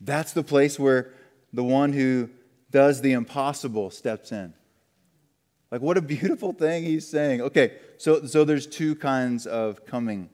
That's 0.00 0.32
the 0.32 0.42
place 0.42 0.78
where 0.78 1.12
the 1.52 1.64
one 1.64 1.92
who 1.92 2.30
does 2.70 3.00
the 3.00 3.12
impossible 3.12 3.90
steps 3.90 4.32
in. 4.32 4.54
Like, 5.70 5.80
what 5.80 5.96
a 5.96 6.02
beautiful 6.02 6.52
thing 6.52 6.84
he's 6.84 7.08
saying. 7.08 7.40
Okay, 7.40 7.78
so, 7.98 8.26
so 8.26 8.44
there's 8.44 8.66
two 8.66 8.94
kinds 8.94 9.46
of 9.46 9.86
coming. 9.86 10.28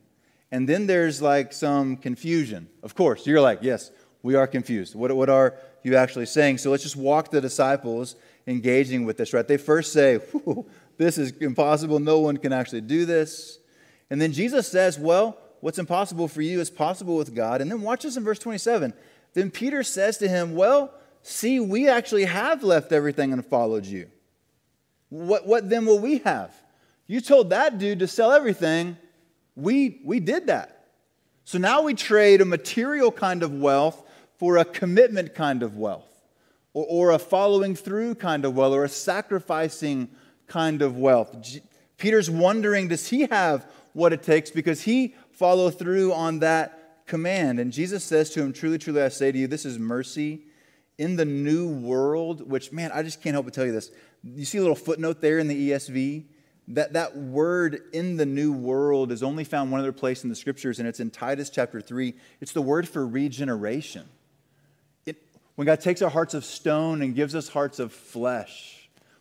And 0.50 0.68
then 0.68 0.86
there's 0.86 1.20
like 1.22 1.52
some 1.52 1.96
confusion. 1.96 2.68
Of 2.82 2.94
course, 2.94 3.26
you're 3.26 3.40
like, 3.40 3.60
yes, 3.62 3.90
we 4.22 4.34
are 4.34 4.46
confused. 4.46 4.94
What, 4.94 5.14
what 5.14 5.28
are 5.28 5.54
you 5.82 5.96
actually 5.96 6.26
saying? 6.26 6.58
So 6.58 6.70
let's 6.70 6.82
just 6.82 6.96
walk 6.96 7.30
the 7.30 7.40
disciples 7.40 8.16
engaging 8.46 9.04
with 9.04 9.16
this, 9.16 9.32
right? 9.32 9.46
They 9.46 9.58
first 9.58 9.92
say, 9.92 10.18
this 10.98 11.16
is 11.16 11.32
impossible. 11.38 12.00
No 12.00 12.18
one 12.18 12.36
can 12.36 12.52
actually 12.52 12.82
do 12.82 13.06
this. 13.06 13.58
And 14.10 14.20
then 14.20 14.32
Jesus 14.32 14.68
says, 14.68 14.98
well, 14.98 15.38
what's 15.60 15.78
impossible 15.78 16.28
for 16.28 16.42
you 16.42 16.60
is 16.60 16.70
possible 16.70 17.16
with 17.16 17.34
God. 17.34 17.60
And 17.60 17.70
then 17.70 17.80
watch 17.82 18.02
this 18.02 18.16
in 18.16 18.24
verse 18.24 18.38
27. 18.38 18.92
Then 19.34 19.50
Peter 19.50 19.82
says 19.82 20.18
to 20.18 20.28
him, 20.28 20.54
well, 20.54 20.92
see, 21.22 21.60
we 21.60 21.88
actually 21.88 22.24
have 22.24 22.62
left 22.62 22.92
everything 22.92 23.32
and 23.32 23.44
followed 23.44 23.86
you. 23.86 24.08
What, 25.08 25.46
what 25.46 25.70
then 25.70 25.86
will 25.86 25.98
we 25.98 26.18
have? 26.18 26.54
You 27.06 27.20
told 27.20 27.50
that 27.50 27.78
dude 27.78 28.00
to 28.00 28.06
sell 28.06 28.32
everything. 28.32 28.96
We, 29.56 30.00
we 30.04 30.20
did 30.20 30.48
that. 30.48 30.86
So 31.44 31.58
now 31.58 31.82
we 31.82 31.94
trade 31.94 32.40
a 32.40 32.44
material 32.44 33.10
kind 33.10 33.42
of 33.42 33.54
wealth 33.54 34.02
for 34.36 34.58
a 34.58 34.64
commitment 34.64 35.34
kind 35.34 35.62
of 35.62 35.76
wealth, 35.76 36.06
or, 36.74 36.86
or 36.88 37.10
a 37.12 37.18
following 37.18 37.74
through 37.74 38.16
kind 38.16 38.44
of 38.44 38.54
wealth, 38.54 38.74
or 38.74 38.84
a 38.84 38.88
sacrificing 38.88 40.08
kind 40.48 40.82
of 40.82 40.96
wealth. 40.96 41.36
Peter's 41.98 42.30
wondering 42.30 42.88
does 42.88 43.08
he 43.08 43.26
have 43.26 43.70
what 43.92 44.12
it 44.12 44.22
takes 44.22 44.50
because 44.50 44.82
he 44.82 45.14
followed 45.32 45.78
through 45.78 46.12
on 46.12 46.40
that 46.40 47.06
command. 47.06 47.58
And 47.58 47.72
Jesus 47.72 48.04
says 48.04 48.30
to 48.30 48.40
him, 48.40 48.52
Truly, 48.52 48.78
truly, 48.78 49.02
I 49.02 49.08
say 49.08 49.32
to 49.32 49.38
you, 49.38 49.46
this 49.46 49.64
is 49.64 49.78
mercy 49.78 50.42
in 50.98 51.16
the 51.16 51.24
new 51.24 51.68
world, 51.68 52.48
which, 52.48 52.72
man, 52.72 52.90
I 52.92 53.02
just 53.02 53.22
can't 53.22 53.34
help 53.34 53.46
but 53.46 53.54
tell 53.54 53.66
you 53.66 53.72
this. 53.72 53.90
You 54.22 54.44
see 54.44 54.58
a 54.58 54.60
little 54.60 54.76
footnote 54.76 55.20
there 55.20 55.38
in 55.38 55.48
the 55.48 55.70
ESV? 55.70 56.24
That, 56.72 56.92
that 56.92 57.16
word 57.16 57.80
in 57.92 58.16
the 58.16 58.26
new 58.26 58.52
world 58.52 59.10
is 59.10 59.22
only 59.22 59.44
found 59.44 59.70
one 59.70 59.80
other 59.80 59.92
place 59.92 60.22
in 60.22 60.28
the 60.28 60.36
scriptures, 60.36 60.78
and 60.78 60.86
it's 60.86 61.00
in 61.00 61.10
Titus 61.10 61.48
chapter 61.48 61.80
3. 61.80 62.14
It's 62.40 62.52
the 62.52 62.60
word 62.60 62.86
for 62.86 63.06
regeneration. 63.06 64.06
It, 65.06 65.16
when 65.54 65.66
God 65.66 65.80
takes 65.80 66.02
our 66.02 66.10
hearts 66.10 66.34
of 66.34 66.44
stone 66.44 67.00
and 67.00 67.14
gives 67.14 67.34
us 67.34 67.48
hearts 67.48 67.78
of 67.78 67.90
flesh, 67.92 68.77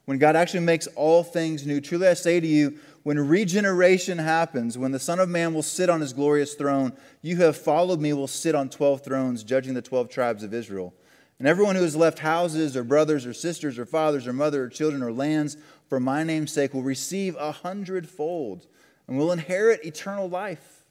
when 0.07 0.19
God 0.19 0.37
actually 0.37 0.61
makes 0.61 0.87
all 0.95 1.21
things 1.21 1.65
new, 1.65 1.81
truly 1.81 2.07
I 2.07 2.13
say 2.13 2.39
to 2.39 2.47
you, 2.47 2.79
when 3.03 3.19
regeneration 3.19 4.17
happens, 4.17 4.77
when 4.77 4.93
the 4.93 4.99
Son 4.99 5.19
of 5.19 5.27
Man 5.27 5.53
will 5.53 5.61
sit 5.61 5.89
on 5.89 5.99
his 5.99 6.13
glorious 6.13 6.53
throne, 6.53 6.93
you 7.21 7.35
have 7.37 7.57
followed 7.57 7.99
me 7.99 8.13
will 8.13 8.25
sit 8.25 8.55
on 8.55 8.69
12 8.69 9.03
thrones, 9.03 9.43
judging 9.43 9.73
the 9.73 9.81
12 9.81 10.07
tribes 10.07 10.43
of 10.43 10.53
Israel. 10.53 10.93
And 11.39 11.47
everyone 11.47 11.75
who 11.75 11.81
has 11.81 11.93
left 11.93 12.19
houses 12.19 12.77
or 12.77 12.85
brothers 12.85 13.25
or 13.25 13.33
sisters 13.33 13.77
or 13.77 13.85
fathers 13.85 14.27
or 14.27 14.31
mother 14.31 14.63
or 14.63 14.69
children 14.69 15.03
or 15.03 15.11
lands 15.11 15.57
for 15.89 15.99
my 15.99 16.23
name's 16.23 16.53
sake 16.53 16.73
will 16.73 16.83
receive 16.83 17.35
a 17.35 17.51
hundredfold 17.51 18.65
and 19.09 19.17
will 19.17 19.33
inherit 19.33 19.83
eternal 19.83 20.29
life. 20.29 20.85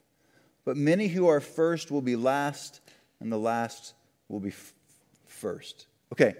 But 0.67 0.77
many 0.77 1.09
who 1.09 1.27
are 1.27 1.41
first 1.41 1.91
will 1.91 2.03
be 2.03 2.17
last, 2.17 2.83
and 3.21 3.33
the 3.33 3.39
last 3.39 3.95
will 4.29 4.41
be 4.41 4.51
f- 4.51 4.75
first. 5.25 5.87
Okay, 6.12 6.35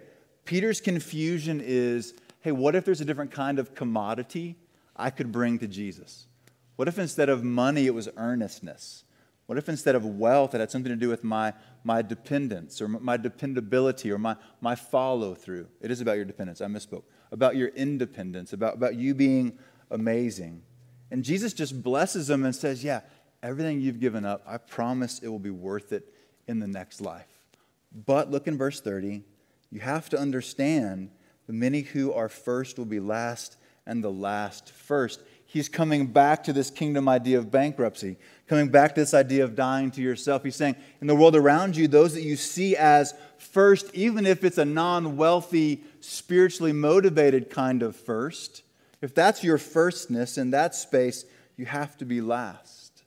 Peter's 0.45 0.83
confusion 0.83 1.63
is 1.65 2.13
hey, 2.47 2.53
what 2.53 2.77
if 2.77 2.85
there's 2.85 3.01
a 3.01 3.05
different 3.05 3.33
kind 3.33 3.59
of 3.59 3.75
commodity 3.75 4.55
I 4.95 5.11
could 5.11 5.33
bring 5.33 5.59
to 5.59 5.67
Jesus? 5.67 6.29
What 6.77 6.87
if 6.87 6.97
instead 6.97 7.29
of 7.29 7.43
money 7.43 7.87
it 7.87 7.91
was 7.93 8.09
earnestness? 8.17 9.03
What 9.47 9.59
if 9.59 9.69
instead 9.69 9.97
of 9.97 10.05
wealth 10.07 10.55
it 10.55 10.61
had 10.61 10.71
something 10.71 10.93
to 10.93 10.97
do 10.97 11.09
with 11.09 11.25
my, 11.25 11.55
my 11.83 12.03
dependence 12.03 12.81
or 12.81 12.87
my 12.87 13.17
dependability 13.17 14.13
or 14.13 14.19
my, 14.19 14.37
my 14.61 14.77
follow 14.77 15.35
through? 15.35 15.67
It 15.81 15.91
is 15.91 16.01
about 16.01 16.15
your 16.15 16.25
dependence. 16.25 16.61
I 16.61 16.67
misspoke. 16.67 17.03
About 17.33 17.57
your 17.57 17.71
independence, 17.71 18.53
about, 18.53 18.75
about 18.75 18.95
you 18.95 19.13
being 19.13 19.59
amazing. 19.91 20.63
And 21.11 21.25
Jesus 21.25 21.53
just 21.53 21.83
blesses 21.83 22.29
them 22.29 22.45
and 22.45 22.55
says, 22.55 22.85
Yeah, 22.85 23.01
everything 23.43 23.81
you've 23.81 23.99
given 23.99 24.25
up, 24.25 24.45
I 24.47 24.59
promise 24.59 25.19
it 25.19 25.27
will 25.27 25.41
be 25.41 25.51
worth 25.51 25.93
it 25.93 26.15
in 26.47 26.61
the 26.61 26.69
next 26.69 27.01
life. 27.01 27.45
But 27.93 28.31
look 28.31 28.47
in 28.47 28.57
verse 28.57 28.81
30. 28.81 29.25
You 29.73 29.81
have 29.81 30.09
to 30.11 30.17
understand 30.17 31.11
the 31.47 31.53
many 31.53 31.83
who 31.83 32.13
are 32.13 32.29
first 32.29 32.79
will 32.79 32.85
be 32.85 33.01
last, 33.01 33.57
and 33.87 34.03
the 34.03 34.11
last 34.11 34.71
first 34.71 35.21
he's 35.47 35.69
coming 35.69 36.07
back 36.07 36.45
to 36.45 36.53
this 36.53 36.71
kingdom 36.71 37.09
idea 37.09 37.39
of 37.39 37.51
bankruptcy, 37.51 38.17
coming 38.47 38.69
back 38.69 38.95
to 38.95 39.01
this 39.01 39.15
idea 39.15 39.45
of 39.45 39.55
dying 39.55 39.91
to 39.93 40.03
yourself. 40.03 40.45
He's 40.45 40.57
saying, 40.57 40.77
in 41.01 41.07
the 41.07 41.15
world 41.15 41.37
around 41.37 41.77
you, 41.77 41.89
those 41.89 42.15
that 42.15 42.23
you 42.23 42.37
see 42.37 42.77
as 42.77 43.15
first, 43.39 43.91
even 43.95 44.27
if 44.27 44.45
it's 44.45 44.59
a 44.59 44.65
non 44.65 45.17
wealthy, 45.17 45.83
spiritually 46.01 46.73
motivated 46.73 47.49
kind 47.49 47.83
of 47.83 47.97
first, 47.97 48.63
if 49.01 49.15
that's 49.15 49.43
your 49.43 49.59
firstness 49.59 50.37
in 50.37 50.51
that 50.51 50.75
space, 50.75 51.25
you 51.57 51.65
have 51.65 51.97
to 51.99 52.05
be 52.05 52.21
last. 52.21 53.03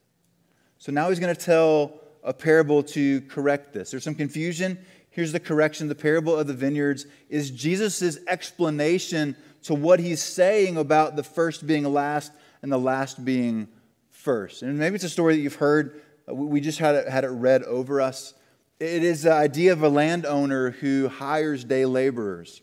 So 0.79 0.91
now 0.91 1.09
he's 1.09 1.19
going 1.19 1.35
to 1.35 1.39
tell 1.39 2.01
a 2.23 2.33
parable 2.33 2.83
to 2.83 3.21
correct 3.21 3.73
this. 3.73 3.91
There's 3.91 4.03
some 4.03 4.15
confusion. 4.15 4.77
Here's 5.11 5.31
the 5.31 5.39
correction. 5.39 5.87
The 5.87 5.95
parable 5.95 6.35
of 6.37 6.47
the 6.47 6.53
vineyards 6.53 7.05
is 7.29 7.51
Jesus' 7.51 8.17
explanation 8.27 9.35
to 9.63 9.73
what 9.73 9.99
he's 9.99 10.21
saying 10.21 10.77
about 10.77 11.15
the 11.15 11.23
first 11.23 11.65
being 11.65 11.83
last 11.83 12.31
and 12.61 12.71
the 12.71 12.77
last 12.77 13.23
being 13.25 13.67
first. 14.09 14.61
And 14.61 14.77
maybe 14.77 14.95
it's 14.95 15.03
a 15.03 15.09
story 15.09 15.35
that 15.35 15.41
you've 15.41 15.55
heard. 15.55 16.01
We 16.27 16.61
just 16.61 16.79
had 16.79 16.95
it, 16.95 17.07
had 17.07 17.23
it 17.23 17.29
read 17.29 17.63
over 17.63 18.01
us. 18.01 18.33
It 18.79 19.03
is 19.03 19.23
the 19.23 19.33
idea 19.33 19.73
of 19.73 19.83
a 19.83 19.89
landowner 19.89 20.71
who 20.71 21.09
hires 21.09 21.63
day 21.63 21.85
laborers. 21.85 22.61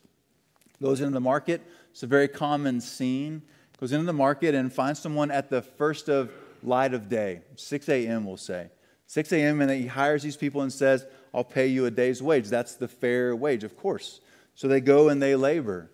Goes 0.82 1.00
into 1.00 1.12
the 1.12 1.20
market. 1.20 1.62
It's 1.90 2.02
a 2.02 2.06
very 2.06 2.28
common 2.28 2.80
scene. 2.80 3.42
Goes 3.80 3.92
into 3.92 4.06
the 4.06 4.12
market 4.12 4.54
and 4.54 4.72
finds 4.72 5.00
someone 5.00 5.30
at 5.30 5.50
the 5.50 5.62
first 5.62 6.08
of 6.08 6.30
light 6.62 6.94
of 6.94 7.08
day, 7.08 7.40
6 7.56 7.88
a.m., 7.88 8.24
we'll 8.24 8.36
say. 8.36 8.68
6 9.06 9.32
a.m., 9.32 9.60
and 9.60 9.70
he 9.70 9.86
hires 9.86 10.22
these 10.22 10.36
people 10.36 10.62
and 10.62 10.72
says, 10.72 11.06
I'll 11.36 11.44
pay 11.44 11.66
you 11.66 11.84
a 11.84 11.90
day's 11.90 12.22
wage. 12.22 12.48
That's 12.48 12.76
the 12.76 12.88
fair 12.88 13.36
wage, 13.36 13.62
of 13.62 13.76
course. 13.76 14.22
So 14.54 14.68
they 14.68 14.80
go 14.80 15.10
and 15.10 15.20
they 15.20 15.36
labor. 15.36 15.90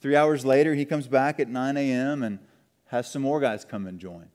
Three 0.00 0.16
hours 0.16 0.46
later, 0.46 0.74
he 0.74 0.86
comes 0.86 1.06
back 1.06 1.38
at 1.38 1.48
9 1.48 1.76
a.m. 1.76 2.22
and 2.22 2.38
has 2.86 3.10
some 3.12 3.20
more 3.20 3.38
guys 3.38 3.66
come 3.66 3.86
and 3.86 3.98
join. 3.98 4.30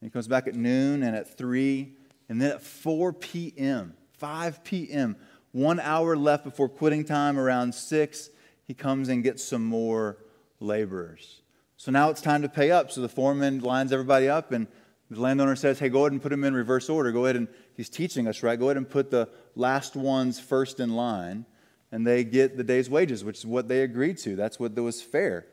He 0.00 0.08
comes 0.08 0.28
back 0.28 0.46
at 0.46 0.54
noon 0.54 1.02
and 1.02 1.16
at 1.16 1.36
3, 1.36 1.92
and 2.28 2.40
then 2.40 2.52
at 2.52 2.62
4 2.62 3.12
p.m., 3.12 3.94
5 4.12 4.62
p.m., 4.62 5.16
one 5.50 5.80
hour 5.80 6.16
left 6.16 6.44
before 6.44 6.68
quitting 6.68 7.04
time 7.04 7.36
around 7.36 7.74
6, 7.74 8.30
he 8.62 8.74
comes 8.74 9.08
and 9.08 9.24
gets 9.24 9.42
some 9.42 9.64
more 9.64 10.18
laborers. 10.60 11.42
So 11.76 11.90
now 11.90 12.10
it's 12.10 12.20
time 12.20 12.42
to 12.42 12.48
pay 12.48 12.70
up. 12.70 12.92
So 12.92 13.00
the 13.00 13.08
foreman 13.08 13.60
lines 13.60 13.92
everybody 13.92 14.28
up, 14.28 14.52
and 14.52 14.68
the 15.10 15.20
landowner 15.20 15.56
says, 15.56 15.78
Hey, 15.78 15.88
go 15.88 16.00
ahead 16.00 16.12
and 16.12 16.22
put 16.22 16.30
them 16.30 16.44
in 16.44 16.54
reverse 16.54 16.88
order. 16.88 17.12
Go 17.12 17.24
ahead 17.24 17.36
and, 17.36 17.48
he's 17.74 17.88
teaching 17.88 18.26
us, 18.26 18.42
right? 18.42 18.58
Go 18.58 18.66
ahead 18.66 18.76
and 18.76 18.88
put 18.88 19.10
the 19.10 19.28
last 19.54 19.96
ones 19.96 20.38
first 20.38 20.80
in 20.80 20.90
line 20.90 21.46
and 21.90 22.06
they 22.06 22.24
get 22.24 22.56
the 22.56 22.64
day's 22.64 22.90
wages, 22.90 23.24
which 23.24 23.38
is 23.38 23.46
what 23.46 23.68
they 23.68 23.82
agreed 23.82 24.18
to. 24.18 24.36
That's 24.36 24.60
what 24.60 24.74
was 24.76 25.00
fair. 25.00 25.46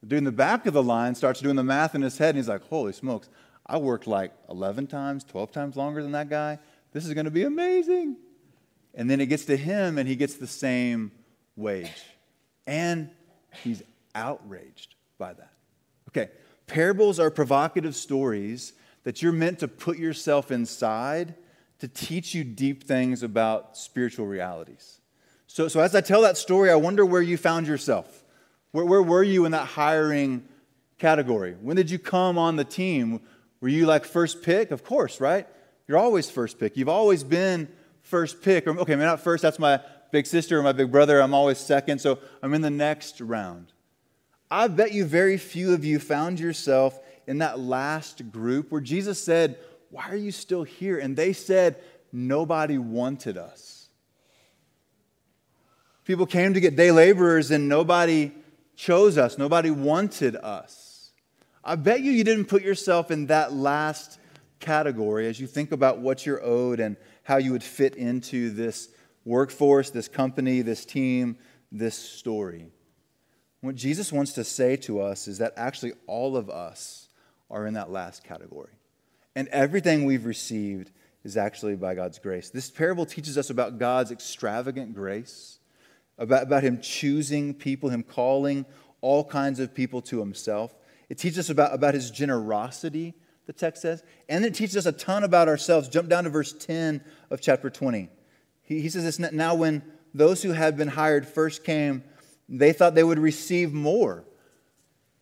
The 0.00 0.06
dude 0.06 0.18
in 0.18 0.24
the 0.24 0.32
back 0.32 0.66
of 0.66 0.74
the 0.74 0.82
line 0.82 1.14
starts 1.14 1.40
doing 1.40 1.56
the 1.56 1.64
math 1.64 1.94
in 1.94 2.02
his 2.02 2.18
head, 2.18 2.30
and 2.30 2.38
he's 2.38 2.48
like, 2.48 2.62
Holy 2.68 2.92
smokes, 2.92 3.28
I 3.64 3.78
worked 3.78 4.06
like 4.06 4.32
11 4.48 4.88
times, 4.88 5.24
12 5.24 5.52
times 5.52 5.76
longer 5.76 6.02
than 6.02 6.12
that 6.12 6.28
guy. 6.28 6.58
This 6.92 7.06
is 7.06 7.14
going 7.14 7.24
to 7.24 7.30
be 7.30 7.44
amazing. 7.44 8.16
And 8.94 9.10
then 9.10 9.20
it 9.20 9.26
gets 9.26 9.44
to 9.46 9.56
him, 9.56 9.98
and 9.98 10.08
he 10.08 10.16
gets 10.16 10.34
the 10.34 10.46
same 10.46 11.12
wage. 11.54 11.90
And 12.66 13.10
he's 13.62 13.82
outraged 14.14 14.94
by 15.18 15.34
that. 15.34 15.52
Okay, 16.08 16.30
parables 16.66 17.20
are 17.20 17.30
provocative 17.30 17.94
stories 17.94 18.72
that 19.06 19.22
you're 19.22 19.30
meant 19.30 19.60
to 19.60 19.68
put 19.68 19.98
yourself 19.98 20.50
inside 20.50 21.36
to 21.78 21.86
teach 21.86 22.34
you 22.34 22.42
deep 22.42 22.82
things 22.82 23.22
about 23.22 23.76
spiritual 23.76 24.26
realities. 24.26 25.00
So, 25.46 25.68
so 25.68 25.78
as 25.78 25.94
I 25.94 26.00
tell 26.00 26.22
that 26.22 26.36
story, 26.36 26.72
I 26.72 26.74
wonder 26.74 27.06
where 27.06 27.22
you 27.22 27.36
found 27.36 27.68
yourself. 27.68 28.24
Where, 28.72 28.84
where 28.84 29.00
were 29.00 29.22
you 29.22 29.44
in 29.44 29.52
that 29.52 29.68
hiring 29.68 30.42
category? 30.98 31.54
When 31.60 31.76
did 31.76 31.88
you 31.88 32.00
come 32.00 32.36
on 32.36 32.56
the 32.56 32.64
team? 32.64 33.20
Were 33.60 33.68
you 33.68 33.86
like 33.86 34.04
first 34.04 34.42
pick? 34.42 34.72
Of 34.72 34.82
course, 34.82 35.20
right? 35.20 35.46
You're 35.86 35.98
always 35.98 36.28
first 36.28 36.58
pick. 36.58 36.76
You've 36.76 36.88
always 36.88 37.22
been 37.22 37.68
first 38.02 38.42
pick. 38.42 38.66
Okay, 38.66 38.96
maybe 38.96 39.06
not 39.06 39.20
first, 39.20 39.40
that's 39.40 39.60
my 39.60 39.78
big 40.10 40.26
sister 40.26 40.58
or 40.58 40.64
my 40.64 40.72
big 40.72 40.90
brother. 40.90 41.20
I'm 41.20 41.32
always 41.32 41.58
second, 41.58 42.00
so 42.00 42.18
I'm 42.42 42.54
in 42.54 42.60
the 42.60 42.70
next 42.70 43.20
round. 43.20 43.72
I 44.50 44.66
bet 44.66 44.92
you 44.92 45.04
very 45.04 45.38
few 45.38 45.74
of 45.74 45.84
you 45.84 46.00
found 46.00 46.40
yourself 46.40 46.98
in 47.26 47.38
that 47.38 47.58
last 47.58 48.30
group 48.30 48.70
where 48.70 48.80
Jesus 48.80 49.22
said, 49.22 49.58
Why 49.90 50.08
are 50.08 50.16
you 50.16 50.32
still 50.32 50.62
here? 50.62 50.98
And 50.98 51.16
they 51.16 51.32
said, 51.32 51.76
Nobody 52.12 52.78
wanted 52.78 53.36
us. 53.36 53.88
People 56.04 56.26
came 56.26 56.54
to 56.54 56.60
get 56.60 56.76
day 56.76 56.92
laborers 56.92 57.50
and 57.50 57.68
nobody 57.68 58.32
chose 58.76 59.18
us, 59.18 59.38
nobody 59.38 59.70
wanted 59.70 60.36
us. 60.36 61.10
I 61.64 61.74
bet 61.74 62.00
you 62.00 62.12
you 62.12 62.22
didn't 62.22 62.44
put 62.44 62.62
yourself 62.62 63.10
in 63.10 63.26
that 63.26 63.52
last 63.52 64.20
category 64.60 65.26
as 65.26 65.40
you 65.40 65.48
think 65.48 65.72
about 65.72 65.98
what 65.98 66.24
you're 66.24 66.42
owed 66.44 66.78
and 66.78 66.96
how 67.24 67.38
you 67.38 67.50
would 67.50 67.64
fit 67.64 67.96
into 67.96 68.50
this 68.50 68.88
workforce, 69.24 69.90
this 69.90 70.06
company, 70.06 70.62
this 70.62 70.84
team, 70.84 71.36
this 71.72 71.96
story. 71.96 72.68
What 73.62 73.74
Jesus 73.74 74.12
wants 74.12 74.32
to 74.34 74.44
say 74.44 74.76
to 74.76 75.00
us 75.00 75.26
is 75.26 75.38
that 75.38 75.54
actually 75.56 75.92
all 76.06 76.36
of 76.36 76.48
us 76.48 77.05
are 77.50 77.66
in 77.66 77.74
that 77.74 77.90
last 77.90 78.24
category. 78.24 78.72
And 79.34 79.48
everything 79.48 80.04
we've 80.04 80.24
received 80.24 80.90
is 81.24 81.36
actually 81.36 81.76
by 81.76 81.94
God's 81.94 82.18
grace. 82.18 82.50
This 82.50 82.70
parable 82.70 83.04
teaches 83.04 83.36
us 83.36 83.50
about 83.50 83.78
God's 83.78 84.10
extravagant 84.10 84.94
grace, 84.94 85.58
about, 86.18 86.44
about 86.44 86.62
Him 86.62 86.80
choosing 86.80 87.52
people, 87.52 87.88
Him 87.88 88.02
calling 88.02 88.64
all 89.00 89.24
kinds 89.24 89.60
of 89.60 89.74
people 89.74 90.00
to 90.02 90.20
Himself. 90.20 90.74
It 91.08 91.18
teaches 91.18 91.38
us 91.38 91.50
about, 91.50 91.74
about 91.74 91.94
His 91.94 92.10
generosity, 92.10 93.14
the 93.46 93.52
text 93.52 93.82
says. 93.82 94.02
And 94.28 94.44
it 94.44 94.54
teaches 94.54 94.76
us 94.76 94.86
a 94.86 94.92
ton 94.92 95.24
about 95.24 95.48
ourselves. 95.48 95.88
Jump 95.88 96.08
down 96.08 96.24
to 96.24 96.30
verse 96.30 96.52
10 96.52 97.02
of 97.30 97.40
chapter 97.40 97.70
20. 97.70 98.08
He, 98.62 98.80
he 98.80 98.88
says 98.88 99.04
this 99.04 99.18
Now, 99.18 99.54
when 99.54 99.82
those 100.14 100.42
who 100.42 100.52
had 100.52 100.76
been 100.76 100.88
hired 100.88 101.26
first 101.26 101.64
came, 101.64 102.02
they 102.48 102.72
thought 102.72 102.94
they 102.94 103.04
would 103.04 103.18
receive 103.18 103.72
more. 103.72 104.24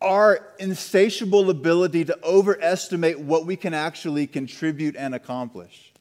Our 0.05 0.55
insatiable 0.59 1.48
ability 1.50 2.05
to 2.05 2.18
overestimate 2.22 3.18
what 3.18 3.46
we 3.46 3.57
can 3.57 3.72
actually 3.72 4.26
contribute 4.26 4.96
and 4.96 5.14
accomplish. 5.14 5.92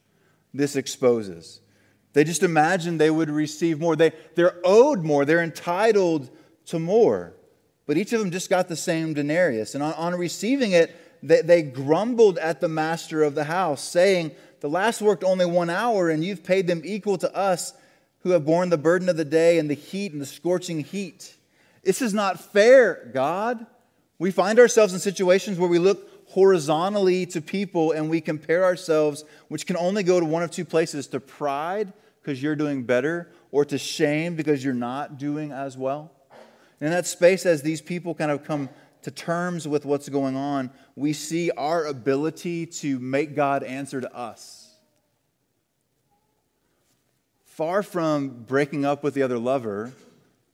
This 0.54 0.76
exposes. 0.76 1.62
They 2.12 2.24
just 2.24 2.44
imagined 2.44 3.00
they 3.00 3.10
would 3.10 3.30
receive 3.30 3.80
more. 3.80 3.96
They, 3.96 4.12
they're 4.36 4.60
owed 4.64 5.04
more, 5.04 5.26
they're 5.26 5.42
entitled 5.42 6.30
to 6.66 6.80
more. 6.80 7.34
But 7.86 7.98
each 7.98 8.14
of 8.14 8.20
them 8.20 8.32
just 8.32 8.50
got 8.50 8.68
the 8.68 8.76
same 8.76 9.14
denarius. 9.14 9.74
And 9.74 9.84
on, 9.84 9.94
on 9.94 10.16
receiving 10.16 10.72
it, 10.72 10.96
they, 11.22 11.42
they 11.42 11.62
grumbled 11.62 12.38
at 12.38 12.62
the 12.62 12.70
master 12.70 13.24
of 13.24 13.36
the 13.36 13.46
house, 13.46 13.82
saying, 13.82 14.32
The 14.60 14.70
last 14.70 15.02
worked 15.02 15.24
only 15.24 15.46
one 15.46 15.70
hour, 15.70 16.10
and 16.10 16.24
you've 16.24 16.44
paid 16.44 16.68
them 16.68 16.82
equal 16.84 17.18
to 17.18 17.36
us 17.36 17.74
who 18.20 18.30
have 18.32 18.46
borne 18.46 18.70
the 18.70 18.78
burden 18.78 19.10
of 19.10 19.18
the 19.18 19.26
day 19.26 19.60
and 19.60 19.70
the 19.70 19.76
heat 19.76 20.14
and 20.14 20.22
the 20.22 20.26
scorching 20.26 20.82
heat. 20.82 21.36
This 21.84 22.02
is 22.02 22.14
not 22.14 22.40
fair, 22.40 23.10
God. 23.14 23.66
We 24.24 24.32
find 24.32 24.58
ourselves 24.58 24.94
in 24.94 25.02
situations 25.02 25.60
where 25.60 25.68
we 25.68 25.80
look 25.80 26.30
horizontally 26.30 27.26
to 27.26 27.42
people 27.42 27.92
and 27.92 28.10
we 28.10 28.22
compare 28.22 28.64
ourselves, 28.64 29.26
which 29.50 29.66
can 29.66 29.76
only 29.76 30.02
go 30.02 30.18
to 30.18 30.26
one 30.26 30.42
of 30.44 30.50
two 30.50 30.64
places 30.64 31.08
to 31.08 31.20
pride, 31.20 31.92
because 32.22 32.42
you're 32.42 32.56
doing 32.56 32.84
better, 32.84 33.34
or 33.52 33.66
to 33.66 33.78
shame, 33.78 34.38
because 34.38 34.64
you're 34.64 34.74
not 34.74 35.18
doing 35.18 35.52
as 35.52 35.78
well. 35.78 36.10
In 36.80 36.90
that 36.92 37.06
space, 37.06 37.46
as 37.46 37.64
these 37.64 37.82
people 37.82 38.16
kind 38.16 38.32
of 38.32 38.46
come 38.46 38.70
to 39.02 39.12
terms 39.12 39.68
with 39.68 39.84
what's 39.84 40.08
going 40.08 40.38
on, 40.38 40.72
we 40.96 41.12
see 41.12 41.52
our 41.52 41.84
ability 41.84 42.66
to 42.68 43.00
make 43.00 43.36
God 43.36 43.62
answer 43.62 44.00
to 44.00 44.16
us 44.16 44.74
far 47.44 47.84
from 47.84 48.46
breaking 48.48 48.86
up 48.86 49.04
with 49.04 49.16
the 49.16 49.22
other 49.22 49.38
lover 49.38 49.92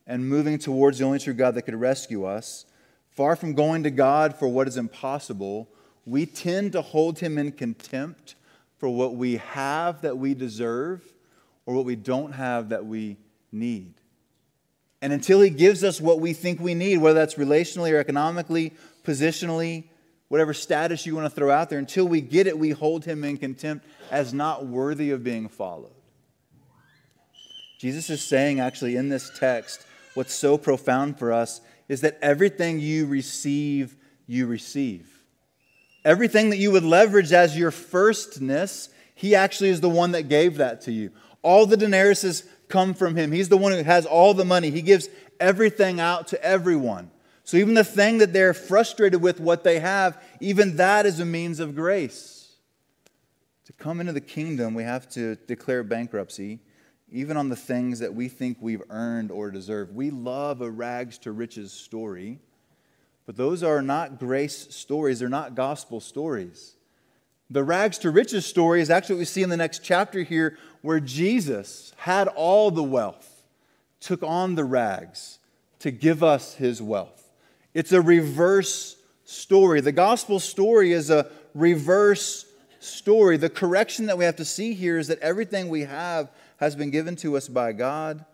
and 0.08 0.28
moving 0.28 0.58
towards 0.58 0.98
the 0.98 1.04
only 1.04 1.20
true 1.20 1.34
God 1.34 1.54
that 1.54 1.62
could 1.62 1.76
rescue 1.76 2.24
us, 2.24 2.66
far 3.10 3.36
from 3.36 3.54
going 3.54 3.82
to 3.82 3.90
God 3.90 4.36
for 4.36 4.48
what 4.48 4.68
is 4.68 4.76
impossible, 4.76 5.68
we 6.06 6.26
tend 6.26 6.72
to 6.72 6.82
hold 6.82 7.18
him 7.18 7.38
in 7.38 7.52
contempt 7.52 8.34
for 8.78 8.88
what 8.88 9.14
we 9.14 9.36
have 9.36 10.02
that 10.02 10.16
we 10.18 10.34
deserve 10.34 11.02
or 11.66 11.74
what 11.74 11.84
we 11.84 11.96
don't 11.96 12.32
have 12.32 12.70
that 12.70 12.86
we 12.86 13.18
need. 13.52 13.94
And 15.02 15.12
until 15.12 15.40
he 15.40 15.50
gives 15.50 15.84
us 15.84 16.00
what 16.00 16.20
we 16.20 16.32
think 16.32 16.60
we 16.60 16.74
need, 16.74 16.98
whether 16.98 17.18
that's 17.18 17.34
relationally 17.34 17.92
or 17.92 17.98
economically, 17.98 18.72
positionally, 19.04 19.84
whatever 20.28 20.54
status 20.54 21.06
you 21.06 21.14
want 21.14 21.26
to 21.26 21.34
throw 21.34 21.50
out 21.50 21.70
there, 21.70 21.78
until 21.78 22.06
we 22.06 22.20
get 22.20 22.46
it, 22.46 22.58
we 22.58 22.70
hold 22.70 23.04
him 23.04 23.24
in 23.24 23.36
contempt 23.36 23.86
as 24.10 24.32
not 24.34 24.66
worthy 24.66 25.10
of 25.10 25.24
being 25.24 25.48
followed. 25.48 25.90
Jesus 27.78 28.10
is 28.10 28.22
saying, 28.22 28.60
actually, 28.60 28.96
in 28.96 29.08
this 29.08 29.30
text, 29.38 29.86
what's 30.14 30.34
so 30.34 30.58
profound 30.58 31.18
for 31.18 31.32
us 31.32 31.62
is 31.90 32.02
that 32.02 32.16
everything 32.22 32.78
you 32.78 33.04
receive, 33.04 33.96
you 34.28 34.46
receive. 34.46 35.10
Everything 36.04 36.50
that 36.50 36.58
you 36.58 36.70
would 36.70 36.84
leverage 36.84 37.32
as 37.32 37.58
your 37.58 37.72
firstness, 37.72 38.90
He 39.16 39.34
actually 39.34 39.70
is 39.70 39.80
the 39.80 39.88
one 39.88 40.12
that 40.12 40.28
gave 40.28 40.58
that 40.58 40.82
to 40.82 40.92
you. 40.92 41.10
All 41.42 41.66
the 41.66 41.74
denariuses 41.74 42.46
come 42.68 42.94
from 42.94 43.16
Him. 43.16 43.32
He's 43.32 43.48
the 43.48 43.56
one 43.56 43.72
who 43.72 43.82
has 43.82 44.06
all 44.06 44.34
the 44.34 44.44
money. 44.44 44.70
He 44.70 44.82
gives 44.82 45.08
everything 45.40 45.98
out 45.98 46.28
to 46.28 46.40
everyone. 46.44 47.10
So 47.42 47.56
even 47.56 47.74
the 47.74 47.82
thing 47.82 48.18
that 48.18 48.32
they're 48.32 48.54
frustrated 48.54 49.20
with 49.20 49.40
what 49.40 49.64
they 49.64 49.80
have, 49.80 50.22
even 50.38 50.76
that 50.76 51.06
is 51.06 51.18
a 51.18 51.24
means 51.24 51.58
of 51.58 51.74
grace. 51.74 52.52
To 53.66 53.72
come 53.72 54.00
into 54.00 54.12
the 54.12 54.20
kingdom, 54.20 54.74
we 54.74 54.84
have 54.84 55.08
to 55.10 55.34
declare 55.48 55.82
bankruptcy 55.82 56.60
even 57.10 57.36
on 57.36 57.48
the 57.48 57.56
things 57.56 57.98
that 57.98 58.14
we 58.14 58.28
think 58.28 58.58
we've 58.60 58.82
earned 58.90 59.30
or 59.30 59.50
deserved. 59.50 59.94
We 59.94 60.10
love 60.10 60.60
a 60.60 60.70
rags 60.70 61.18
to 61.18 61.32
riches 61.32 61.72
story, 61.72 62.38
but 63.26 63.36
those 63.36 63.62
are 63.62 63.82
not 63.82 64.18
grace 64.18 64.74
stories, 64.74 65.18
they're 65.18 65.28
not 65.28 65.54
gospel 65.54 66.00
stories. 66.00 66.74
The 67.50 67.64
rags 67.64 67.98
to 67.98 68.10
riches 68.10 68.46
story 68.46 68.80
is 68.80 68.90
actually 68.90 69.16
what 69.16 69.20
we 69.20 69.24
see 69.24 69.42
in 69.42 69.50
the 69.50 69.56
next 69.56 69.82
chapter 69.82 70.22
here, 70.22 70.56
where 70.82 71.00
Jesus 71.00 71.92
had 71.96 72.28
all 72.28 72.70
the 72.70 72.82
wealth, 72.82 73.42
took 73.98 74.22
on 74.22 74.54
the 74.54 74.64
rags 74.64 75.40
to 75.80 75.90
give 75.90 76.22
us 76.22 76.54
his 76.54 76.80
wealth. 76.80 77.32
It's 77.74 77.92
a 77.92 78.00
reverse 78.00 78.96
story. 79.24 79.80
The 79.80 79.92
gospel 79.92 80.38
story 80.38 80.92
is 80.92 81.10
a 81.10 81.30
reverse 81.54 82.46
story. 82.80 83.36
The 83.36 83.50
correction 83.50 84.06
that 84.06 84.18
we 84.18 84.24
have 84.24 84.36
to 84.36 84.44
see 84.44 84.74
here 84.74 84.98
is 84.98 85.08
that 85.08 85.20
everything 85.20 85.68
we 85.68 85.82
have 85.82 86.30
has 86.56 86.74
been 86.74 86.90
given 86.90 87.16
to 87.16 87.36
us 87.36 87.48
by 87.48 87.72
God. 87.72 88.24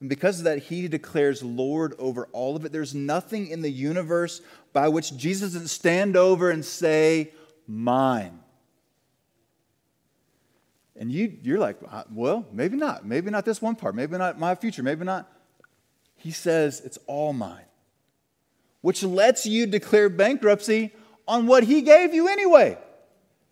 And 0.00 0.08
because 0.08 0.38
of 0.38 0.44
that, 0.44 0.58
he 0.58 0.86
declares 0.88 1.42
Lord 1.42 1.94
over 1.98 2.28
all 2.32 2.56
of 2.56 2.64
it. 2.64 2.72
There's 2.72 2.94
nothing 2.94 3.48
in 3.48 3.62
the 3.62 3.70
universe 3.70 4.42
by 4.72 4.88
which 4.88 5.16
Jesus 5.16 5.54
doesn't 5.54 5.68
stand 5.68 6.16
over 6.16 6.50
and 6.50 6.64
say, 6.64 7.32
Mine. 7.66 8.40
And 10.96 11.10
you, 11.10 11.36
you're 11.42 11.58
like, 11.58 11.76
uh, 11.90 12.04
well, 12.12 12.46
maybe 12.52 12.76
not. 12.76 13.04
Maybe 13.04 13.30
not 13.30 13.44
this 13.44 13.60
one 13.60 13.74
part. 13.74 13.94
Maybe 13.94 14.16
not 14.16 14.38
my 14.38 14.54
future. 14.54 14.82
Maybe 14.82 15.04
not. 15.04 15.28
He 16.16 16.30
says, 16.30 16.80
it's 16.84 16.98
all 17.06 17.32
mine, 17.32 17.64
which 18.80 19.02
lets 19.02 19.44
you 19.44 19.66
declare 19.66 20.08
bankruptcy 20.08 20.92
on 21.26 21.46
what 21.46 21.64
he 21.64 21.82
gave 21.82 22.14
you 22.14 22.28
anyway. 22.28 22.78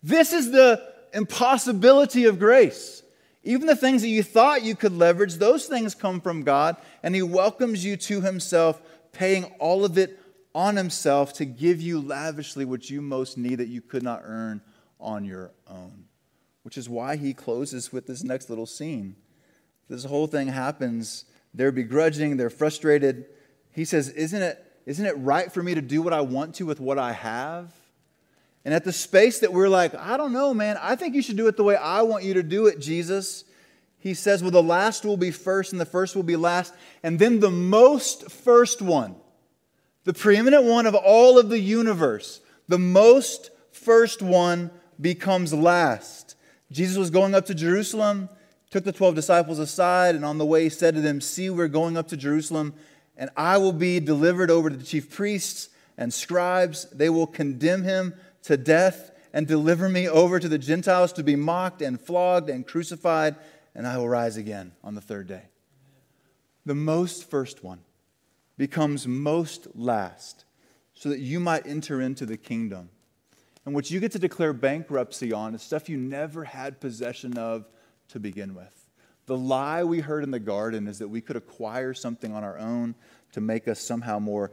This 0.03 0.32
is 0.32 0.50
the 0.50 0.82
impossibility 1.12 2.24
of 2.24 2.38
grace. 2.38 3.03
Even 3.44 3.66
the 3.66 3.76
things 3.76 4.03
that 4.03 4.09
you 4.09 4.22
thought 4.22 4.62
you 4.62 4.76
could 4.76 4.92
leverage, 4.92 5.34
those 5.34 5.66
things 5.66 5.94
come 5.94 6.20
from 6.20 6.42
God, 6.42 6.76
and 7.03 7.14
He 7.14 7.22
welcomes 7.22 7.84
you 7.84 7.96
to 7.96 8.20
Himself, 8.20 8.80
paying 9.12 9.44
all 9.59 9.84
of 9.84 9.98
it 9.98 10.18
on 10.55 10.76
Himself 10.76 11.32
to 11.34 11.44
give 11.44 11.80
you 11.80 12.00
lavishly 12.00 12.64
what 12.64 12.88
you 12.88 13.00
most 13.03 13.36
need 13.36 13.57
that 13.57 13.68
you 13.68 13.80
could 13.80 14.03
not 14.03 14.22
earn 14.24 14.61
on 15.00 15.24
your 15.24 15.50
own. 15.68 16.05
Which 16.62 16.78
is 16.78 16.88
why 16.88 17.16
He 17.16 17.34
closes 17.34 17.92
with 17.92 18.07
this 18.07 18.22
next 18.22 18.48
little 18.48 18.66
scene. 18.66 19.16
This 19.88 20.05
whole 20.05 20.28
thing 20.28 20.48
happens. 20.48 21.24
They're 21.53 21.72
begrudging, 21.72 22.36
they're 22.36 22.50
frustrated. 22.50 23.26
He 23.72 23.84
says, 23.84 24.09
Isn't 24.09 24.42
it, 24.42 24.64
isn't 24.86 25.05
it 25.05 25.18
right 25.18 25.50
for 25.50 25.62
me 25.62 25.74
to 25.74 25.82
do 25.82 26.00
what 26.00 26.12
I 26.12 26.20
want 26.20 26.55
to 26.57 26.66
with 26.66 26.80
what 26.80 26.98
I 26.98 27.12
have? 27.12 27.72
And 28.64 28.72
at 28.72 28.84
the 28.84 28.92
space 28.92 29.40
that 29.40 29.52
we're 29.52 29.68
like, 29.68 29.94
I 29.94 30.16
don't 30.16 30.32
know, 30.32 30.54
man, 30.54 30.78
I 30.80 30.94
think 30.94 31.14
you 31.14 31.22
should 31.22 31.36
do 31.36 31.48
it 31.48 31.56
the 31.56 31.64
way 31.64 31.76
I 31.76 32.02
want 32.02 32.24
you 32.24 32.34
to 32.34 32.42
do 32.42 32.66
it, 32.66 32.78
Jesus. 32.78 33.44
He 33.98 34.14
says, 34.14 34.42
Well, 34.42 34.50
the 34.50 34.62
last 34.62 35.04
will 35.04 35.16
be 35.16 35.30
first, 35.30 35.72
and 35.72 35.80
the 35.80 35.86
first 35.86 36.14
will 36.14 36.22
be 36.22 36.36
last, 36.36 36.74
and 37.02 37.18
then 37.18 37.40
the 37.40 37.50
most 37.50 38.30
first 38.30 38.82
one, 38.82 39.16
the 40.04 40.12
preeminent 40.14 40.64
one 40.64 40.86
of 40.86 40.94
all 40.94 41.38
of 41.38 41.48
the 41.48 41.58
universe, 41.58 42.40
the 42.68 42.78
most 42.78 43.50
first 43.70 44.22
one 44.22 44.70
becomes 45.00 45.52
last. 45.52 46.36
Jesus 46.70 46.96
was 46.96 47.10
going 47.10 47.34
up 47.34 47.46
to 47.46 47.54
Jerusalem, 47.54 48.28
took 48.70 48.84
the 48.84 48.92
12 48.92 49.14
disciples 49.14 49.58
aside, 49.58 50.14
and 50.14 50.24
on 50.24 50.38
the 50.38 50.46
way 50.46 50.64
he 50.64 50.68
said 50.68 50.94
to 50.94 51.00
them, 51.00 51.20
See, 51.20 51.50
we're 51.50 51.68
going 51.68 51.96
up 51.96 52.08
to 52.08 52.16
Jerusalem, 52.16 52.74
and 53.16 53.30
I 53.36 53.58
will 53.58 53.72
be 53.72 54.00
delivered 54.00 54.50
over 54.50 54.70
to 54.70 54.76
the 54.76 54.84
chief 54.84 55.10
priests 55.10 55.68
and 55.98 56.12
scribes. 56.12 56.86
They 56.90 57.10
will 57.10 57.26
condemn 57.26 57.82
him 57.82 58.14
to 58.43 58.57
death 58.57 59.11
and 59.32 59.47
deliver 59.47 59.88
me 59.88 60.09
over 60.09 60.38
to 60.38 60.49
the 60.49 60.59
Gentiles 60.59 61.12
to 61.14 61.22
be 61.22 61.36
mocked 61.36 61.82
and 61.82 62.01
flogged 62.01 62.51
and 62.51 62.66
crucified, 62.66 63.36
and 63.74 63.86
I 63.86 63.97
will 63.97 64.09
rise 64.09 64.36
again 64.36 64.72
on 64.84 64.95
the 64.95 65.01
third 65.01 65.26
day. 65.26 65.45
The 66.66 66.74
most 66.74 67.28
first 67.28 67.64
one 67.64 67.80
becomes 68.57 69.07
most 69.07 69.68
last 69.74 70.45
so 70.95 71.09
that 71.09 71.18
you 71.18 71.40
might 71.40 71.66
enter 71.66 72.01
into 72.01 72.26
the 72.26 72.36
kingdom. 72.36 72.90
And 73.64 73.74
what 73.74 73.90
you 73.90 74.01
get 74.01 74.12
to 74.12 74.18
declare 74.18 74.53
bankruptcy 74.53 75.32
on 75.32 75.55
is 75.55 75.62
stuff 75.62 75.88
you 75.88 75.97
never 75.97 76.45
had 76.45 76.80
possession 76.80 77.38
of 77.38 77.68
to 78.09 78.20
begin 78.20 78.55
with. 78.55 78.90
The 79.26 79.36
lie 79.36 79.84
we 79.84 80.01
heard 80.01 80.24
in 80.24 80.32
the 80.32 80.40
garden 80.40 80.88
is 80.88 80.99
that 80.99 81.09
we 81.09 81.20
could 81.20 81.36
acquire 81.36 81.95
something 81.95 82.34
on 82.34 82.45
our 82.45 82.59
own 82.59 82.95
to 83.32 83.40
make 83.40 83.68
us 83.68 83.80
somehow 83.80 84.18
more 84.18 84.51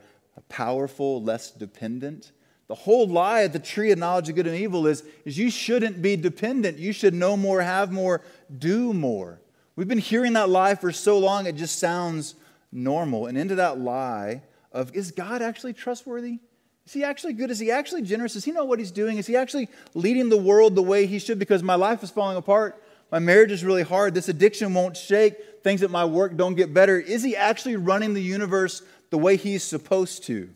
powerful, 0.47 1.21
less 1.21 1.51
dependent. 1.51 2.31
The 2.69 2.75
whole 2.75 3.07
lie 3.07 3.41
of 3.41 3.51
the 3.51 3.59
tree 3.59 3.91
of 3.91 3.97
knowledge 3.97 4.29
of 4.29 4.35
good 4.35 4.45
and 4.45 4.55
evil 4.55 4.85
is, 4.85 5.03
is 5.25 5.39
you 5.39 5.49
shouldn't 5.49 6.03
be 6.03 6.15
dependent. 6.15 6.77
You 6.77 6.93
should 6.93 7.15
know 7.15 7.35
more, 7.35 7.61
have 7.61 7.91
more, 7.91 8.21
do 8.55 8.93
more. 8.93 9.41
We've 9.75 9.87
been 9.87 9.97
hearing 9.97 10.33
that 10.33 10.49
lie 10.49 10.75
for 10.75 10.91
so 10.91 11.17
long, 11.17 11.47
it 11.47 11.55
just 11.55 11.79
sounds 11.79 12.35
normal. 12.71 13.25
And 13.25 13.39
into 13.39 13.55
that 13.55 13.79
lie 13.79 14.43
of, 14.71 14.95
is 14.95 15.09
God 15.09 15.41
actually 15.41 15.73
trustworthy? 15.73 16.37
Is 16.85 16.93
he 16.93 17.03
actually 17.03 17.33
good? 17.33 17.49
Is 17.49 17.57
he 17.57 17.71
actually 17.71 18.03
generous? 18.03 18.33
Does 18.33 18.45
he 18.45 18.51
know 18.51 18.65
what 18.65 18.77
he's 18.77 18.91
doing? 18.91 19.17
Is 19.17 19.25
he 19.25 19.35
actually 19.35 19.67
leading 19.95 20.29
the 20.29 20.37
world 20.37 20.75
the 20.75 20.83
way 20.83 21.07
he 21.07 21.17
should? 21.17 21.39
Because 21.39 21.63
my 21.63 21.75
life 21.75 22.03
is 22.03 22.11
falling 22.11 22.37
apart. 22.37 22.83
My 23.11 23.17
marriage 23.17 23.51
is 23.51 23.63
really 23.63 23.81
hard. 23.81 24.13
This 24.13 24.29
addiction 24.29 24.75
won't 24.75 24.95
shake. 24.95 25.63
Things 25.63 25.81
at 25.81 25.89
my 25.89 26.05
work 26.05 26.37
don't 26.37 26.53
get 26.53 26.71
better. 26.71 26.99
Is 26.99 27.23
he 27.23 27.35
actually 27.35 27.77
running 27.77 28.13
the 28.13 28.21
universe 28.21 28.83
the 29.09 29.17
way 29.17 29.37
he's 29.37 29.63
supposed 29.63 30.23
to? 30.25 30.51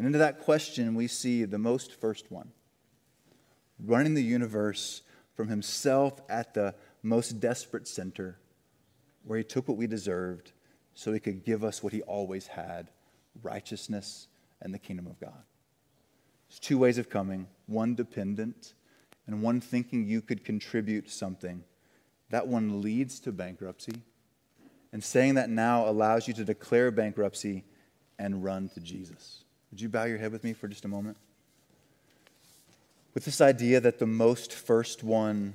And 0.00 0.06
into 0.06 0.18
that 0.20 0.38
question, 0.38 0.94
we 0.94 1.08
see 1.08 1.44
the 1.44 1.58
most 1.58 1.92
first 1.92 2.32
one 2.32 2.52
running 3.84 4.14
the 4.14 4.22
universe 4.22 5.02
from 5.34 5.48
himself 5.48 6.22
at 6.30 6.54
the 6.54 6.74
most 7.02 7.38
desperate 7.38 7.86
center, 7.86 8.38
where 9.26 9.36
he 9.36 9.44
took 9.44 9.68
what 9.68 9.76
we 9.76 9.86
deserved 9.86 10.52
so 10.94 11.12
he 11.12 11.20
could 11.20 11.44
give 11.44 11.62
us 11.62 11.82
what 11.82 11.92
he 11.92 12.00
always 12.00 12.46
had 12.46 12.88
righteousness 13.42 14.28
and 14.62 14.72
the 14.72 14.78
kingdom 14.78 15.06
of 15.06 15.20
God. 15.20 15.42
There's 16.48 16.60
two 16.60 16.78
ways 16.78 16.96
of 16.96 17.10
coming 17.10 17.46
one 17.66 17.94
dependent, 17.94 18.72
and 19.26 19.42
one 19.42 19.60
thinking 19.60 20.06
you 20.06 20.22
could 20.22 20.46
contribute 20.46 21.10
something 21.10 21.62
that 22.30 22.48
one 22.48 22.80
leads 22.80 23.20
to 23.20 23.32
bankruptcy. 23.32 24.00
And 24.94 25.04
saying 25.04 25.34
that 25.34 25.50
now 25.50 25.86
allows 25.86 26.26
you 26.26 26.32
to 26.32 26.44
declare 26.46 26.90
bankruptcy 26.90 27.64
and 28.18 28.42
run 28.42 28.70
to 28.70 28.80
Jesus. 28.80 29.44
Would 29.70 29.80
you 29.80 29.88
bow 29.88 30.04
your 30.04 30.18
head 30.18 30.32
with 30.32 30.44
me 30.44 30.52
for 30.52 30.68
just 30.68 30.84
a 30.84 30.88
moment? 30.88 31.16
With 33.14 33.24
this 33.24 33.40
idea 33.40 33.80
that 33.80 33.98
the 33.98 34.06
most 34.06 34.52
first 34.52 35.02
one 35.02 35.54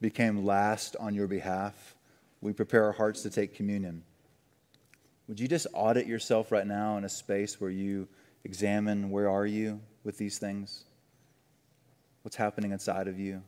became 0.00 0.44
last 0.44 0.96
on 0.98 1.14
your 1.14 1.26
behalf, 1.26 1.94
we 2.40 2.52
prepare 2.52 2.84
our 2.84 2.92
hearts 2.92 3.22
to 3.22 3.30
take 3.30 3.54
communion. 3.54 4.02
Would 5.28 5.40
you 5.40 5.48
just 5.48 5.66
audit 5.72 6.06
yourself 6.06 6.52
right 6.52 6.66
now 6.66 6.96
in 6.96 7.04
a 7.04 7.08
space 7.08 7.60
where 7.60 7.70
you 7.70 8.08
examine 8.44 9.10
where 9.10 9.30
are 9.30 9.46
you 9.46 9.80
with 10.04 10.18
these 10.18 10.38
things? 10.38 10.84
What's 12.22 12.36
happening 12.36 12.72
inside 12.72 13.08
of 13.08 13.18
you? 13.18 13.42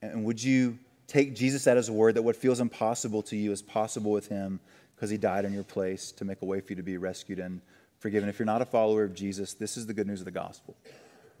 And 0.00 0.24
would 0.24 0.42
you 0.42 0.78
take 1.06 1.34
Jesus 1.34 1.66
at 1.66 1.76
his 1.76 1.90
word 1.90 2.14
that 2.14 2.22
what 2.22 2.36
feels 2.36 2.60
impossible 2.60 3.22
to 3.24 3.36
you 3.36 3.52
is 3.52 3.62
possible 3.62 4.10
with 4.10 4.28
him 4.28 4.60
because 4.94 5.10
he 5.10 5.16
died 5.16 5.44
in 5.44 5.52
your 5.52 5.64
place 5.64 6.12
to 6.12 6.24
make 6.24 6.42
a 6.42 6.44
way 6.44 6.60
for 6.60 6.72
you 6.72 6.76
to 6.76 6.82
be 6.82 6.96
rescued 6.96 7.38
and 7.38 7.60
forgiven? 7.98 8.28
If 8.28 8.38
you're 8.38 8.46
not 8.46 8.62
a 8.62 8.66
follower 8.66 9.04
of 9.04 9.14
Jesus, 9.14 9.54
this 9.54 9.76
is 9.76 9.86
the 9.86 9.94
good 9.94 10.06
news 10.06 10.20
of 10.20 10.24
the 10.24 10.30
gospel. 10.30 10.76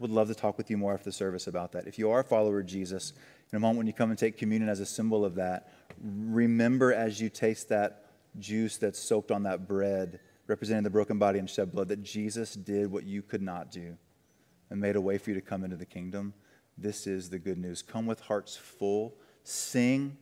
Would 0.00 0.10
love 0.10 0.28
to 0.28 0.34
talk 0.34 0.58
with 0.58 0.70
you 0.70 0.76
more 0.76 0.92
after 0.92 1.04
the 1.04 1.12
service 1.12 1.46
about 1.46 1.72
that. 1.72 1.86
If 1.86 1.98
you 1.98 2.10
are 2.10 2.20
a 2.20 2.24
follower 2.24 2.60
of 2.60 2.66
Jesus, 2.66 3.12
in 3.52 3.56
a 3.56 3.60
moment 3.60 3.78
when 3.78 3.86
you 3.86 3.92
come 3.92 4.10
and 4.10 4.18
take 4.18 4.36
communion 4.36 4.68
as 4.68 4.80
a 4.80 4.86
symbol 4.86 5.24
of 5.24 5.36
that, 5.36 5.72
remember 6.02 6.92
as 6.92 7.20
you 7.20 7.28
taste 7.28 7.68
that 7.68 8.06
juice 8.38 8.76
that's 8.76 8.98
soaked 8.98 9.30
on 9.30 9.44
that 9.44 9.68
bread, 9.68 10.18
representing 10.46 10.82
the 10.82 10.90
broken 10.90 11.18
body 11.18 11.38
and 11.38 11.48
shed 11.48 11.70
blood, 11.70 11.88
that 11.88 12.02
Jesus 12.02 12.54
did 12.54 12.90
what 12.90 13.04
you 13.04 13.22
could 13.22 13.42
not 13.42 13.70
do 13.70 13.96
and 14.70 14.80
made 14.80 14.96
a 14.96 15.00
way 15.00 15.18
for 15.18 15.30
you 15.30 15.36
to 15.36 15.40
come 15.40 15.62
into 15.62 15.76
the 15.76 15.86
kingdom. 15.86 16.34
This 16.76 17.06
is 17.06 17.30
the 17.30 17.38
good 17.38 17.58
news. 17.58 17.80
Come 17.80 18.06
with 18.06 18.20
hearts 18.20 18.56
full, 18.56 19.14
sing, 19.44 20.16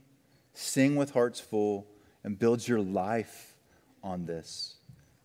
sing 0.52 0.96
with 0.96 1.12
hearts 1.12 1.40
full, 1.40 1.86
and 2.24 2.38
build 2.38 2.66
your 2.66 2.80
life 2.80 3.56
on 4.02 4.26
this. 4.26 4.76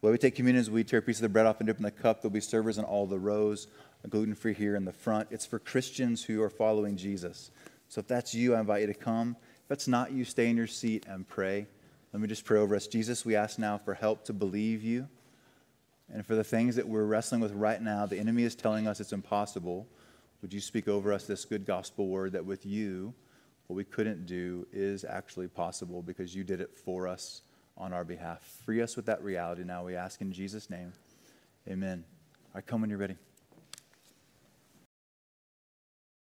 The 0.02 0.08
way 0.08 0.12
we 0.12 0.18
take 0.18 0.36
communion 0.36 0.62
is 0.62 0.70
we 0.70 0.84
tear 0.84 1.00
a 1.00 1.02
piece 1.02 1.18
of 1.18 1.24
the 1.24 1.30
bread 1.30 1.45
off 1.45 1.60
and 1.60 1.68
dip 1.68 1.78
in 1.78 1.84
the 1.84 1.91
cup. 1.91 2.22
There'll 2.22 2.34
be 2.34 2.39
servers 2.39 2.78
in 2.78 2.84
all 2.84 3.08
the 3.08 3.20
rows, 3.20 3.68
gluten 4.10 4.36
free 4.36 4.54
here 4.54 4.76
in 4.76 4.86
the 4.86 4.93
front. 4.93 5.28
It's 5.32 5.45
for 5.45 5.60
Christians 5.60 6.24
who 6.24 6.41
are 6.41 6.50
following 6.50 6.98
Jesus. 6.98 7.52
So 7.89 8.00
if 8.00 8.08
that's 8.08 8.34
you, 8.34 8.56
I 8.56 8.60
invite 8.60 8.82
you 8.82 8.88
to 8.88 8.93
come. 8.93 9.36
If 9.64 9.68
that's 9.70 9.88
not 9.88 10.12
you, 10.12 10.24
stay 10.24 10.50
in 10.50 10.58
your 10.58 10.68
seat 10.68 11.06
and 11.08 11.28
pray. 11.28 11.68
Let 12.14 12.22
me 12.22 12.28
just 12.28 12.45
pray 12.45 12.60
over 12.60 12.76
us. 12.76 12.88
Jesus, 12.88 13.26
we 13.26 13.36
ask 13.36 13.60
now 13.60 13.78
for 13.78 13.93
help 13.93 14.24
to 14.26 14.34
believe 14.34 14.84
you. 14.84 15.08
And 16.14 16.26
for 16.26 16.36
the 16.36 16.43
things 16.43 16.78
that 16.78 16.88
we're 16.88 17.04
wrestling 17.04 17.41
with 17.41 17.52
right 17.52 17.82
now, 17.82 18.06
the 18.06 18.18
enemy 18.18 18.43
is 18.43 18.56
telling 18.56 18.88
us 18.88 19.00
it's 19.00 19.12
impossible. 19.12 19.88
Would 20.41 20.54
you 20.54 20.62
speak 20.62 20.88
over 20.88 21.12
us 21.12 21.26
this 21.26 21.43
good 21.43 21.66
gospel 21.66 22.08
word 22.08 22.32
that 22.34 22.45
with 22.45 22.66
you, 22.66 23.14
what 23.68 23.76
we 23.76 23.84
couldn't 23.84 24.26
do 24.26 24.65
is 24.72 25.03
actually 25.03 25.47
possible 25.47 26.01
because 26.01 26.34
you 26.34 26.43
did 26.43 26.61
it 26.61 26.76
for 26.76 27.07
us 27.07 27.41
on 27.78 27.93
our 27.93 28.03
behalf? 28.03 28.41
Free 28.65 28.82
us 28.82 28.95
with 28.95 29.05
that 29.05 29.22
reality 29.22 29.63
now, 29.63 29.84
we 29.86 29.95
ask 29.95 30.22
in 30.22 30.32
Jesus' 30.32 30.70
name. 30.70 30.93
Amen. 31.68 32.03
Right, 32.53 32.65
come 32.65 32.82
when 32.82 32.89
you're 32.89 32.99
ready. 32.99 33.18